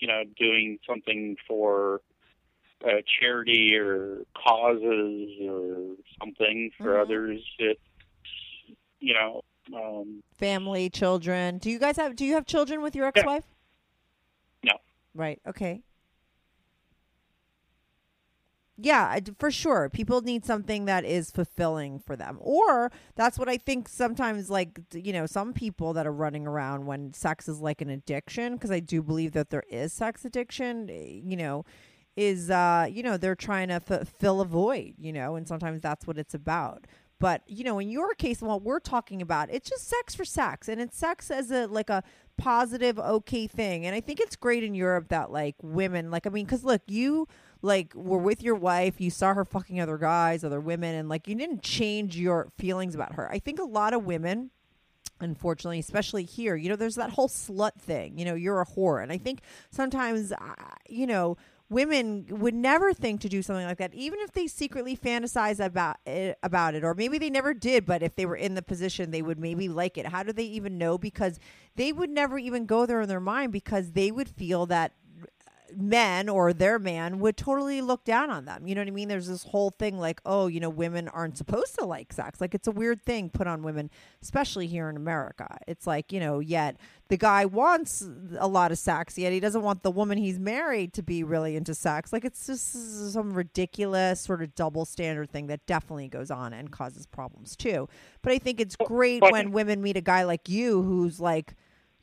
you 0.00 0.08
know 0.08 0.22
doing 0.38 0.78
something 0.88 1.36
for 1.46 2.00
uh, 2.84 3.02
charity 3.20 3.74
or 3.76 4.22
causes 4.36 5.30
or 5.42 5.96
something. 6.20 6.70
For 6.76 6.94
Mhm. 6.94 7.02
others, 7.02 7.40
it's 7.58 7.80
you 9.00 9.14
know 9.14 9.42
um, 9.74 10.22
Family, 10.36 10.90
children. 10.90 11.58
Do 11.58 11.70
you 11.70 11.78
guys 11.78 11.96
have? 11.96 12.16
Do 12.16 12.24
you 12.24 12.34
have 12.34 12.46
children 12.46 12.82
with 12.82 12.94
your 12.94 13.06
ex-wife? 13.06 13.44
No. 14.62 14.72
Right. 15.14 15.40
Okay. 15.46 15.82
Yeah, 18.80 19.18
for 19.40 19.50
sure. 19.50 19.88
People 19.88 20.20
need 20.20 20.44
something 20.44 20.84
that 20.84 21.04
is 21.04 21.32
fulfilling 21.32 21.98
for 21.98 22.14
them. 22.14 22.38
Or 22.40 22.92
that's 23.16 23.36
what 23.36 23.48
I 23.48 23.56
think 23.56 23.88
sometimes, 23.88 24.48
like, 24.50 24.78
you 24.92 25.12
know, 25.12 25.26
some 25.26 25.52
people 25.52 25.92
that 25.94 26.06
are 26.06 26.12
running 26.12 26.46
around 26.46 26.86
when 26.86 27.12
sex 27.12 27.48
is 27.48 27.58
like 27.58 27.80
an 27.80 27.90
addiction, 27.90 28.52
because 28.52 28.70
I 28.70 28.78
do 28.78 29.02
believe 29.02 29.32
that 29.32 29.50
there 29.50 29.64
is 29.68 29.92
sex 29.92 30.24
addiction, 30.24 30.88
eh, 30.90 31.20
you 31.24 31.36
know, 31.36 31.64
is, 32.16 32.50
uh, 32.50 32.86
you 32.88 33.02
know, 33.02 33.16
they're 33.16 33.34
trying 33.34 33.66
to 33.68 33.82
f- 33.88 34.08
fill 34.16 34.40
a 34.40 34.44
void, 34.44 34.94
you 34.96 35.12
know, 35.12 35.34
and 35.34 35.48
sometimes 35.48 35.82
that's 35.82 36.06
what 36.06 36.16
it's 36.16 36.34
about. 36.34 36.86
But, 37.20 37.42
you 37.46 37.64
know, 37.64 37.78
in 37.78 37.88
your 37.90 38.14
case, 38.14 38.40
and 38.40 38.48
what 38.48 38.62
we're 38.62 38.80
talking 38.80 39.20
about, 39.20 39.50
it's 39.50 39.68
just 39.68 39.88
sex 39.88 40.14
for 40.14 40.24
sex. 40.24 40.68
And 40.68 40.80
it's 40.80 40.96
sex 40.96 41.30
as 41.30 41.50
a, 41.50 41.66
like 41.66 41.90
a, 41.90 42.02
positive 42.38 42.98
okay 42.98 43.46
thing. 43.46 43.84
And 43.84 43.94
i 43.94 44.00
think 44.00 44.20
it's 44.20 44.36
great 44.36 44.64
in 44.64 44.74
europe 44.74 45.08
that 45.08 45.30
like 45.30 45.56
women 45.60 46.10
like 46.10 46.26
i 46.26 46.30
mean 46.30 46.46
because 46.46 46.64
look 46.64 46.82
you 46.86 47.28
like 47.60 47.92
were 47.94 48.18
with 48.18 48.42
your 48.42 48.54
wife 48.54 49.00
you 49.00 49.10
saw 49.10 49.34
her 49.34 49.44
fucking 49.44 49.80
other 49.80 49.98
guys 49.98 50.44
other 50.44 50.60
women 50.60 50.94
and 50.94 51.08
like 51.08 51.26
you 51.26 51.34
didn't 51.34 51.62
change 51.62 52.16
your 52.16 52.48
feelings 52.56 52.94
about 52.94 53.14
her. 53.14 53.30
I 53.30 53.40
think 53.40 53.58
a 53.58 53.64
lot 53.64 53.92
of 53.92 54.04
women 54.04 54.50
unfortunately 55.20 55.80
especially 55.80 56.22
here 56.22 56.54
you 56.54 56.68
know 56.68 56.76
there's 56.76 56.94
that 56.94 57.10
whole 57.10 57.28
slut 57.28 57.74
thing. 57.78 58.16
You 58.16 58.24
know 58.24 58.34
you're 58.34 58.60
a 58.60 58.66
whore. 58.66 59.02
And 59.02 59.10
i 59.10 59.18
think 59.18 59.40
sometimes 59.70 60.32
uh, 60.32 60.54
you 60.88 61.08
know 61.08 61.36
women 61.70 62.26
would 62.30 62.54
never 62.54 62.94
think 62.94 63.20
to 63.20 63.28
do 63.28 63.42
something 63.42 63.66
like 63.66 63.78
that 63.78 63.94
even 63.94 64.18
if 64.20 64.32
they 64.32 64.46
secretly 64.46 64.96
fantasize 64.96 65.64
about 65.64 65.96
it, 66.06 66.38
about 66.42 66.74
it 66.74 66.82
or 66.82 66.94
maybe 66.94 67.18
they 67.18 67.30
never 67.30 67.52
did 67.52 67.84
but 67.84 68.02
if 68.02 68.16
they 68.16 68.24
were 68.26 68.36
in 68.36 68.54
the 68.54 68.62
position 68.62 69.10
they 69.10 69.22
would 69.22 69.38
maybe 69.38 69.68
like 69.68 69.98
it. 69.98 70.06
How 70.06 70.22
do 70.22 70.32
they 70.32 70.44
even 70.44 70.78
know? 70.78 70.98
Because 70.98 71.38
they 71.76 71.92
would 71.92 72.10
never 72.10 72.38
even 72.38 72.66
go 72.66 72.86
there 72.86 73.00
in 73.00 73.08
their 73.08 73.20
mind 73.20 73.52
because 73.52 73.92
they 73.92 74.10
would 74.10 74.28
feel 74.28 74.66
that 74.66 74.92
men 75.76 76.28
or 76.28 76.52
their 76.52 76.78
man 76.78 77.18
would 77.18 77.36
totally 77.36 77.80
look 77.80 78.04
down 78.04 78.30
on 78.30 78.44
them. 78.44 78.66
You 78.66 78.74
know 78.74 78.80
what 78.80 78.88
I 78.88 78.92
mean? 78.92 79.08
There's 79.08 79.28
this 79.28 79.44
whole 79.44 79.70
thing 79.70 79.98
like, 79.98 80.20
oh, 80.24 80.46
you 80.46 80.60
know, 80.60 80.70
women 80.70 81.08
aren't 81.08 81.38
supposed 81.38 81.78
to 81.78 81.84
like 81.84 82.12
sex. 82.12 82.40
Like 82.40 82.54
it's 82.54 82.68
a 82.68 82.72
weird 82.72 83.02
thing 83.02 83.30
put 83.30 83.46
on 83.46 83.62
women, 83.62 83.90
especially 84.22 84.66
here 84.66 84.88
in 84.88 84.96
America. 84.96 85.58
It's 85.66 85.86
like, 85.86 86.12
you 86.12 86.20
know, 86.20 86.38
yet 86.40 86.76
the 87.08 87.16
guy 87.16 87.44
wants 87.44 88.06
a 88.38 88.46
lot 88.46 88.72
of 88.72 88.78
sex, 88.78 89.16
yet 89.18 89.32
he 89.32 89.40
doesn't 89.40 89.62
want 89.62 89.82
the 89.82 89.90
woman 89.90 90.18
he's 90.18 90.38
married 90.38 90.92
to 90.94 91.02
be 91.02 91.22
really 91.24 91.56
into 91.56 91.74
sex. 91.74 92.12
Like 92.12 92.24
it's 92.24 92.46
just 92.46 93.12
some 93.12 93.32
ridiculous 93.32 94.20
sort 94.20 94.42
of 94.42 94.54
double 94.54 94.84
standard 94.84 95.30
thing 95.30 95.46
that 95.48 95.66
definitely 95.66 96.08
goes 96.08 96.30
on 96.30 96.52
and 96.52 96.70
causes 96.70 97.06
problems 97.06 97.56
too. 97.56 97.88
But 98.22 98.32
I 98.32 98.38
think 98.38 98.60
it's 98.60 98.76
great 98.76 99.22
when 99.22 99.52
women 99.52 99.82
meet 99.82 99.96
a 99.96 100.02
guy 100.02 100.24
like 100.24 100.48
you 100.48 100.82
who's 100.82 101.20
like 101.20 101.54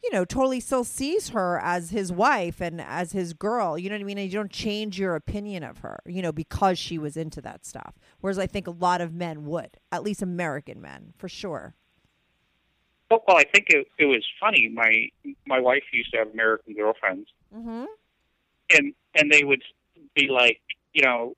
you 0.05 0.11
know, 0.13 0.23
totally 0.23 0.59
still 0.59 0.83
sees 0.83 1.29
her 1.29 1.59
as 1.63 1.89
his 1.89 2.11
wife 2.11 2.61
and 2.61 2.79
as 2.79 3.11
his 3.11 3.33
girl. 3.33 3.77
You 3.77 3.89
know 3.89 3.95
what 3.95 4.01
I 4.01 4.05
mean? 4.05 4.17
And 4.19 4.31
you 4.31 4.37
don't 4.37 4.51
change 4.51 4.99
your 4.99 5.15
opinion 5.15 5.63
of 5.63 5.79
her, 5.79 5.99
you 6.05 6.21
know, 6.21 6.31
because 6.31 6.77
she 6.77 6.97
was 6.97 7.17
into 7.17 7.41
that 7.41 7.65
stuff. 7.65 7.95
Whereas 8.21 8.37
I 8.37 8.45
think 8.47 8.67
a 8.67 8.71
lot 8.71 9.01
of 9.01 9.13
men 9.13 9.45
would, 9.45 9.77
at 9.91 10.03
least 10.03 10.21
American 10.21 10.79
men, 10.81 11.13
for 11.17 11.27
sure. 11.27 11.73
Well, 13.09 13.23
well, 13.27 13.37
I 13.37 13.43
think 13.43 13.67
it, 13.69 13.87
it 13.97 14.05
was 14.05 14.25
funny. 14.39 14.67
My 14.73 15.09
my 15.45 15.59
wife 15.59 15.83
used 15.93 16.11
to 16.11 16.17
have 16.17 16.31
American 16.31 16.73
girlfriends, 16.73 17.29
Mm-hmm. 17.55 17.85
and 18.75 18.93
and 19.13 19.31
they 19.31 19.43
would 19.43 19.61
be 20.15 20.27
like, 20.27 20.59
you 20.93 21.03
know, 21.03 21.33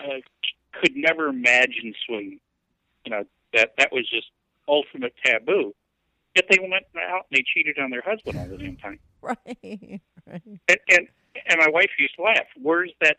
uh, 0.00 0.20
could 0.72 0.94
never 0.94 1.28
imagine 1.28 1.94
swinging. 2.06 2.40
You 3.04 3.10
know 3.10 3.24
that 3.54 3.70
that 3.78 3.90
was 3.92 4.08
just 4.08 4.26
ultimate 4.68 5.14
taboo. 5.24 5.74
Yet 6.36 6.44
they 6.50 6.58
went 6.60 6.84
out 7.10 7.24
and 7.30 7.38
they 7.38 7.42
cheated 7.54 7.78
on 7.78 7.90
their 7.90 8.02
husband 8.02 8.38
all 8.38 8.46
the 8.46 8.58
same 8.58 8.76
time. 8.76 8.98
Right. 9.22 9.38
right. 10.26 10.42
And 10.68 10.78
and, 10.88 11.08
and 11.48 11.58
my 11.58 11.68
wife 11.68 11.90
used 11.98 12.14
to 12.14 12.22
laugh. 12.22 12.46
Where's 12.62 12.92
that 13.00 13.16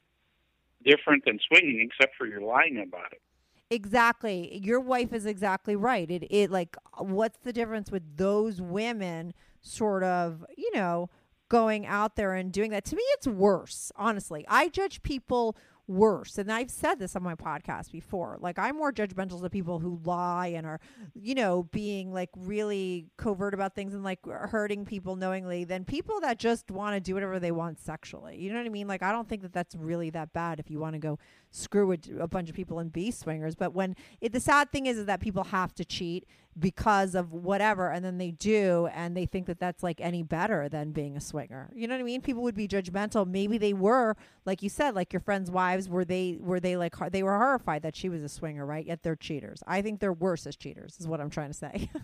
different 0.86 1.26
than 1.26 1.38
swinging, 1.48 1.82
except 1.82 2.16
for 2.16 2.26
you're 2.26 2.40
lying 2.40 2.78
about 2.78 3.12
it? 3.12 3.22
Exactly. 3.70 4.62
Your 4.64 4.80
wife 4.80 5.12
is 5.12 5.26
exactly 5.26 5.76
right. 5.76 6.10
It 6.10 6.28
it 6.30 6.50
like 6.50 6.78
what's 6.98 7.40
the 7.40 7.52
difference 7.52 7.92
with 7.92 8.04
those 8.16 8.62
women 8.62 9.34
sort 9.62 10.04
of, 10.04 10.46
you 10.56 10.72
know, 10.74 11.10
going 11.50 11.86
out 11.86 12.16
there 12.16 12.34
and 12.34 12.54
doing 12.54 12.72
that? 12.72 12.86
To 12.86 12.96
me 12.96 13.04
it's 13.16 13.28
worse, 13.28 13.92
honestly. 13.98 14.46
I 14.48 14.70
judge 14.70 15.02
people 15.02 15.58
worse. 15.88 16.38
And 16.38 16.52
I've 16.52 16.70
said 16.70 17.00
this 17.00 17.16
on 17.16 17.24
my 17.24 17.36
podcast 17.36 17.92
before. 17.92 18.38
Like 18.40 18.60
I'm 18.60 18.78
more 18.78 18.92
judgmental 18.92 19.42
to 19.42 19.50
people 19.50 19.80
who 19.80 20.00
lie 20.04 20.48
and 20.48 20.68
are, 20.68 20.80
you 21.14 21.34
know, 21.34 21.64
being 21.72 22.14
like 22.14 22.30
really 22.36 23.08
covert 23.18 23.54
about 23.54 23.74
things 23.74 23.94
and 23.94 24.04
like 24.04 24.20
hurting 24.26 24.86
people 24.86 25.16
knowingly 25.16 25.64
than 25.64 25.86
people 25.86 26.20
that 26.22 26.40
just 26.40 26.70
want 26.72 26.96
to 26.96 27.00
do 27.00 27.14
whatever 27.14 27.40
they 27.40 27.52
want 27.52 27.80
sexually. 27.80 28.38
You 28.38 28.52
know 28.52 28.58
what 28.58 28.66
I 28.66 28.70
mean? 28.70 28.88
Like 28.88 29.02
I 29.04 29.12
don't 29.12 29.30
think 29.30 29.42
that 29.44 29.54
that's 29.54 29.76
really 29.76 30.10
that 30.12 30.34
bad 30.34 30.60
if 30.60 30.70
you 30.70 30.80
want 30.80 30.94
to 30.94 31.00
go 31.00 31.20
screw 31.52 31.94
a, 31.94 31.98
a 32.20 32.28
bunch 32.28 32.50
of 32.50 32.56
people 32.56 32.80
and 32.80 32.92
be 32.92 33.12
swingers. 33.12 33.56
But 33.56 33.74
when 33.74 33.96
it, 34.22 34.34
the 34.34 34.40
sad 34.40 34.72
thing 34.72 34.86
is, 34.86 34.98
is 34.98 35.06
that 35.06 35.22
people 35.22 35.46
have 35.46 35.74
to 35.76 35.86
cheat 35.86 36.28
because 36.60 37.16
of 37.16 37.34
whatever, 37.34 37.92
and 37.92 38.04
then 38.04 38.18
they 38.18 38.32
do, 38.32 38.88
and 38.94 39.16
they 39.16 39.26
think 39.26 39.48
that 39.48 39.60
that's 39.60 39.84
like 39.84 40.02
any 40.02 40.24
better 40.24 40.68
than 40.70 40.92
being 40.92 41.16
a 41.16 41.22
swinger. 41.22 41.72
You 41.76 41.88
know 41.88 41.96
what 41.96 42.02
I 42.02 42.04
mean? 42.04 42.22
People 42.22 42.44
would 42.44 42.56
be 42.56 42.68
judgmental. 42.68 43.28
Maybe 43.28 43.58
they 43.58 43.74
were, 43.74 44.16
like 44.46 44.64
you 44.64 44.70
said, 44.70 44.96
like 44.96 45.14
your 45.14 45.20
friends' 45.20 45.52
wives. 45.52 45.90
Were 45.90 46.06
they? 46.06 46.38
Were 46.40 46.60
they 46.60 46.78
like? 46.78 46.96
They 47.12 47.24
were 47.24 47.38
horrified 47.38 47.84
that 47.84 47.96
she 47.96 48.10
was 48.10 48.24
a 48.24 48.30
swinger, 48.30 48.66
right? 48.66 48.86
Yet 48.86 49.04
they're 49.04 49.16
cheaters. 49.16 49.62
I 49.68 49.82
think 49.82 50.00
they're 50.00 50.14
worse 50.14 50.48
as 50.48 50.56
cheaters. 50.56 50.98
Is 51.00 51.08
what 51.08 51.22
I'm 51.22 51.30
trying 51.30 51.50
to 51.50 51.58
say. 51.58 51.90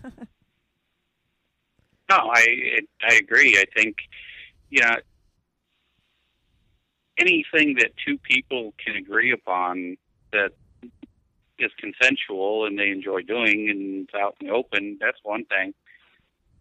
No, 2.09 2.17
I 2.17 2.79
I 3.01 3.15
agree. 3.15 3.57
I 3.57 3.63
think 3.75 3.95
you 4.69 4.81
know 4.81 4.97
anything 7.17 7.75
that 7.79 7.91
two 8.05 8.17
people 8.17 8.73
can 8.83 8.95
agree 8.95 9.31
upon 9.31 9.97
that 10.31 10.51
is 11.59 11.71
consensual 11.79 12.65
and 12.65 12.77
they 12.77 12.89
enjoy 12.89 13.21
doing 13.21 13.69
and 13.69 14.03
it's 14.03 14.13
out 14.15 14.35
in 14.39 14.47
the 14.47 14.53
open, 14.53 14.97
that's 14.99 15.17
one 15.23 15.45
thing. 15.45 15.73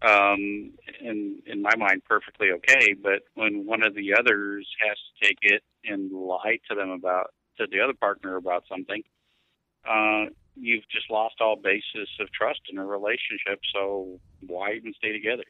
Um, 0.02 0.72
in 1.00 1.42
in 1.46 1.62
my 1.62 1.76
mind, 1.76 2.02
perfectly 2.08 2.48
okay. 2.50 2.94
But 2.94 3.22
when 3.34 3.66
one 3.66 3.84
of 3.84 3.94
the 3.94 4.14
others 4.18 4.66
has 4.80 4.96
to 4.96 5.28
take 5.28 5.38
it 5.42 5.62
and 5.84 6.10
lie 6.10 6.58
to 6.68 6.74
them 6.74 6.90
about 6.90 7.32
to 7.58 7.66
the 7.70 7.80
other 7.80 7.94
partner 7.94 8.34
about 8.36 8.64
something, 8.68 9.02
uh, 9.88 10.24
you've 10.56 10.88
just 10.90 11.08
lost 11.08 11.36
all 11.40 11.56
basis 11.56 12.08
of 12.20 12.32
trust 12.32 12.60
in 12.70 12.78
a 12.78 12.84
relationship. 12.84 13.60
So 13.72 14.18
why 14.46 14.72
even 14.72 14.92
stay 14.94 15.12
together? 15.12 15.44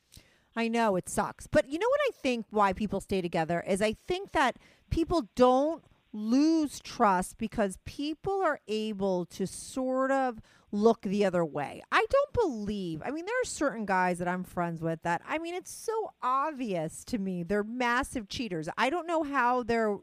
I 0.55 0.69
know 0.69 0.97
it 0.97 1.09
sucks. 1.09 1.47
But 1.47 1.69
you 1.71 1.79
know 1.79 1.89
what 1.89 2.01
I 2.09 2.11
think 2.23 2.47
why 2.51 2.73
people 2.73 3.01
stay 3.01 3.23
together 3.23 3.65
is 3.67 3.81
I 3.81 3.97
think 4.07 4.33
that 4.33 4.57
people 4.91 5.29
don't 5.35 5.83
lose 6.13 6.81
trust 6.81 7.39
because 7.39 7.79
people 7.85 8.43
are 8.43 8.61
able 8.69 9.25
to 9.27 9.47
sort 9.47 10.11
of 10.11 10.41
look 10.71 11.03
the 11.03 11.25
other 11.25 11.45
way. 11.45 11.83
I 11.93 12.05
don't 12.09 12.33
believe. 12.33 13.03
I 13.05 13.11
mean, 13.11 13.27
there 13.27 13.41
are 13.43 13.47
certain 13.47 13.85
guys 13.85 14.19
that 14.19 14.29
I'm 14.29 14.45
friends 14.45 14.83
with 14.83 15.03
that 15.03 15.23
I 15.27 15.39
mean, 15.39 15.55
it's 15.55 15.73
so 15.73 16.13
obvious 16.23 17.05
to 17.07 17.19
me 17.19 17.43
they're 17.43 17.65
massive 17.65 18.29
cheaters. 18.29 18.69
I 18.77 18.91
don't 18.91 19.07
know 19.07 19.23
how 19.23 19.63
their 19.63 19.99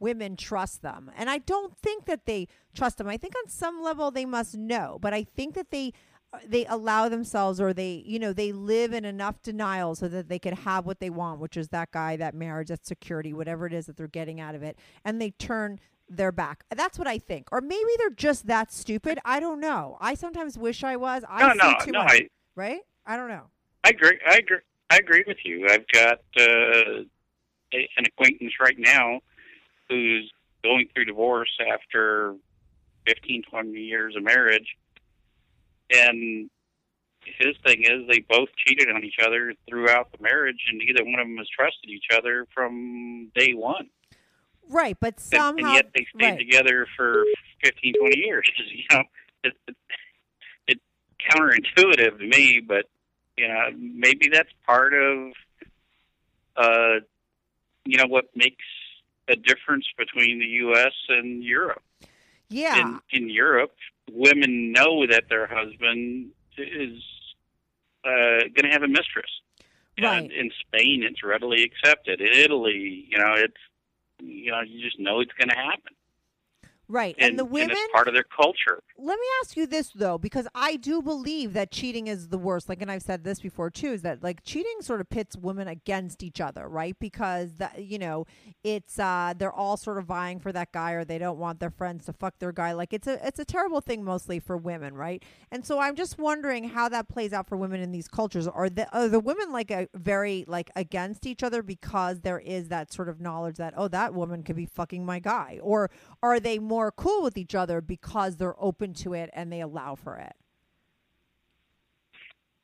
women 0.00 0.36
trust 0.36 0.82
them. 0.82 1.10
And 1.16 1.30
I 1.30 1.38
don't 1.38 1.76
think 1.78 2.06
that 2.06 2.26
they 2.26 2.48
trust 2.74 2.98
them. 2.98 3.08
I 3.08 3.16
think 3.16 3.34
on 3.42 3.48
some 3.48 3.82
level 3.82 4.10
they 4.10 4.26
must 4.26 4.56
know, 4.56 4.98
but 5.00 5.14
I 5.14 5.24
think 5.24 5.54
that 5.54 5.70
they 5.70 5.92
they 6.46 6.64
allow 6.66 7.08
themselves 7.08 7.60
or 7.60 7.72
they 7.72 8.02
you 8.06 8.18
know 8.18 8.32
they 8.32 8.52
live 8.52 8.92
in 8.92 9.04
enough 9.04 9.40
denial 9.42 9.94
so 9.94 10.08
that 10.08 10.28
they 10.28 10.38
can 10.38 10.54
have 10.56 10.86
what 10.86 11.00
they 11.00 11.10
want 11.10 11.40
which 11.40 11.56
is 11.56 11.68
that 11.68 11.90
guy 11.90 12.16
that 12.16 12.34
marriage 12.34 12.68
that 12.68 12.86
security 12.86 13.32
whatever 13.32 13.66
it 13.66 13.72
is 13.72 13.86
that 13.86 13.96
they're 13.96 14.06
getting 14.08 14.40
out 14.40 14.54
of 14.54 14.62
it 14.62 14.78
and 15.04 15.20
they 15.20 15.30
turn 15.30 15.78
their 16.06 16.30
back. 16.32 16.64
That's 16.68 16.98
what 16.98 17.08
i 17.08 17.16
think. 17.18 17.48
Or 17.50 17.62
maybe 17.62 17.88
they're 17.96 18.10
just 18.10 18.46
that 18.46 18.70
stupid. 18.70 19.18
I 19.24 19.40
don't 19.40 19.58
know. 19.58 19.96
I 20.02 20.12
sometimes 20.14 20.58
wish 20.58 20.84
i 20.84 20.96
was. 20.96 21.24
I 21.26 21.40
No, 21.40 21.54
no, 21.54 21.74
too 21.82 21.92
no, 21.92 22.02
much. 22.02 22.12
I- 22.12 22.28
right? 22.54 22.80
I 23.06 23.16
don't 23.16 23.28
know. 23.28 23.44
I 23.84 23.88
agree. 23.88 24.18
I 24.26 24.36
agree. 24.36 24.58
I 24.90 24.96
agree 24.98 25.24
with 25.26 25.38
you. 25.44 25.66
I've 25.68 25.86
got 25.92 26.20
uh, 26.38 27.04
an 27.72 28.04
acquaintance 28.06 28.52
right 28.60 28.78
now 28.78 29.20
who's 29.88 30.30
going 30.62 30.88
through 30.94 31.06
divorce 31.06 31.50
after 31.72 32.34
15, 33.06 33.42
20 33.50 33.70
years 33.72 34.14
of 34.14 34.22
marriage, 34.22 34.76
and 35.90 36.50
his 37.38 37.56
thing 37.64 37.82
is 37.84 38.06
they 38.08 38.20
both 38.28 38.48
cheated 38.56 38.88
on 38.90 39.02
each 39.04 39.16
other 39.24 39.54
throughout 39.68 40.12
the 40.12 40.22
marriage, 40.22 40.66
and 40.68 40.78
neither 40.78 41.04
one 41.04 41.18
of 41.20 41.26
them 41.26 41.36
has 41.38 41.48
trusted 41.48 41.88
each 41.90 42.06
other 42.16 42.46
from 42.54 43.30
day 43.34 43.52
one. 43.54 43.88
right 44.68 44.96
but 45.00 45.14
And, 45.32 45.40
somehow 45.40 45.66
and 45.66 45.74
yet 45.74 45.90
they 45.94 46.06
stayed 46.14 46.30
right. 46.30 46.38
together 46.38 46.86
for 46.96 47.24
15, 47.62 47.94
20 48.00 48.18
years. 48.18 48.50
You 48.70 48.84
know, 48.90 49.02
it, 49.44 49.52
it, 49.68 49.76
it's 50.68 50.80
counterintuitive 51.30 52.18
to 52.18 52.26
me, 52.26 52.60
but 52.60 52.86
you 53.36 53.48
know, 53.48 53.70
maybe 53.76 54.28
that's 54.28 54.50
part 54.66 54.92
of, 54.94 55.32
uh, 56.56 57.00
you 57.84 57.98
know, 57.98 58.06
what 58.06 58.26
makes 58.36 58.64
a 59.28 59.34
difference 59.36 59.86
between 59.98 60.38
the 60.38 60.46
U.S. 60.46 60.92
and 61.08 61.42
Europe. 61.42 61.82
yeah 62.48 62.78
In, 63.10 63.22
in 63.22 63.28
Europe, 63.30 63.74
women 64.10 64.72
know 64.72 65.06
that 65.06 65.24
their 65.28 65.46
husband 65.46 66.30
is 66.56 67.02
uh, 68.04 68.48
going 68.54 68.64
to 68.64 68.70
have 68.70 68.82
a 68.82 68.88
mistress. 68.88 69.30
Right. 70.00 70.22
And 70.22 70.32
in 70.32 70.50
Spain, 70.66 71.04
it's 71.04 71.22
readily 71.22 71.62
accepted. 71.62 72.20
In 72.20 72.32
Italy, 72.32 73.06
you 73.08 73.18
know, 73.18 73.34
it's 73.36 73.54
you 74.20 74.50
know, 74.50 74.60
you 74.60 74.82
just 74.82 74.98
know 74.98 75.20
it's 75.20 75.32
going 75.32 75.48
to 75.48 75.56
happen. 75.56 75.94
Right 76.94 77.14
And, 77.18 77.30
and 77.30 77.38
the 77.38 77.44
women 77.44 77.70
it's 77.72 77.92
part 77.92 78.08
of 78.08 78.14
their 78.14 78.24
culture. 78.24 78.78
let 78.98 79.18
me 79.18 79.26
ask 79.42 79.56
you 79.56 79.66
this 79.66 79.90
though 79.94 80.18
because 80.18 80.46
i 80.54 80.76
do 80.76 81.02
believe 81.02 81.52
that 81.52 81.70
cheating 81.70 82.06
is 82.06 82.28
the 82.28 82.38
worst 82.38 82.68
like 82.68 82.80
and 82.80 82.90
i've 82.90 83.02
said 83.02 83.24
this 83.24 83.40
before 83.40 83.70
too 83.70 83.92
is 83.92 84.02
that 84.02 84.22
like 84.22 84.42
cheating 84.44 84.78
sort 84.80 85.00
of 85.00 85.08
pits 85.10 85.36
women 85.36 85.66
against 85.68 86.22
each 86.22 86.40
other 86.40 86.68
right? 86.68 86.96
Because 86.98 87.54
that 87.54 87.82
you 87.84 87.98
know 87.98 88.26
it's 88.62 88.98
uh 88.98 89.34
they're 89.36 89.52
all 89.52 89.76
sort 89.76 89.98
of 89.98 90.04
vying 90.04 90.38
for 90.40 90.52
that 90.52 90.70
guy 90.72 90.92
or 90.92 91.04
they 91.04 91.18
don't 91.18 91.38
want 91.38 91.60
their 91.60 91.70
friends 91.70 92.06
to 92.06 92.12
fuck 92.12 92.38
their 92.38 92.52
guy. 92.52 92.72
Like 92.72 92.92
it's 92.92 93.06
a 93.06 93.26
it's 93.26 93.38
a 93.38 93.44
terrible 93.44 93.80
thing 93.80 94.04
mostly 94.04 94.38
for 94.40 94.56
women 94.56 94.94
right? 94.94 95.22
And 95.50 95.64
so 95.64 95.78
i'm 95.80 95.96
just 95.96 96.18
wondering 96.18 96.64
how 96.70 96.88
that 96.88 97.08
plays 97.08 97.32
out 97.32 97.48
for 97.48 97.56
women 97.56 97.80
in 97.80 97.90
these 97.92 98.08
cultures. 98.08 98.46
Are 98.48 98.68
the 98.70 98.86
are 98.96 99.08
the 99.08 99.20
women 99.20 99.52
like 99.52 99.70
a 99.70 99.88
very 99.94 100.44
like 100.48 100.70
against 100.76 101.26
each 101.26 101.42
other 101.42 101.62
because 101.62 102.20
there 102.20 102.38
is 102.38 102.68
that 102.68 102.92
sort 102.92 103.08
of 103.08 103.20
knowledge 103.20 103.56
that 103.56 103.74
oh 103.76 103.88
that 103.88 104.14
woman 104.14 104.42
could 104.42 104.56
be 104.56 104.66
fucking 104.66 105.04
my 105.04 105.18
guy? 105.18 105.58
Or 105.62 105.90
are 106.22 106.38
they 106.40 106.58
more 106.58 106.83
cool 106.92 107.22
with 107.22 107.36
each 107.36 107.54
other 107.54 107.80
because 107.80 108.36
they're 108.36 108.60
open 108.62 108.94
to 108.94 109.14
it 109.14 109.30
and 109.32 109.52
they 109.52 109.60
allow 109.60 109.94
for 109.94 110.16
it 110.16 110.34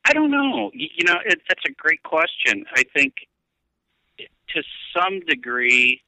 I 0.03 0.13
don't 0.13 0.31
know. 0.31 0.71
You, 0.73 0.87
you 0.95 1.05
know, 1.05 1.15
it, 1.25 1.41
that's 1.47 1.63
a 1.65 1.71
great 1.71 2.03
question. 2.03 2.65
I 2.75 2.83
think 2.95 3.13
to 4.17 4.63
some 4.95 5.19
degree, 5.21 6.01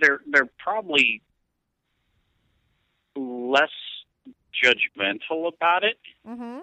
they're 0.00 0.20
they're 0.30 0.48
probably 0.58 1.22
less 3.16 3.70
judgmental 4.62 5.48
about 5.48 5.84
it. 5.84 5.98
mm-hmm 6.26 6.58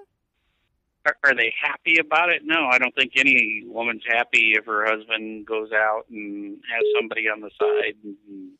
Are, 1.05 1.17
are 1.23 1.35
they 1.35 1.53
happy 1.61 1.97
about 1.99 2.29
it? 2.29 2.43
No, 2.45 2.67
I 2.71 2.77
don't 2.77 2.95
think 2.95 3.13
any 3.17 3.63
woman's 3.65 4.03
happy 4.07 4.53
if 4.57 4.65
her 4.65 4.85
husband 4.85 5.45
goes 5.45 5.71
out 5.71 6.03
and 6.09 6.57
has 6.71 6.83
somebody 6.97 7.27
on 7.27 7.41
the 7.41 7.49
side. 7.59 7.95
And, 8.03 8.51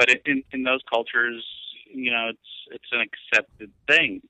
but 0.00 0.08
in 0.26 0.42
in 0.52 0.62
those 0.62 0.80
cultures, 0.92 1.44
you 1.92 2.10
know, 2.10 2.28
it's 2.30 2.50
it's 2.76 2.90
an 2.92 3.00
accepted 3.08 3.70
thing. 3.86 4.22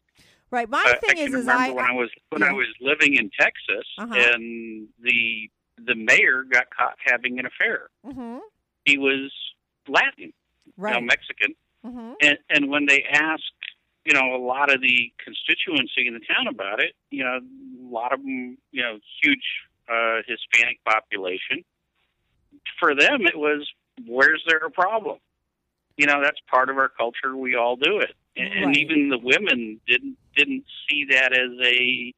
right 0.51 0.69
my 0.69 0.83
I, 0.85 0.97
thing 0.99 1.11
I 1.11 1.15
can 1.15 1.29
is 1.29 1.35
is 1.35 1.47
remember 1.47 1.63
i 1.63 1.71
when 1.71 1.85
I 1.85 1.93
was 1.93 2.11
when 2.31 2.43
yeah. 2.43 2.49
I 2.51 2.53
was 2.53 2.67
living 2.81 3.15
in 3.15 3.31
Texas, 3.39 3.87
Uh-huh. 3.99 4.15
and 4.15 4.89
the 5.03 5.49
the 5.91 5.95
mayor 5.95 6.43
got 6.57 6.67
caught 6.77 6.97
having 7.05 7.39
an 7.39 7.47
affair. 7.47 7.89
mm-hmm 8.07 8.39
He 8.85 8.99
was 8.99 9.31
Latin, 9.89 10.33
right 10.77 11.03
Mexican, 11.03 11.55
mm-hmm 11.87 12.13
and 12.27 12.37
and 12.55 12.63
when 12.73 12.85
they 12.87 13.05
asked, 13.29 13.63
you 14.05 14.13
know, 14.17 14.35
a 14.35 14.43
lot 14.55 14.69
of 14.75 14.81
the 14.89 15.13
constituency 15.27 16.03
in 16.09 16.15
the 16.15 16.21
town 16.33 16.47
about 16.49 16.79
it, 16.81 16.93
you 17.11 17.23
know, 17.25 17.37
a 17.39 17.93
lot 17.99 18.13
of 18.13 18.21
them, 18.23 18.59
you 18.73 18.83
know, 18.83 18.99
huge 19.23 19.47
uh, 19.95 20.17
Hispanic 20.27 20.79
population. 20.85 21.65
For 22.79 22.95
them, 22.95 23.27
it 23.27 23.39
was, 23.39 23.61
where's 24.07 24.43
there 24.47 24.59
a 24.59 24.71
problem? 24.71 25.19
You 26.01 26.07
know, 26.07 26.23
that's 26.23 26.41
part 26.51 26.71
of 26.71 26.79
our 26.79 26.89
culture. 26.89 27.37
We 27.37 27.57
all 27.57 27.77
do 27.77 27.99
it, 27.99 28.15
and, 28.35 28.65
and 28.65 28.77
even 28.79 29.11
the 29.11 29.19
women 29.19 29.83
didn't 29.87 30.17
didn't 30.35 30.65
see 30.89 31.05
that 31.11 31.35
as 31.35 31.51
a 31.63 32.15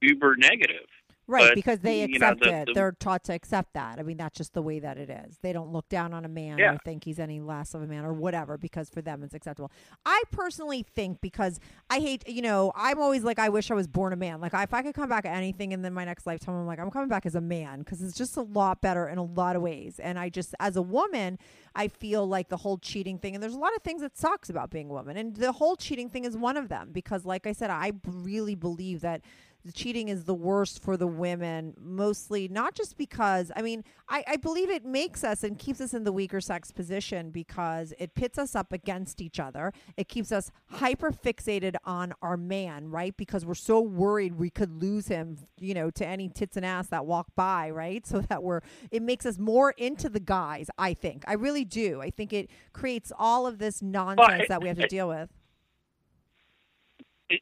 uber 0.00 0.34
negative. 0.34 0.88
Right, 1.26 1.48
But, 1.48 1.54
because 1.54 1.78
they 1.80 2.02
you 2.02 2.18
know, 2.18 2.28
accept 2.28 2.40
the- 2.40 2.52
it. 2.54 2.66
the- 2.66 2.72
They're 2.74 2.92
taught 2.92 3.24
to 3.24 3.32
accept 3.32 3.72
that. 3.72 3.98
I 3.98 4.02
mean, 4.02 4.18
that's 4.18 4.36
just 4.36 4.52
the 4.52 4.60
way 4.60 4.78
that 4.80 4.98
it 4.98 5.08
is. 5.08 5.38
They 5.40 5.52
don't 5.54 5.72
look 5.72 5.88
down 5.88 6.12
on 6.12 6.24
a 6.26 6.28
man 6.28 6.58
Yeah. 6.58 6.74
or 6.74 6.78
think 6.84 7.04
he's 7.04 7.18
any 7.18 7.40
less 7.40 7.72
of 7.72 7.80
a 7.82 7.86
man 7.86 8.04
or 8.04 8.12
whatever 8.12 8.58
because 8.58 8.90
for 8.90 9.00
them 9.00 9.22
it's 9.22 9.32
acceptable. 9.34 9.72
I 10.04 10.22
personally 10.30 10.82
think 10.82 11.22
because 11.22 11.60
I 11.88 12.00
hate, 12.00 12.28
you 12.28 12.42
know, 12.42 12.72
I'm 12.76 13.00
always 13.00 13.24
like, 13.24 13.38
I 13.38 13.48
wish 13.48 13.70
I 13.70 13.74
was 13.74 13.86
born 13.86 14.12
a 14.12 14.16
man. 14.16 14.40
Like, 14.42 14.52
if 14.52 14.74
I 14.74 14.82
could 14.82 14.94
come 14.94 15.08
back 15.08 15.24
at 15.24 15.34
anything 15.34 15.72
in 15.72 15.80
then 15.80 15.94
my 15.94 16.04
next 16.04 16.26
lifetime, 16.26 16.56
I'm 16.56 16.66
like, 16.66 16.78
I'm 16.78 16.90
coming 16.90 17.08
back 17.08 17.24
as 17.24 17.34
a 17.34 17.40
man 17.40 17.78
because 17.78 18.02
it's 18.02 18.16
just 18.18 18.36
a 18.36 18.42
lot 18.42 18.82
better 18.82 19.08
in 19.08 19.16
a 19.16 19.22
lot 19.24 19.56
of 19.56 19.62
ways. 19.62 19.98
And 19.98 20.18
I 20.18 20.28
just, 20.28 20.54
as 20.60 20.76
a 20.76 20.82
woman, 20.82 21.38
I 21.74 21.88
feel 21.88 22.26
like 22.26 22.48
the 22.50 22.58
whole 22.58 22.76
cheating 22.76 23.18
thing, 23.18 23.34
and 23.34 23.42
there's 23.42 23.54
a 23.54 23.58
lot 23.58 23.74
of 23.74 23.82
things 23.82 24.02
that 24.02 24.16
sucks 24.18 24.50
about 24.50 24.70
being 24.70 24.90
a 24.90 24.92
woman. 24.92 25.16
And 25.16 25.34
the 25.34 25.52
whole 25.52 25.74
cheating 25.76 26.08
thing 26.10 26.24
is 26.24 26.36
one 26.36 26.56
of 26.58 26.68
them 26.68 26.90
because, 26.92 27.24
like 27.24 27.46
I 27.46 27.52
said, 27.52 27.70
I 27.70 27.92
really 28.06 28.54
believe 28.54 29.00
that 29.00 29.22
the 29.64 29.72
cheating 29.72 30.08
is 30.08 30.24
the 30.24 30.34
worst 30.34 30.82
for 30.82 30.98
the 30.98 31.06
women, 31.06 31.72
mostly 31.80 32.48
not 32.48 32.74
just 32.74 32.98
because, 32.98 33.50
I 33.56 33.62
mean, 33.62 33.82
I, 34.10 34.22
I 34.28 34.36
believe 34.36 34.68
it 34.68 34.84
makes 34.84 35.24
us 35.24 35.42
and 35.42 35.58
keeps 35.58 35.80
us 35.80 35.94
in 35.94 36.04
the 36.04 36.12
weaker 36.12 36.38
sex 36.40 36.70
position 36.70 37.30
because 37.30 37.94
it 37.98 38.14
pits 38.14 38.36
us 38.38 38.54
up 38.54 38.74
against 38.74 39.22
each 39.22 39.40
other. 39.40 39.72
It 39.96 40.06
keeps 40.08 40.32
us 40.32 40.50
hyper 40.66 41.10
fixated 41.12 41.76
on 41.86 42.12
our 42.20 42.36
man, 42.36 42.90
right? 42.90 43.16
Because 43.16 43.46
we're 43.46 43.54
so 43.54 43.80
worried 43.80 44.34
we 44.38 44.50
could 44.50 44.82
lose 44.82 45.08
him, 45.08 45.38
you 45.58 45.72
know, 45.72 45.90
to 45.92 46.06
any 46.06 46.28
tits 46.28 46.58
and 46.58 46.66
ass 46.66 46.88
that 46.88 47.06
walk 47.06 47.28
by, 47.34 47.70
right? 47.70 48.04
So 48.14 48.20
that 48.20 48.42
we're, 48.42 48.60
it 48.90 49.02
makes 49.02 49.24
us 49.24 49.38
more 49.38 49.70
into 49.72 50.08
the 50.10 50.20
guys, 50.20 50.68
I 50.78 50.92
think. 50.94 51.24
I 51.26 51.32
really 51.32 51.64
do. 51.64 52.00
I 52.02 52.10
think 52.10 52.32
it 52.34 52.50
creates 52.72 53.10
all 53.18 53.46
of 53.46 53.58
this 53.58 53.80
nonsense 53.80 54.42
I- 54.42 54.46
that 54.50 54.60
we 54.62 54.68
have 54.68 54.76
to 54.76 54.84
I- 54.84 54.88
deal 54.88 55.08
with. 55.08 55.30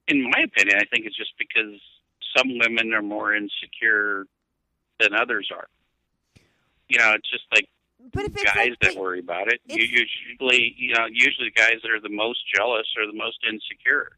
In 0.07 0.23
my 0.23 0.45
opinion, 0.45 0.79
I 0.81 0.85
think 0.87 1.05
it's 1.07 1.17
just 1.17 1.33
because 1.39 1.81
some 2.37 2.59
women 2.59 2.93
are 2.93 3.03
more 3.03 3.35
insecure 3.35 4.27
than 5.01 5.15
others 5.15 5.51
are. 5.55 5.69
You 6.89 6.99
know, 6.99 7.13
it's 7.13 7.31
just 7.31 7.45
like 7.53 7.69
But 8.13 8.25
if 8.25 8.35
guys 8.35 8.55
like 8.57 8.79
that 8.81 8.97
worry 8.97 9.21
about 9.21 9.49
it. 9.49 9.61
You 9.67 9.83
usually, 9.83 10.75
you 10.77 10.95
know, 10.95 11.07
usually 11.11 11.49
the 11.55 11.61
guys 11.61 11.77
that 11.83 11.91
are 11.91 12.01
the 12.01 12.15
most 12.15 12.41
jealous 12.55 12.87
are 12.99 13.07
the 13.07 13.17
most 13.17 13.39
insecure. 13.49 14.13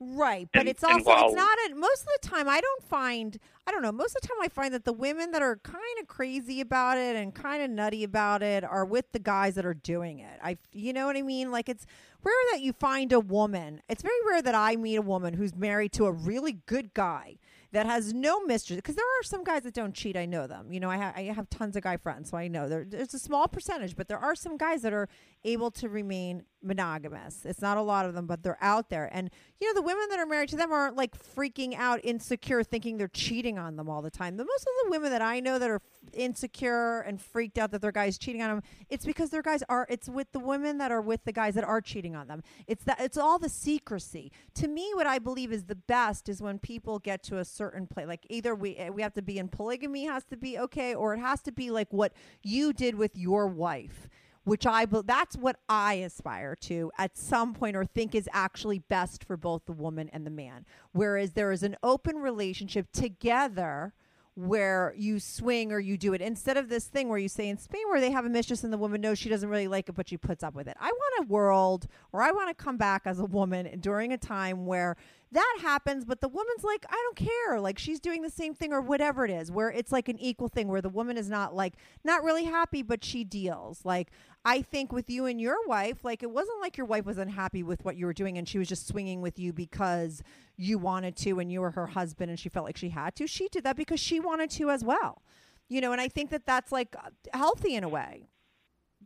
Right, 0.00 0.48
but 0.52 0.60
And- 0.60 0.68
it's 0.68 0.84
also 0.84 1.02
while- 1.04 1.26
it's 1.26 1.34
not 1.34 1.58
a, 1.70 1.74
most 1.74 2.02
of 2.02 2.08
the 2.22 2.28
time 2.28 2.48
I 2.48 2.60
don't 2.60 2.82
find 2.84 3.38
I 3.66 3.70
don't 3.70 3.82
know, 3.82 3.92
most 3.92 4.16
of 4.16 4.22
the 4.22 4.28
time 4.28 4.38
I 4.40 4.48
find 4.48 4.72
that 4.72 4.86
the 4.86 4.94
women 4.94 5.30
that 5.32 5.42
are 5.42 5.56
kind 5.56 5.82
of 6.00 6.06
crazy 6.08 6.62
about 6.62 6.96
it 6.96 7.16
and 7.16 7.34
kind 7.34 7.62
of 7.62 7.68
nutty 7.70 8.02
about 8.02 8.42
it 8.42 8.64
are 8.64 8.86
with 8.86 9.12
the 9.12 9.18
guys 9.18 9.56
that 9.56 9.66
are 9.66 9.74
doing 9.74 10.20
it. 10.20 10.38
I 10.42 10.56
you 10.72 10.92
know 10.94 11.04
what 11.06 11.16
I 11.18 11.22
mean? 11.22 11.50
Like 11.50 11.68
it's 11.68 11.84
rare 12.24 12.34
that 12.52 12.62
you 12.62 12.72
find 12.72 13.12
a 13.12 13.20
woman. 13.20 13.82
It's 13.88 14.02
very 14.02 14.14
rare 14.26 14.40
that 14.40 14.54
I 14.54 14.76
meet 14.76 14.96
a 14.96 15.02
woman 15.02 15.34
who's 15.34 15.54
married 15.54 15.92
to 15.92 16.06
a 16.06 16.12
really 16.12 16.52
good 16.64 16.94
guy 16.94 17.36
that 17.72 17.84
has 17.84 18.14
no 18.14 18.40
mistress. 18.40 18.76
Because 18.76 18.94
there 18.94 19.04
are 19.04 19.22
some 19.22 19.44
guys 19.44 19.64
that 19.64 19.74
don't 19.74 19.92
cheat. 19.94 20.16
I 20.16 20.24
know 20.24 20.46
them. 20.46 20.72
You 20.72 20.80
know, 20.80 20.88
I, 20.90 20.96
ha- 20.96 21.12
I 21.14 21.22
have 21.24 21.50
tons 21.50 21.76
of 21.76 21.82
guy 21.82 21.98
friends, 21.98 22.30
so 22.30 22.38
I 22.38 22.48
know 22.48 22.66
there, 22.66 22.86
there's 22.88 23.12
a 23.12 23.18
small 23.18 23.46
percentage, 23.46 23.94
but 23.94 24.08
there 24.08 24.18
are 24.18 24.34
some 24.34 24.56
guys 24.56 24.80
that 24.80 24.94
are 24.94 25.06
able 25.44 25.70
to 25.72 25.90
remain 25.90 26.44
monogamous. 26.62 27.44
It's 27.44 27.60
not 27.60 27.76
a 27.76 27.82
lot 27.82 28.06
of 28.06 28.14
them, 28.14 28.26
but 28.26 28.42
they're 28.42 28.58
out 28.60 28.90
there. 28.90 29.08
And 29.12 29.30
you 29.60 29.66
know, 29.66 29.80
the 29.80 29.86
women 29.86 30.06
that 30.10 30.18
are 30.18 30.26
married 30.26 30.48
to 30.50 30.56
them 30.56 30.72
aren't 30.72 30.96
like 30.96 31.16
freaking 31.16 31.74
out, 31.76 32.00
insecure, 32.04 32.62
thinking 32.62 32.96
they're 32.96 33.08
cheating 33.08 33.58
on 33.58 33.76
them 33.76 33.88
all 33.88 34.02
the 34.02 34.10
time. 34.10 34.36
The 34.36 34.44
most 34.44 34.62
of 34.62 34.72
the 34.84 34.90
women 34.90 35.10
that 35.10 35.22
I 35.22 35.40
know 35.40 35.58
that 35.58 35.70
are 35.70 35.80
insecure 36.12 37.00
and 37.00 37.20
freaked 37.20 37.58
out 37.58 37.70
that 37.72 37.82
their 37.82 37.92
guys 37.92 38.18
cheating 38.18 38.42
on 38.42 38.48
them, 38.50 38.62
it's 38.88 39.04
because 39.04 39.30
their 39.30 39.42
guys 39.42 39.62
are. 39.68 39.86
It's 39.88 40.08
with 40.08 40.32
the 40.32 40.38
women 40.38 40.78
that 40.78 40.90
are 40.90 41.00
with 41.00 41.24
the 41.24 41.32
guys 41.32 41.54
that 41.54 41.64
are 41.64 41.80
cheating 41.80 42.16
on 42.16 42.28
them. 42.28 42.42
It's 42.66 42.84
that. 42.84 43.00
It's 43.00 43.16
all 43.16 43.38
the 43.38 43.48
secrecy. 43.48 44.32
To 44.54 44.68
me, 44.68 44.90
what 44.94 45.06
I 45.06 45.18
believe 45.18 45.52
is 45.52 45.64
the 45.64 45.74
best 45.74 46.28
is 46.28 46.42
when 46.42 46.58
people 46.58 46.98
get 46.98 47.22
to 47.24 47.38
a 47.38 47.44
certain 47.44 47.86
place. 47.86 48.06
Like 48.06 48.26
either 48.28 48.54
we 48.54 48.76
eh, 48.76 48.90
we 48.90 49.02
have 49.02 49.14
to 49.14 49.22
be 49.22 49.38
in 49.38 49.48
polygamy 49.48 50.06
has 50.06 50.24
to 50.26 50.36
be 50.36 50.58
okay, 50.58 50.94
or 50.94 51.14
it 51.14 51.18
has 51.18 51.42
to 51.42 51.52
be 51.52 51.70
like 51.70 51.92
what 51.92 52.12
you 52.42 52.72
did 52.72 52.94
with 52.94 53.16
your 53.16 53.46
wife 53.46 54.08
which 54.48 54.66
I 54.66 54.86
that's 54.86 55.36
what 55.36 55.56
I 55.68 55.94
aspire 55.94 56.56
to 56.62 56.90
at 56.98 57.16
some 57.16 57.54
point 57.54 57.76
or 57.76 57.84
think 57.84 58.14
is 58.14 58.28
actually 58.32 58.78
best 58.78 59.24
for 59.24 59.36
both 59.36 59.66
the 59.66 59.72
woman 59.72 60.08
and 60.12 60.26
the 60.26 60.30
man. 60.30 60.64
Whereas 60.92 61.32
there 61.32 61.52
is 61.52 61.62
an 61.62 61.76
open 61.82 62.16
relationship 62.16 62.90
together 62.92 63.92
where 64.34 64.94
you 64.96 65.18
swing 65.18 65.72
or 65.72 65.80
you 65.80 65.98
do 65.98 66.14
it 66.14 66.22
instead 66.22 66.56
of 66.56 66.68
this 66.68 66.86
thing 66.86 67.08
where 67.08 67.18
you 67.18 67.28
say 67.28 67.48
in 67.48 67.58
Spain 67.58 67.82
where 67.88 68.00
they 68.00 68.12
have 68.12 68.24
a 68.24 68.28
mistress 68.28 68.62
and 68.62 68.72
the 68.72 68.78
woman 68.78 69.00
knows 69.00 69.18
she 69.18 69.28
doesn't 69.28 69.48
really 69.48 69.66
like 69.66 69.88
it 69.88 69.96
but 69.96 70.08
she 70.08 70.16
puts 70.16 70.44
up 70.44 70.54
with 70.54 70.68
it. 70.68 70.76
I 70.80 70.90
want 70.90 71.24
a 71.24 71.32
world 71.32 71.86
or 72.12 72.22
I 72.22 72.30
want 72.30 72.48
to 72.48 72.54
come 72.54 72.76
back 72.76 73.02
as 73.04 73.18
a 73.18 73.24
woman 73.24 73.80
during 73.80 74.12
a 74.12 74.18
time 74.18 74.64
where 74.64 74.96
that 75.32 75.58
happens 75.60 76.04
but 76.04 76.20
the 76.20 76.28
woman's 76.28 76.64
like 76.64 76.86
I 76.88 76.94
don't 76.94 77.16
care. 77.16 77.60
Like 77.60 77.78
she's 77.78 78.00
doing 78.00 78.22
the 78.22 78.30
same 78.30 78.54
thing 78.54 78.72
or 78.72 78.80
whatever 78.80 79.24
it 79.24 79.30
is 79.30 79.50
where 79.50 79.70
it's 79.70 79.92
like 79.92 80.08
an 80.08 80.18
equal 80.18 80.48
thing 80.48 80.68
where 80.68 80.80
the 80.80 80.88
woman 80.88 81.16
is 81.16 81.28
not 81.28 81.54
like 81.54 81.74
not 82.02 82.22
really 82.24 82.44
happy 82.44 82.82
but 82.82 83.04
she 83.04 83.24
deals. 83.24 83.84
Like 83.84 84.10
I 84.44 84.62
think 84.62 84.92
with 84.92 85.10
you 85.10 85.26
and 85.26 85.40
your 85.40 85.56
wife 85.66 86.04
like 86.04 86.22
it 86.22 86.30
wasn't 86.30 86.60
like 86.60 86.76
your 86.76 86.86
wife 86.86 87.04
was 87.04 87.18
unhappy 87.18 87.62
with 87.62 87.84
what 87.84 87.96
you 87.96 88.06
were 88.06 88.14
doing 88.14 88.38
and 88.38 88.48
she 88.48 88.58
was 88.58 88.68
just 88.68 88.86
swinging 88.86 89.20
with 89.20 89.38
you 89.38 89.52
because 89.52 90.22
you 90.56 90.78
wanted 90.78 91.16
to 91.16 91.38
and 91.38 91.52
you 91.52 91.60
were 91.60 91.72
her 91.72 91.88
husband 91.88 92.30
and 92.30 92.38
she 92.38 92.48
felt 92.48 92.64
like 92.64 92.76
she 92.76 92.90
had 92.90 93.14
to. 93.16 93.26
She 93.26 93.48
did 93.48 93.64
that 93.64 93.76
because 93.76 94.00
she 94.00 94.20
wanted 94.20 94.50
to 94.50 94.70
as 94.70 94.82
well. 94.82 95.22
You 95.68 95.82
know 95.82 95.92
and 95.92 96.00
I 96.00 96.08
think 96.08 96.30
that 96.30 96.46
that's 96.46 96.72
like 96.72 96.96
healthy 97.34 97.74
in 97.74 97.84
a 97.84 97.88
way. 97.88 98.28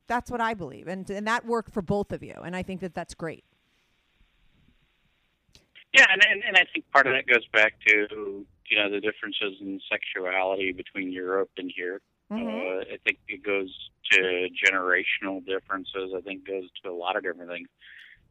That's 0.07 0.31
what 0.31 0.41
I 0.41 0.55
believe 0.55 0.87
and 0.87 1.09
and 1.11 1.27
that 1.27 1.47
worked 1.47 1.73
for 1.73 1.83
both 1.83 2.13
of 2.13 2.23
you 2.23 2.35
and 2.45 2.55
I 2.55 2.63
think 2.63 2.81
that 2.81 2.95
that's 2.95 3.15
great 3.15 3.45
Yeah, 5.93 6.07
and, 6.11 6.23
and 6.29 6.43
and 6.45 6.57
I 6.57 6.65
think 6.73 6.91
part 6.91 7.07
of 7.07 7.13
that 7.13 7.27
goes 7.27 7.47
back 7.53 7.75
to 7.87 8.47
you 8.71 8.79
know 8.79 8.91
the 8.91 9.01
differences 9.01 9.61
in 9.61 9.81
sexuality 9.91 10.73
between 10.73 11.13
Europe 11.13 11.51
and 11.59 11.71
here. 11.75 12.01
Mhm. 12.31 12.47
Uh, 12.49 12.85
I 12.95 12.97
think 13.05 13.19
it 13.29 13.43
goes 13.43 13.91
to 14.13 14.49
generational 14.65 15.45
differences. 15.45 16.13
I 16.17 16.21
think 16.23 16.49
it 16.49 16.51
goes 16.51 16.71
to 16.83 16.91
a 16.91 16.95
lot 16.95 17.17
of 17.17 17.23
different 17.23 17.51
things. 17.51 17.69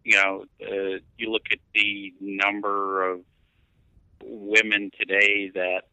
You 0.03 0.18
know, 0.18 0.45
uh, 0.62 0.99
you 1.18 1.32
look 1.32 1.45
at 1.51 1.59
the 1.76 2.14
number 2.20 3.07
of 3.12 3.22
women 4.24 4.89
today 4.99 5.51
that 5.53 5.84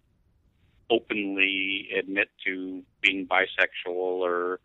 openly 0.91 1.91
admit 1.99 2.31
to 2.47 2.83
being 3.03 3.27
bisexual 3.27 3.89
or 3.95 4.61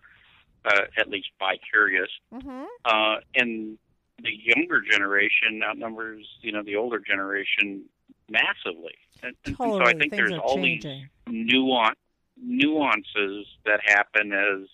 uh, 0.65 0.81
at 0.97 1.09
least 1.09 1.27
bi-curious, 1.39 2.09
mhm 2.33 2.65
uh, 2.85 3.17
and 3.35 3.77
the 4.23 4.31
younger 4.31 4.81
generation 4.81 5.61
outnumbers, 5.63 6.25
you 6.41 6.51
know, 6.51 6.63
the 6.63 6.75
older 6.75 6.99
generation 6.99 7.83
massively. 8.29 8.95
And, 9.21 9.35
and 9.45 9.55
so 9.57 9.81
I 9.81 9.93
think 9.93 10.11
Things 10.11 10.29
there's 10.29 10.39
all 10.41 10.55
changing. 10.55 11.09
these 11.27 11.53
nuance, 11.53 11.97
nuances 12.41 13.45
that 13.65 13.81
happen 13.85 14.33
as 14.33 14.67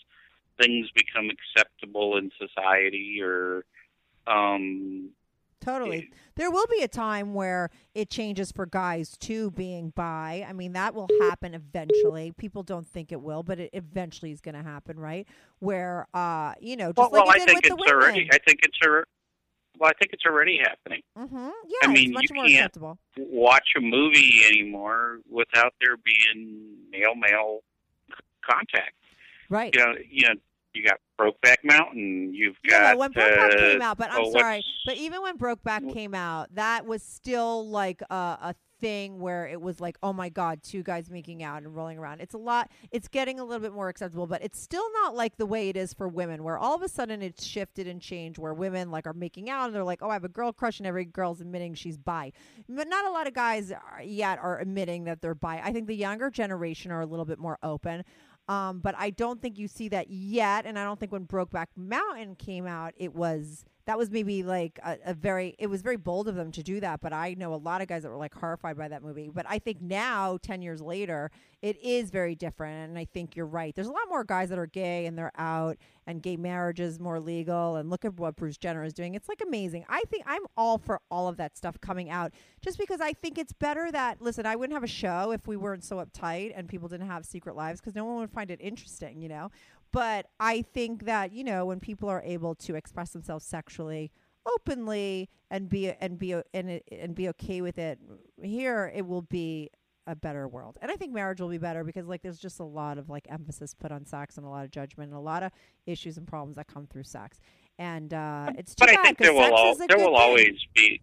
things 0.62 0.90
become 0.94 1.30
acceptable 1.30 2.18
in 2.18 2.32
society 2.38 3.20
or 3.22 3.64
um 4.28 5.10
Totally. 5.62 6.10
There 6.36 6.50
will 6.50 6.66
be 6.72 6.84
a 6.84 6.88
time 6.88 7.34
where 7.34 7.70
it 7.94 8.10
changes 8.10 8.50
for 8.50 8.66
guys 8.66 9.18
too 9.18 9.52
being 9.52 9.92
bi. 9.94 10.46
I 10.48 10.54
mean, 10.54 10.72
that 10.72 10.96
will 10.96 11.10
happen 11.20 11.54
eventually. 11.54 12.32
People 12.32 12.64
don't 12.64 12.88
think 12.88 13.12
it 13.12 13.20
will, 13.22 13.44
but 13.44 13.60
it 13.60 13.70
eventually 13.74 14.32
is 14.32 14.40
going 14.40 14.56
to 14.56 14.64
happen, 14.64 14.98
right? 14.98 15.28
Where 15.60 16.08
uh, 16.14 16.54
you 16.62 16.78
know, 16.78 16.94
just 16.94 17.12
well, 17.12 17.26
like 17.26 17.26
well 17.26 17.30
I 17.30 17.46
think 17.46 17.58
with 17.58 17.66
it's 17.66 17.70
the 17.70 17.76
women. 17.76 17.94
already 17.94 18.30
I 18.32 18.38
think 18.38 18.60
it's 18.64 18.78
a 18.86 19.04
well, 19.80 19.90
I 19.90 19.94
think 19.98 20.12
it's 20.14 20.26
already 20.26 20.60
happening. 20.62 21.02
Mhm. 21.18 21.52
Yeah, 21.68 21.78
I 21.84 21.88
mean, 21.88 22.12
you 22.12 22.28
can't- 22.28 22.48
acceptable. 22.48 23.00
Watch 23.18 23.70
a 23.78 23.82
movie 23.82 24.44
anymore 24.46 25.20
without 25.28 25.74
there 25.82 25.96
being 25.98 26.90
male 26.92 27.16
male 27.16 27.64
contact. 28.42 28.96
Right. 29.50 29.74
You 29.74 29.86
know, 29.86 29.96
you 30.10 30.28
know, 30.28 30.36
you 30.74 30.86
got 30.86 31.00
Brokeback 31.20 31.58
Mountain. 31.64 32.34
You've 32.34 32.58
Yeah, 32.64 32.80
got 32.80 32.92
no, 32.94 32.98
when 33.00 33.14
Brokeback 33.14 33.54
uh, 33.54 33.58
came 33.58 33.82
out, 33.82 33.98
but 33.98 34.12
I'm 34.12 34.26
oh, 34.26 34.32
sorry, 34.32 34.64
but 34.86 34.98
even 34.98 35.22
when 35.22 35.38
Brokeback 35.38 35.92
came 35.94 36.14
out, 36.14 36.54
that 36.56 36.86
was 36.86 37.02
still 37.02 37.68
like 37.68 38.02
a, 38.10 38.14
a 38.16 38.56
thing 38.80 39.20
where 39.20 39.48
it 39.48 39.62
was 39.62 39.80
like, 39.80 39.98
oh 40.02 40.14
my 40.14 40.30
god, 40.30 40.64
two 40.64 40.84
guys 40.84 41.10
making 41.10 41.44
out 41.44 41.64
and 41.64 41.76
rolling 41.76 41.98
around. 41.98 42.22
It's 42.22 42.34
a 42.34 42.38
lot. 42.38 42.72
It's 42.92 43.08
getting 43.08 43.40
a 43.40 43.44
little 43.44 43.62
bit 43.62 43.74
more 43.74 43.90
acceptable, 43.90 44.28
but 44.28 44.44
it's 44.44 44.62
still 44.62 44.86
not 44.94 45.16
like 45.16 45.38
the 45.38 45.46
way 45.46 45.70
it 45.70 45.78
is 45.78 45.94
for 45.94 46.08
women, 46.08 46.44
where 46.44 46.58
all 46.58 46.76
of 46.76 46.82
a 46.82 46.90
sudden 46.90 47.22
it's 47.22 47.46
shifted 47.46 47.88
and 47.88 48.02
changed, 48.02 48.40
where 48.40 48.54
women 48.54 48.92
like 48.92 49.06
are 49.08 49.14
making 49.14 49.50
out 49.50 49.66
and 49.66 49.76
they're 49.76 49.84
like, 49.84 50.02
oh, 50.02 50.10
I 50.10 50.14
have 50.14 50.24
a 50.24 50.30
girl 50.30 50.52
crush, 50.52 50.80
and 50.80 50.88
every 50.88 51.06
girl's 51.06 51.42
admitting 51.42 51.74
she's 51.74 51.98
bi. 51.98 52.32
But 52.68 52.88
not 52.88 53.06
a 53.06 53.12
lot 53.12 53.28
of 53.28 53.34
guys 53.34 53.72
are, 53.72 54.02
yet 54.04 54.40
are 54.40 54.60
admitting 54.60 55.04
that 55.06 55.22
they're 55.22 55.36
bi. 55.36 55.62
I 55.64 55.72
think 55.72 55.88
the 55.88 55.96
younger 55.96 56.30
generation 56.30 56.92
are 56.92 57.02
a 57.02 57.06
little 57.06 57.26
bit 57.26 57.40
more 57.40 57.58
open. 57.64 58.04
Um, 58.48 58.80
but 58.80 58.96
I 58.98 59.12
don't 59.12 59.40
think 59.40 59.60
you 59.60 59.68
see 59.68 59.90
that 59.90 60.10
yet, 60.10 60.66
and 60.66 60.80
I 60.80 60.84
don't 60.84 61.00
think 61.00 61.12
when 61.12 61.28
Brokeback 61.28 61.68
Mountain 61.76 62.36
came 62.36 62.66
out, 62.66 62.94
it 62.98 63.14
was 63.14 63.64
that 63.90 63.98
was 63.98 64.12
maybe 64.12 64.44
like 64.44 64.80
a, 64.86 64.98
a 65.04 65.14
very 65.16 65.56
it 65.58 65.66
was 65.66 65.82
very 65.82 65.98
bold 65.98 66.28
of 66.28 66.36
them 66.36 66.52
to 66.52 66.62
do 66.62 66.80
that. 66.80 67.02
But 67.02 67.12
I 67.12 67.34
know 67.34 67.56
a 67.56 67.58
lot 67.58 67.82
of 67.82 67.88
guys 67.88 68.04
that 68.04 68.10
were 68.10 68.18
like 68.18 68.36
horrified 68.36 68.78
by 68.78 68.88
that 68.88 69.02
movie. 69.02 69.32
But 69.34 69.48
I 69.50 69.58
think 69.58 69.82
now, 69.82 70.38
ten 70.44 70.62
years 70.62 70.80
later, 70.80 71.32
it 71.64 71.76
is 71.84 72.12
very 72.12 72.36
different, 72.36 72.90
and 72.90 73.00
I 73.00 73.06
think 73.06 73.36
you're 73.36 73.48
right. 73.48 73.74
There's 73.74 73.88
a 73.88 73.92
lot 73.92 74.04
more 74.08 74.24
guys 74.24 74.50
that 74.50 74.60
are 74.60 74.68
gay 74.68 75.08
and 75.08 75.18
they're 75.18 75.32
out, 75.40 75.76
and 76.06 76.22
gay 76.22 76.38
marriage 76.38 76.80
is 76.80 77.00
more 77.00 77.20
legal. 77.20 77.78
And 77.78 77.90
look 77.90 78.06
at 78.06 78.14
what 78.20 78.36
Bruce 78.36 78.58
Jenner 78.58 78.84
is 78.84 78.94
doing. 78.94 79.16
It's 79.16 79.28
like 79.28 79.42
amazing. 79.42 79.86
I 79.90 80.04
think 80.12 80.24
I'm 80.28 80.44
all 80.56 80.78
for 80.78 81.02
all 81.10 81.28
of 81.28 81.38
that 81.38 81.58
stuff 81.58 81.82
coming 81.82 82.12
out, 82.12 82.32
just 82.62 82.78
because 82.78 83.02
I 83.02 83.14
think 83.14 83.40
it's 83.40 83.54
better 83.54 83.92
that 83.92 84.22
listen. 84.22 84.46
I 84.46 84.56
wouldn't 84.56 84.76
have 84.76 84.84
a 84.84 84.88
show 84.88 85.32
if 85.32 85.48
we 85.48 85.58
weren't 85.58 85.84
so 85.84 85.96
uptight 85.96 86.54
and 86.56 86.68
people 86.68 86.90
didn't 86.90 87.08
have 87.08 87.26
secret 87.26 87.56
lives 87.56 87.82
because 87.82 87.96
no 87.96 88.06
one 88.06 88.18
would 88.18 88.30
find 88.30 88.52
it 88.52 88.62
interesting, 88.62 89.20
you 89.20 89.30
know. 89.30 89.50
But 89.92 90.28
I 90.40 90.62
think 90.62 91.06
that 91.06 91.32
you 91.34 91.44
know 91.44 91.66
when 91.66 91.80
people 91.80 92.10
are 92.10 92.22
able 92.24 92.56
to 92.56 92.76
express 92.76 93.12
themselves 93.12 93.46
sexually 93.46 94.12
openly 94.46 95.30
and 95.52 95.70
be 95.70 95.92
and 95.92 96.18
be 96.18 96.34
and 96.54 96.82
and 96.92 97.16
be 97.16 97.30
okay 97.30 97.62
with 97.62 97.78
it, 97.78 98.00
here 98.42 98.92
it 98.96 99.06
will 99.08 99.22
be 99.24 99.70
a 100.08 100.16
better 100.16 100.48
world. 100.48 100.78
And 100.82 100.90
I 100.92 100.96
think 100.96 101.14
marriage 101.14 101.40
will 101.42 101.50
be 101.50 101.58
better 101.60 101.84
because 101.84 102.08
like 102.08 102.22
there's 102.24 102.40
just 102.40 102.60
a 102.60 102.64
lot 102.64 102.98
of 102.98 103.10
like 103.10 103.28
emphasis 103.30 103.74
put 103.76 103.92
on 103.92 104.06
sex 104.06 104.38
and 104.38 104.46
a 104.46 104.50
lot 104.50 104.66
of 104.66 104.72
judgment 104.72 105.10
and 105.12 105.18
a 105.18 105.22
lot 105.22 105.44
of 105.44 105.52
issues 105.86 106.18
and 106.18 106.28
problems 106.28 106.56
that 106.56 106.68
come 106.68 106.88
through 106.88 107.04
sex. 107.04 107.40
And 107.78 108.14
uh, 108.14 108.52
it's 108.58 108.74
too 108.76 108.86
but 108.86 108.90
I 108.90 108.96
bad 108.96 109.04
think 109.06 109.18
'cause 109.20 109.26
there 109.28 109.34
will 109.34 109.44
al- 109.56 109.76
there 109.76 109.98
will 109.98 110.06
thing. 110.06 110.16
always 110.16 110.56
be. 110.76 111.02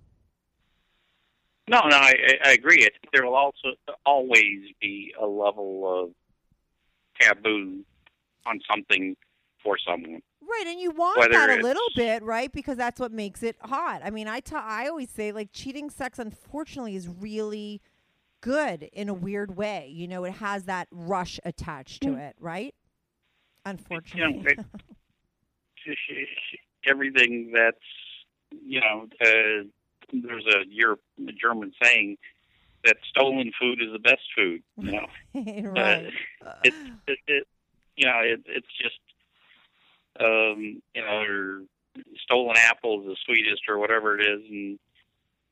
No, 1.69 1.81
no, 1.89 1.97
I, 1.97 2.15
I 2.45 2.49
I 2.51 2.53
agree. 2.53 2.79
I 2.79 2.91
think 2.91 3.13
there 3.13 3.25
will 3.27 3.35
also 3.35 3.75
always 4.05 4.71
be 4.81 5.13
a 5.21 5.27
level 5.27 6.03
of 6.05 6.11
taboo 7.21 7.85
on 8.47 8.61
something 8.71 9.17
for 9.63 9.77
someone. 9.79 10.23
Right, 10.43 10.65
and 10.67 10.79
you 10.81 10.93
want 10.93 11.19
Whether 11.19 11.33
that 11.33 11.59
a 11.59 11.63
little 11.63 11.89
bit, 11.97 12.23
right? 12.23 12.53
Because 12.53 12.77
that's 12.77 13.01
what 13.01 13.11
makes 13.11 13.43
it 13.43 13.57
hot. 13.61 14.01
I 14.05 14.11
mean, 14.11 14.29
I 14.29 14.41
I 14.55 14.87
always 14.87 15.11
say 15.11 15.33
like 15.33 15.49
cheating 15.53 15.91
sex 15.91 16.19
unfortunately 16.19 16.95
is 16.95 17.09
really 17.09 17.81
good 18.41 18.85
in 18.93 19.09
a 19.09 19.15
weird 19.15 19.57
way. 19.57 19.91
You 19.93 20.07
know, 20.07 20.25
it 20.25 20.35
has 20.35 20.65
that 20.65 20.87
rush 20.93 21.41
attached 21.45 22.03
to 22.03 22.15
it, 22.15 22.37
right? 22.39 22.75
Unfortunately. 23.65 24.45
it- 24.53 24.67
Everything 26.85 27.51
that's 27.53 27.79
you 28.65 28.81
know, 28.81 29.07
uh, 29.21 29.65
there's 30.13 30.47
a 30.47 30.67
Europe, 30.69 31.01
a 31.29 31.33
German 31.33 31.73
saying 31.83 32.17
that 32.85 32.97
stolen 33.09 33.51
food 33.61 33.81
is 33.83 33.93
the 33.93 33.99
best 33.99 34.23
food. 34.37 34.63
You 34.77 34.93
know, 34.93 35.07
right. 35.73 36.13
uh, 36.45 36.53
it, 36.65 36.75
it, 37.09 37.19
it 37.27 37.47
you 37.97 38.07
know, 38.07 38.21
it, 38.23 38.41
it's 38.47 38.67
just 38.81 39.01
um, 40.21 40.83
you 40.95 41.03
know, 41.03 41.23
or 41.23 41.63
stolen 42.23 42.57
apple 42.57 43.01
is 43.01 43.07
the 43.07 43.17
sweetest 43.25 43.63
or 43.69 43.79
whatever 43.79 44.19
it 44.19 44.23
is, 44.23 44.43
and 44.49 44.79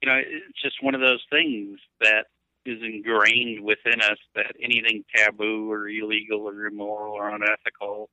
you 0.03 0.09
know, 0.09 0.17
it's 0.19 0.63
just 0.63 0.83
one 0.83 0.95
of 0.95 1.01
those 1.01 1.23
things 1.31 1.79
that 2.01 2.27
is 2.67 2.83
ingrained 2.83 3.63
within 3.63 4.01
us 4.01 4.19
that 4.35 4.55
anything 4.63 5.05
taboo 5.15 5.71
or 5.71 5.89
illegal 5.89 6.49
or 6.49 6.67
immoral 6.67 7.13
or 7.13 7.29
unethical 7.29 8.09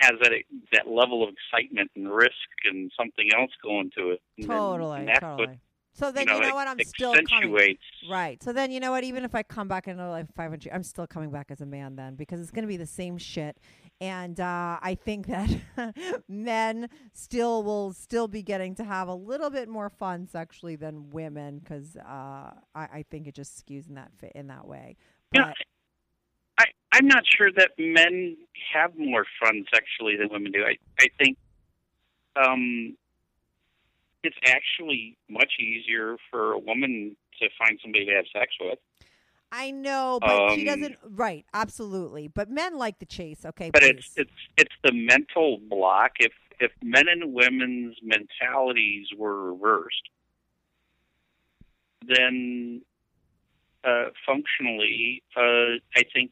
has 0.00 0.12
that 0.22 0.32
that 0.72 0.88
level 0.88 1.22
of 1.22 1.30
excitement 1.30 1.90
and 1.94 2.10
risk 2.10 2.32
and 2.64 2.90
something 2.98 3.28
else 3.36 3.50
going 3.62 3.90
to 3.96 4.10
it. 4.10 4.22
And 4.38 4.48
Totally, 4.48 5.00
and 5.00 5.08
that's 5.08 5.20
totally. 5.20 5.48
what 5.48 5.56
so 5.94 6.10
then 6.10 6.26
you 6.26 6.32
know, 6.32 6.40
you 6.40 6.48
know 6.48 6.54
what? 6.54 6.68
I'm 6.68 6.80
still 6.80 7.14
coming. 7.28 7.76
Right. 8.08 8.42
So 8.42 8.52
then 8.52 8.70
you 8.70 8.80
know 8.80 8.90
what? 8.90 9.04
Even 9.04 9.24
if 9.24 9.34
I 9.34 9.42
come 9.42 9.68
back 9.68 9.86
in 9.86 9.94
another 9.94 10.10
like 10.10 10.34
500, 10.34 10.72
I'm 10.72 10.82
still 10.82 11.06
coming 11.06 11.30
back 11.30 11.50
as 11.50 11.60
a 11.60 11.66
man 11.66 11.96
then 11.96 12.14
because 12.14 12.40
it's 12.40 12.50
going 12.50 12.62
to 12.64 12.68
be 12.68 12.78
the 12.78 12.86
same 12.86 13.18
shit. 13.18 13.58
And 14.00 14.40
uh, 14.40 14.78
I 14.82 14.96
think 14.96 15.26
that 15.28 15.50
men 16.28 16.88
still 17.12 17.62
will 17.62 17.92
still 17.92 18.26
be 18.26 18.42
getting 18.42 18.74
to 18.76 18.84
have 18.84 19.08
a 19.08 19.14
little 19.14 19.50
bit 19.50 19.68
more 19.68 19.90
fun 19.90 20.26
sexually 20.26 20.76
than 20.76 21.10
women 21.10 21.58
because 21.58 21.96
uh, 21.96 22.00
I, 22.10 22.54
I 22.74 23.04
think 23.10 23.26
it 23.26 23.34
just 23.34 23.64
skews 23.64 23.88
in 23.88 23.94
that 23.94 24.10
fit 24.18 24.32
in 24.34 24.48
that 24.48 24.66
way. 24.66 24.96
You 25.32 25.40
But 25.42 25.48
know, 25.48 25.52
I 26.58 26.64
I'm 26.92 27.06
not 27.06 27.24
sure 27.26 27.50
that 27.56 27.70
men 27.78 28.36
have 28.74 28.96
more 28.96 29.24
fun 29.40 29.64
sexually 29.72 30.16
than 30.16 30.30
women 30.30 30.52
do. 30.52 30.64
I 30.64 30.76
I 30.98 31.08
think 31.18 31.36
um 32.34 32.96
it's 34.22 34.36
actually 34.46 35.16
much 35.28 35.52
easier 35.60 36.16
for 36.30 36.52
a 36.52 36.58
woman 36.58 37.16
to 37.40 37.48
find 37.58 37.78
somebody 37.82 38.06
to 38.06 38.12
have 38.12 38.24
sex 38.32 38.52
with. 38.60 38.78
I 39.50 39.70
know, 39.70 40.18
but 40.20 40.54
she 40.54 40.66
Um, 40.68 40.80
doesn't. 40.80 40.98
Right. 41.04 41.44
Absolutely. 41.52 42.28
But 42.28 42.50
men 42.50 42.78
like 42.78 42.98
the 42.98 43.06
chase. 43.06 43.44
Okay. 43.44 43.70
But 43.70 43.82
please. 43.82 43.90
it's 43.90 44.12
it's 44.16 44.30
it's 44.56 44.74
the 44.82 44.92
mental 44.92 45.58
block. 45.58 46.12
If 46.20 46.32
if 46.60 46.70
men 46.82 47.06
and 47.08 47.34
women's 47.34 47.96
mentalities 48.02 49.08
were 49.16 49.52
reversed, 49.52 50.08
then 52.06 52.82
uh, 53.84 54.06
functionally, 54.26 55.22
uh, 55.36 55.76
I 55.96 56.04
think 56.14 56.30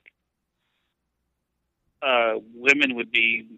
uh, 2.00 2.34
women 2.54 2.94
would 2.94 3.10
be 3.10 3.48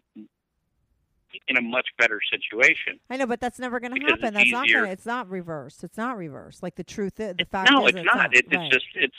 in 1.49 1.57
a 1.57 1.61
much 1.61 1.89
better 1.99 2.21
situation. 2.31 3.01
I 3.11 3.17
know, 3.17 3.27
but 3.27 3.41
that's 3.41 3.59
never 3.59 3.81
going 3.81 3.95
to 3.95 4.01
happen. 4.01 4.25
it's 4.25 4.35
That's 4.35 4.51
not 4.51 4.67
easier. 4.67 4.79
going. 4.79 4.89
to 4.89 4.93
It's 4.93 5.07
not 5.07 5.29
reversed. 5.31 5.85
It's 5.85 5.97
not 5.97 6.17
reversed. 6.17 6.63
Like 6.63 6.77
the 6.77 6.85
truth 6.85 7.21
is, 7.21 7.37
the 7.39 7.45
fact 7.45 7.71
no, 7.71 7.87
is, 7.87 7.95
it's 7.95 8.05
not. 8.05 8.35
It, 8.35 8.47
it's 8.51 8.75
just 8.75 8.87
it's 8.95 9.17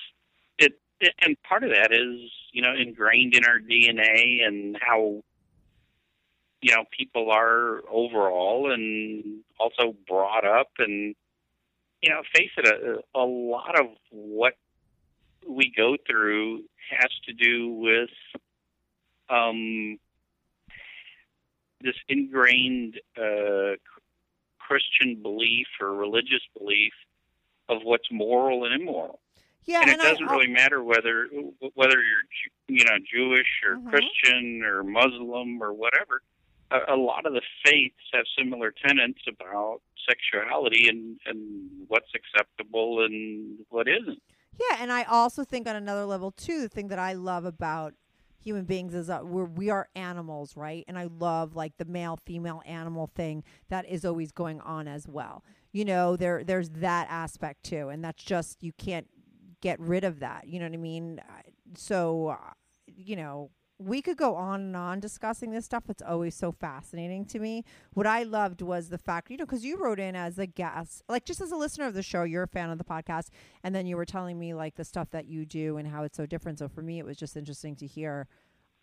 it, 0.58 0.74
it, 1.00 1.14
and 1.22 1.36
part 1.44 1.64
of 1.64 1.72
that 1.72 1.92
is 1.92 2.32
you 2.52 2.62
know 2.62 2.74
ingrained 2.74 3.36
in 3.36 3.44
our 3.46 3.60
DNA 3.60 4.46
and 4.46 4.78
how 4.82 5.24
you 6.62 6.76
know 6.76 6.84
people 6.98 7.32
are 7.32 7.82
overall, 7.90 8.72
and 8.72 9.42
also 9.60 9.96
brought 10.08 10.46
up, 10.46 10.70
and 10.80 11.16
you 12.04 12.10
know, 12.10 12.22
face 12.36 12.52
it, 12.58 12.68
a, 12.68 13.18
a 13.18 13.24
lot 13.26 13.80
of 13.80 13.88
what 14.12 14.54
we 15.48 15.74
go 15.76 15.96
through 16.06 16.64
has 16.92 17.10
to 17.26 17.34
do 17.34 17.70
with 17.70 18.10
um, 19.30 19.98
this 21.84 21.96
ingrained 22.08 23.00
uh, 23.18 23.76
Christian 24.60 25.22
belief 25.22 25.68
or 25.82 25.94
religious 25.94 26.42
belief 26.58 26.94
of 27.70 27.80
what's 27.84 28.08
moral 28.12 28.66
and 28.66 28.82
immoral. 28.82 29.20
yeah, 29.66 29.82
and 29.82 29.92
it 29.92 30.00
I- 30.00 30.12
doesn't 30.12 30.28
I'll- 30.28 30.38
really 30.38 30.52
matter 30.52 30.84
whether 30.84 31.28
whether 31.76 31.98
you're 32.02 32.24
you 32.68 32.84
know 32.86 32.98
Jewish 33.12 33.62
or 33.66 33.76
Mhm. 33.78 33.90
Christian 33.90 34.64
or 34.64 34.84
Muslim 34.84 35.62
or 35.62 35.74
whatever. 35.74 36.22
A, 36.72 36.96
a 36.96 36.98
lot 36.98 37.26
of 37.26 37.34
the 37.34 37.42
faiths 37.66 38.04
have 38.14 38.26
similar 38.38 38.72
tenets 38.72 39.22
about 39.28 39.82
sexuality 40.10 40.88
and 40.90 41.20
and 41.26 41.86
what's 41.88 42.12
acceptable 42.16 43.04
and 43.04 43.66
what 43.70 43.88
isn't. 43.88 44.22
Yeah, 44.60 44.78
and 44.82 44.92
I 44.92 45.04
also 45.04 45.44
think 45.44 45.68
on 45.68 45.76
another 45.76 46.06
level 46.06 46.32
too, 46.32 46.62
the 46.62 46.70
thing 46.70 46.88
that 46.90 47.00
I 47.00 47.14
love 47.14 47.44
about 47.46 47.94
human 48.44 48.66
beings 48.66 48.94
is 48.94 49.08
that 49.08 49.26
we're 49.26 49.46
we 49.46 49.70
are 49.70 49.88
animals, 49.96 50.56
right? 50.56 50.84
And 50.88 50.98
I 50.98 51.08
love 51.20 51.56
like 51.56 51.78
the 51.78 51.86
male 51.86 52.18
female 52.26 52.62
animal 52.66 53.10
thing 53.16 53.44
that 53.70 53.88
is 53.88 54.06
always 54.06 54.32
going 54.32 54.62
on 54.62 54.88
as 54.88 55.08
well. 55.08 55.44
You 55.72 55.86
know, 55.86 56.16
there 56.16 56.44
there's 56.44 56.70
that 56.72 57.08
aspect 57.10 57.64
too, 57.64 57.90
and 57.90 58.04
that's 58.04 58.24
just 58.24 58.64
you 58.64 58.74
can't 58.74 59.08
get 59.62 59.80
rid 59.80 60.04
of 60.04 60.20
that. 60.20 60.48
You 60.48 60.60
know 60.60 60.66
what 60.66 60.74
I 60.74 60.78
mean? 60.78 61.22
So, 61.76 62.30
uh, 62.30 62.54
you 62.86 63.16
know, 63.16 63.50
we 63.86 64.02
could 64.02 64.18
go 64.18 64.36
on 64.36 64.62
and 64.62 64.76
on 64.76 65.00
discussing 65.00 65.52
this 65.52 65.66
stuff. 65.66 65.84
It's 65.90 66.02
always 66.02 66.36
so 66.36 66.52
fascinating 66.52 67.26
to 67.26 67.40
me. 67.40 67.64
What 67.94 68.08
I 68.08 68.24
loved 68.24 68.62
was 68.62 68.90
the 68.90 68.98
fact, 68.98 69.30
you 69.30 69.38
know, 69.38 69.46
because 69.46 69.66
you 69.66 69.78
wrote 69.78 70.00
in 70.00 70.16
as 70.16 70.38
a 70.40 70.46
guest, 70.46 71.04
like 71.10 71.26
just 71.26 71.42
as 71.42 71.52
a 71.52 71.56
listener 71.56 71.86
of 71.86 71.94
the 71.94 72.04
show, 72.04 72.24
you're 72.24 72.44
a 72.44 72.48
fan 72.48 72.70
of 72.70 72.78
the 72.78 72.84
podcast, 72.84 73.30
and 73.64 73.74
then 73.74 73.86
you 73.86 73.98
were 73.98 74.06
telling 74.06 74.40
me 74.40 74.54
like 74.54 74.76
the 74.76 74.86
stuff 74.86 75.10
that 75.12 75.26
you 75.26 75.46
do 75.46 75.78
and 75.78 75.88
how 75.88 76.04
it's 76.04 76.18
so 76.18 76.26
different. 76.26 76.60
So 76.60 76.68
for 76.68 76.82
me, 76.82 77.00
it 77.00 77.06
was 77.06 77.18
just 77.18 77.36
interesting 77.36 77.76
to 77.78 77.88
hear 77.88 78.28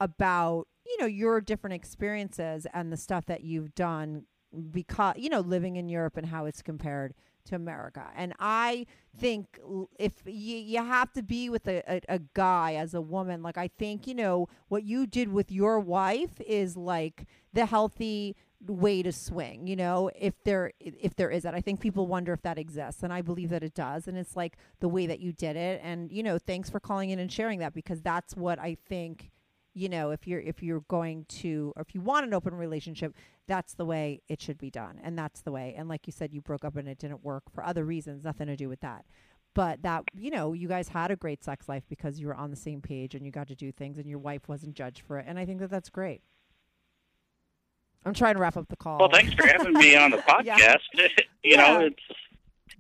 about 0.01 0.67
you 0.87 0.97
know 0.99 1.07
your 1.07 1.41
different 1.41 1.75
experiences 1.75 2.67
and 2.73 2.91
the 2.91 2.97
stuff 2.97 3.27
that 3.27 3.45
you've 3.45 3.75
done 3.75 4.25
because 4.71 5.15
you 5.17 5.29
know 5.29 5.41
living 5.41 5.77
in 5.77 5.89
Europe 5.89 6.17
and 6.17 6.27
how 6.27 6.47
it's 6.47 6.63
compared 6.63 7.15
to 7.51 7.57
America. 7.57 8.07
And 8.17 8.33
I 8.39 8.87
think 9.19 9.59
if 9.99 10.13
you, 10.25 10.57
you 10.57 10.79
have 10.79 11.13
to 11.13 11.23
be 11.23 11.51
with 11.51 11.69
a, 11.69 11.83
a, 11.87 12.01
a 12.09 12.19
guy 12.35 12.75
as 12.75 12.95
a 12.95 13.01
woman, 13.01 13.43
like 13.43 13.59
I 13.59 13.69
think, 13.69 14.07
you 14.07 14.15
know, 14.15 14.49
what 14.69 14.85
you 14.85 15.07
did 15.07 15.33
with 15.33 15.53
your 15.53 15.79
wife 15.79 16.41
is 16.41 16.77
like 16.77 17.27
the 17.53 17.67
healthy 17.67 18.37
way 18.67 19.03
to 19.03 19.13
swing, 19.13 19.67
you 19.67 19.77
know, 19.77 20.11
if 20.19 20.35
there 20.45 20.73
if 20.81 21.17
there 21.17 21.31
is 21.31 21.45
that. 21.45 21.55
I 21.55 21.61
think 21.61 21.81
people 21.81 22.07
wonder 22.07 22.33
if 22.33 22.43
that 22.43 22.59
exists 22.59 23.03
and 23.03 23.13
I 23.13 23.23
believe 23.23 23.51
that 23.51 23.63
it 23.63 23.75
does 23.75 24.07
and 24.07 24.17
it's 24.19 24.37
like 24.37 24.57
the 24.81 24.89
way 24.89 25.07
that 25.07 25.21
you 25.21 25.33
did 25.33 25.57
it 25.57 25.81
and 25.83 26.11
you 26.13 26.23
know, 26.23 26.39
thanks 26.39 26.71
for 26.71 26.81
calling 26.81 27.11
in 27.11 27.19
and 27.19 27.33
sharing 27.33 27.59
that 27.61 27.75
because 27.75 28.03
that's 28.03 28.37
what 28.37 28.59
I 28.59 28.77
think 28.89 29.31
you 29.75 29.89
know 29.89 30.11
if 30.11 30.27
you're 30.27 30.41
if 30.41 30.63
you're 30.63 30.85
going 30.89 31.25
to 31.29 31.73
or 31.77 31.83
if 31.83 31.95
you 31.95 32.01
want 32.01 32.27
an 32.27 32.35
open 32.35 32.55
relationship 32.55 33.15
that's 33.47 33.75
the 33.75 33.85
way 33.85 34.21
it 34.29 34.41
should 34.41 34.59
be 34.59 34.71
done 34.71 35.01
and 35.03 35.17
that's 35.19 35.43
the 35.43 35.53
way 35.53 35.75
and 35.77 35.89
like 35.89 36.07
you 36.07 36.13
said 36.13 36.33
you 36.33 36.41
broke 36.41 36.65
up 36.65 36.77
and 36.77 36.89
it 36.89 36.99
didn't 36.99 37.23
work 37.25 37.45
for 37.55 37.65
other 37.65 37.85
reasons 37.85 38.25
nothing 38.25 38.47
to 38.49 38.57
do 38.57 38.69
with 38.69 38.81
that 38.81 39.05
but 39.55 39.83
that 39.83 40.03
you 40.15 40.31
know 40.31 40.53
you 40.53 40.67
guys 40.69 40.89
had 40.89 41.11
a 41.11 41.17
great 41.17 41.43
sex 41.45 41.69
life 41.69 41.85
because 41.89 42.19
you 42.19 42.27
were 42.27 42.35
on 42.35 42.51
the 42.51 42.57
same 42.57 42.81
page 42.81 43.15
and 43.15 43.25
you 43.25 43.31
got 43.33 43.47
to 43.49 43.55
do 43.55 43.71
things 43.71 43.97
and 43.99 44.09
your 44.09 44.19
wife 44.19 44.49
wasn't 44.49 44.75
judged 44.75 45.03
for 45.07 45.19
it 45.19 45.25
and 45.29 45.39
i 45.39 45.45
think 45.47 45.61
that 45.61 45.71
that's 45.71 45.89
great 45.91 46.23
i'm 48.05 48.15
trying 48.15 48.35
to 48.35 48.41
wrap 48.41 48.57
up 48.57 48.69
the 48.69 48.77
call 48.77 48.99
Well, 48.99 49.11
thanks 49.13 49.33
for 49.35 49.47
having 49.47 49.75
me 49.75 49.95
on 49.97 50.11
the 50.11 50.23
Yeah. 50.45 50.59
podcast. 50.59 50.81
you 51.45 51.57
know, 51.57 51.81
it's 51.81 52.03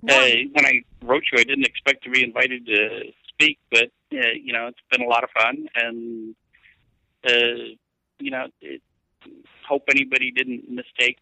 No, 0.02 0.14
uh, 0.18 0.36
when 0.52 0.64
I 0.66 0.80
wrote 1.02 1.22
you, 1.32 1.38
I 1.38 1.44
didn't 1.44 1.66
expect 1.66 2.04
to 2.04 2.10
be 2.10 2.22
invited 2.24 2.64
to 2.66 3.02
speak, 3.28 3.58
but 3.70 3.90
uh, 4.12 4.32
you 4.42 4.52
know, 4.52 4.66
it's 4.66 4.78
been 4.90 5.02
a 5.02 5.08
lot 5.08 5.24
of 5.24 5.30
fun, 5.30 5.68
and 5.74 6.34
uh, 7.26 7.76
you 8.18 8.30
know, 8.30 8.46
it, 8.60 8.82
hope 9.68 9.84
anybody 9.90 10.30
didn't 10.30 10.68
mistake 10.68 11.18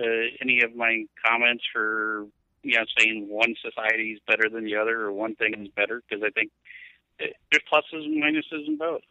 uh, 0.00 0.26
any 0.40 0.62
of 0.62 0.74
my 0.74 1.04
comments 1.26 1.64
for 1.72 2.26
you 2.62 2.76
know 2.76 2.84
saying 2.98 3.26
one 3.28 3.54
society 3.62 4.12
is 4.12 4.20
better 4.26 4.48
than 4.48 4.64
the 4.64 4.76
other 4.76 5.02
or 5.02 5.12
one 5.12 5.34
thing 5.34 5.54
is 5.58 5.68
better 5.76 6.02
because 6.08 6.22
I 6.24 6.30
think 6.30 6.50
uh, 7.20 7.26
there's 7.50 7.62
pluses 7.72 8.04
and 8.04 8.22
minuses 8.22 8.66
in 8.66 8.78
both. 8.78 9.02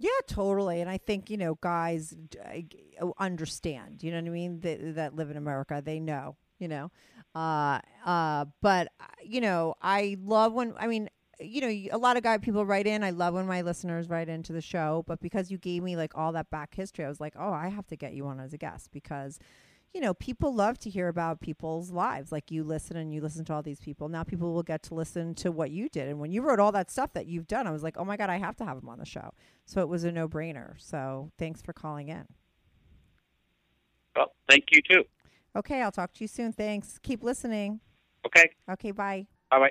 Yeah, 0.00 0.08
totally. 0.26 0.80
And 0.80 0.88
I 0.88 0.96
think, 0.96 1.28
you 1.28 1.36
know, 1.36 1.58
guys 1.60 2.16
uh, 2.42 3.10
understand, 3.18 4.02
you 4.02 4.10
know 4.10 4.16
what 4.16 4.28
I 4.28 4.30
mean? 4.30 4.60
That, 4.60 4.94
that 4.94 5.14
live 5.14 5.30
in 5.30 5.36
America, 5.36 5.82
they 5.84 6.00
know, 6.00 6.36
you 6.58 6.68
know. 6.68 6.90
Uh, 7.34 7.80
uh, 8.06 8.46
but, 8.62 8.88
uh, 8.98 9.04
you 9.22 9.42
know, 9.42 9.74
I 9.82 10.16
love 10.24 10.54
when, 10.54 10.72
I 10.78 10.86
mean, 10.86 11.10
you 11.40 11.60
know, 11.60 11.96
a 11.96 11.98
lot 11.98 12.16
of 12.16 12.22
guy 12.22 12.38
people 12.38 12.64
write 12.66 12.86
in. 12.86 13.02
I 13.02 13.10
love 13.10 13.34
when 13.34 13.46
my 13.46 13.62
listeners 13.62 14.08
write 14.08 14.28
into 14.28 14.52
the 14.52 14.60
show, 14.60 15.04
but 15.06 15.20
because 15.20 15.50
you 15.50 15.58
gave 15.58 15.82
me 15.82 15.96
like 15.96 16.12
all 16.16 16.32
that 16.32 16.50
back 16.50 16.74
history, 16.74 17.04
I 17.04 17.08
was 17.08 17.20
like, 17.20 17.34
oh, 17.38 17.52
I 17.52 17.68
have 17.68 17.86
to 17.88 17.96
get 17.96 18.12
you 18.12 18.26
on 18.26 18.40
as 18.40 18.52
a 18.52 18.58
guest 18.58 18.90
because, 18.92 19.38
you 19.94 20.00
know, 20.00 20.14
people 20.14 20.54
love 20.54 20.78
to 20.80 20.90
hear 20.90 21.08
about 21.08 21.40
people's 21.40 21.90
lives. 21.90 22.30
Like 22.32 22.50
you 22.50 22.62
listen 22.62 22.96
and 22.96 23.12
you 23.12 23.20
listen 23.20 23.44
to 23.46 23.52
all 23.54 23.62
these 23.62 23.80
people. 23.80 24.08
Now 24.08 24.22
people 24.22 24.52
will 24.52 24.62
get 24.62 24.82
to 24.84 24.94
listen 24.94 25.34
to 25.36 25.50
what 25.50 25.70
you 25.70 25.88
did. 25.88 26.08
And 26.08 26.20
when 26.20 26.30
you 26.30 26.42
wrote 26.42 26.60
all 26.60 26.72
that 26.72 26.90
stuff 26.90 27.12
that 27.14 27.26
you've 27.26 27.46
done, 27.48 27.66
I 27.66 27.70
was 27.70 27.82
like, 27.82 27.96
oh 27.96 28.04
my 28.04 28.16
God, 28.16 28.30
I 28.30 28.36
have 28.36 28.56
to 28.56 28.64
have 28.64 28.78
him 28.78 28.88
on 28.88 28.98
the 28.98 29.06
show. 29.06 29.32
So 29.64 29.80
it 29.80 29.88
was 29.88 30.04
a 30.04 30.12
no 30.12 30.28
brainer. 30.28 30.74
So 30.78 31.30
thanks 31.38 31.62
for 31.62 31.72
calling 31.72 32.08
in. 32.08 32.26
Well, 34.16 34.32
thank 34.48 34.64
you 34.72 34.80
too. 34.82 35.04
Okay, 35.56 35.82
I'll 35.82 35.92
talk 35.92 36.12
to 36.14 36.24
you 36.24 36.28
soon. 36.28 36.52
Thanks. 36.52 36.98
Keep 37.02 37.22
listening. 37.22 37.80
Okay, 38.26 38.50
Okay, 38.68 38.90
bye. 38.90 39.26
bye 39.50 39.58
bye. 39.58 39.70